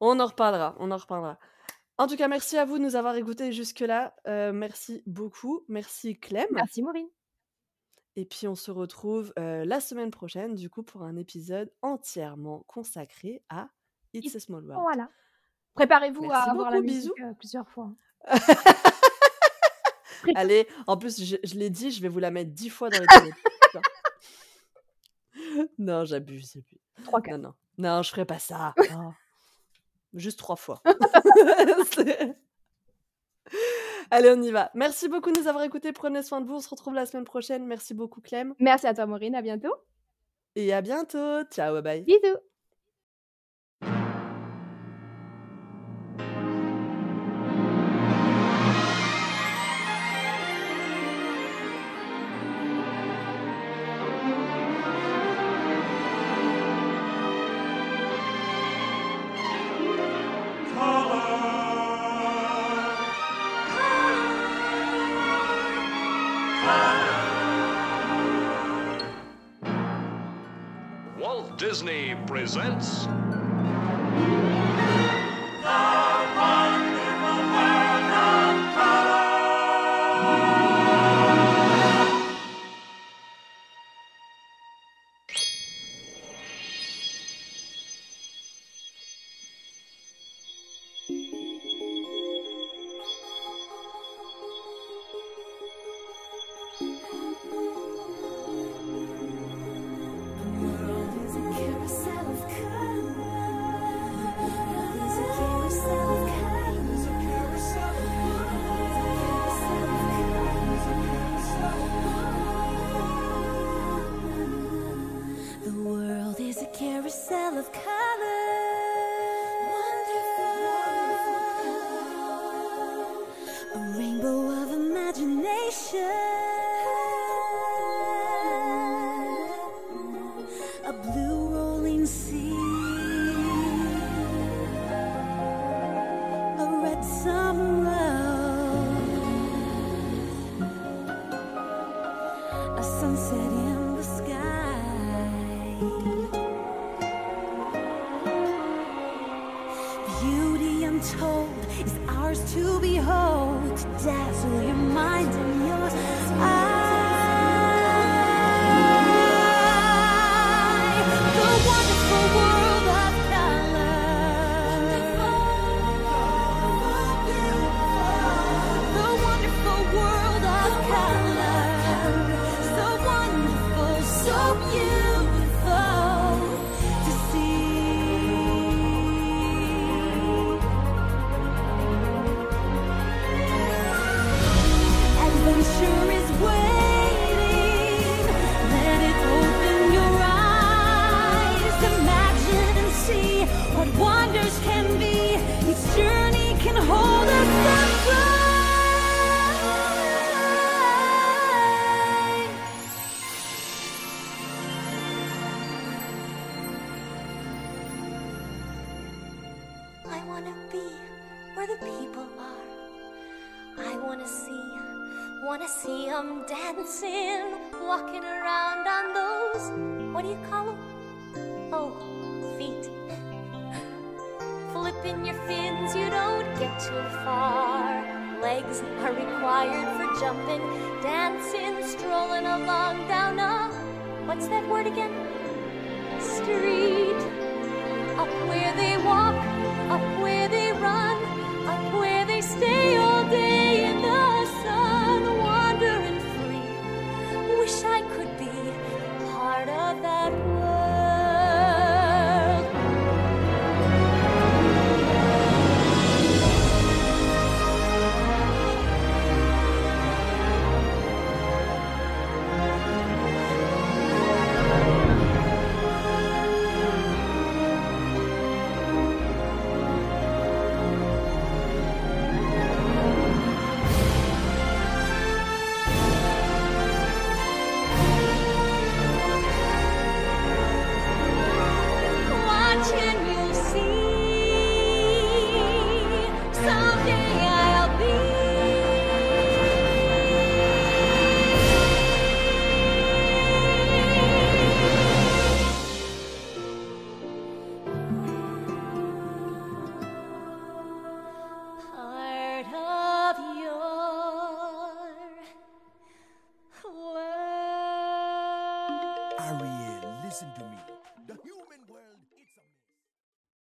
[0.00, 1.38] On en reparlera, on en reparlera.
[1.98, 4.14] En tout cas, merci à vous de nous avoir écoutés jusque-là.
[4.26, 5.64] Heu, merci beaucoup.
[5.68, 6.46] Merci Clem.
[6.52, 7.06] Merci Maureen.
[8.16, 12.64] Et puis on se retrouve, heu, la semaine prochaine, du coup, pour un épisode entièrement
[12.66, 13.68] consacré à
[14.14, 14.82] It's a Small World.
[14.82, 15.08] Voilà.
[15.74, 17.28] Préparez-vous à avoir la musique, bisous.
[17.30, 17.90] heu, plusieurs fois.
[20.34, 22.98] Allez, en plus, je je l'ai dit, je vais vous la mettre 10 fois dans
[23.00, 23.32] l'épisode.
[23.62, 23.80] Putain.
[25.78, 26.60] Non, j'abuse.
[27.04, 27.30] 3-4.
[27.30, 27.54] Non, non.
[27.78, 28.74] Non, je ferai pas ça.
[28.92, 29.12] Non.
[30.12, 30.82] Juste 3 fois.
[34.10, 34.70] Allez, on y va.
[34.74, 35.92] Merci beaucoup de nous avoir écoutés.
[35.92, 36.56] Prenez soin de vous.
[36.56, 37.64] On se retrouve la semaine prochaine.
[37.64, 39.72] Merci beaucoup Clem Merci à toi Maureen, à bientôt.
[40.56, 41.44] et à bientôt.
[41.44, 42.02] Ciao, bye bye.
[42.04, 42.49] Bisous.
[72.30, 73.39] Presents.